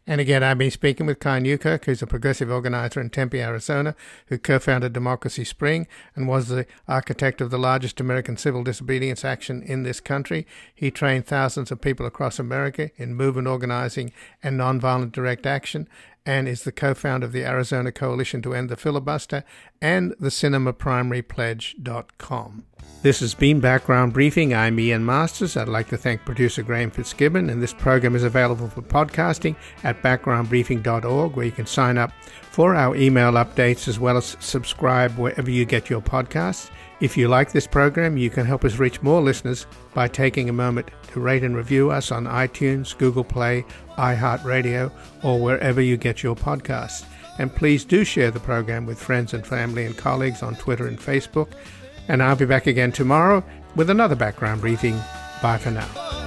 And 0.08 0.22
again, 0.22 0.44
I've 0.44 0.60
been 0.60 0.70
speaking 0.70 1.08
with 1.08 1.20
Kai 1.20 1.40
Newkirk, 1.40 1.86
who's 1.86 2.04
a 2.04 2.08
progressive 2.08 2.52
organizer 2.52 3.02
in 3.02 3.10
Tempe, 3.10 3.42
Arizona, 3.42 3.96
who 4.28 4.38
co 4.38 4.60
founded 4.60 4.94
Democracy 4.94 5.44
Spring 5.44 5.88
and 6.16 6.28
was 6.28 6.48
the 6.48 6.68
architect 6.88 7.42
of 7.42 7.50
the 7.50 7.58
largest 7.58 8.00
American 8.00 8.38
civil 8.38 8.64
disobedience 8.64 9.26
action 9.26 9.64
in 9.64 9.82
this 9.82 10.00
country. 10.00 10.46
He 10.76 10.92
trained 10.92 11.26
thousands 11.26 11.72
of 11.72 11.82
people 11.82 12.06
across 12.06 12.38
America 12.38 12.92
in 12.98 13.16
movement 13.16 13.48
organizing 13.48 14.12
and 14.44 14.60
nonviolent 14.60 15.12
direct 15.12 15.48
action 15.48 15.88
and 16.26 16.48
is 16.48 16.64
the 16.64 16.72
co-founder 16.72 17.26
of 17.26 17.32
the 17.32 17.46
Arizona 17.46 17.92
Coalition 17.92 18.42
to 18.42 18.54
End 18.54 18.70
the 18.70 18.76
Filibuster 18.76 19.44
and 19.82 20.16
the 20.20 20.30
CinemaPrimaryPledge.com. 20.30 22.66
This 23.02 23.20
has 23.20 23.34
been 23.36 23.60
Background 23.60 24.14
Briefing. 24.14 24.54
I'm 24.54 24.80
Ian 24.80 25.06
Masters. 25.06 25.56
I'd 25.56 25.68
like 25.68 25.90
to 25.90 25.98
thank 25.98 26.26
producer 26.26 26.64
Graham 26.64 26.90
Fitzgibbon, 26.90 27.52
and 27.52 27.62
this 27.62 27.74
program 27.74 28.16
is 28.16 28.24
available 28.24 28.68
for 28.68 28.82
podcasting 28.82 29.56
at 29.84 30.02
backgroundbriefing.org, 30.02 31.36
where 31.36 31.46
you 31.46 31.52
can 31.52 31.68
sign 31.68 32.00
up 32.00 32.12
for 32.56 32.74
our 32.74 32.96
email 32.96 33.34
updates 33.34 33.86
as 33.90 34.00
well 34.00 34.16
as 34.16 34.38
subscribe 34.40 35.12
wherever 35.18 35.52
you 35.52 35.66
get 35.66 35.90
your 35.90 36.00
podcasts. 36.00 36.70
If 37.02 37.18
you 37.18 37.28
like 37.28 37.52
this 37.52 37.68
program, 37.68 38.16
you 38.16 38.30
can 38.30 38.46
help 38.46 38.64
us 38.64 38.78
reach 38.78 39.02
more 39.02 39.22
listeners 39.22 39.68
by 39.94 40.08
taking 40.08 40.48
a 40.48 40.54
moment 40.54 40.90
to 41.12 41.20
rate 41.20 41.44
and 41.44 41.54
review 41.54 41.92
us 41.92 42.14
on 42.14 42.24
iTunes, 42.24 42.98
Google 42.98 43.26
Play, 43.26 43.66
iHeartRadio, 43.98 44.90
or 45.22 45.38
wherever 45.38 45.82
you 45.82 45.98
get 45.98 46.24
your 46.24 46.34
podcasts. 46.34 47.06
And 47.40 47.54
please 47.54 47.84
do 47.84 48.06
share 48.06 48.32
the 48.32 48.40
program 48.40 48.86
with 48.86 49.02
friends 49.02 49.34
and 49.34 49.46
family 49.46 49.84
and 49.84 49.98
colleagues 49.98 50.42
on 50.42 50.56
Twitter 50.56 50.88
and 50.88 50.98
Facebook. 50.98 51.50
And 52.08 52.24
I'll 52.24 52.38
be 52.38 52.46
back 52.46 52.68
again 52.68 52.94
tomorrow 52.94 53.44
with 53.76 53.90
another 53.90 54.16
background 54.16 54.62
briefing. 54.62 54.98
Bye 55.42 55.58
for 55.58 55.72
now. 55.72 56.25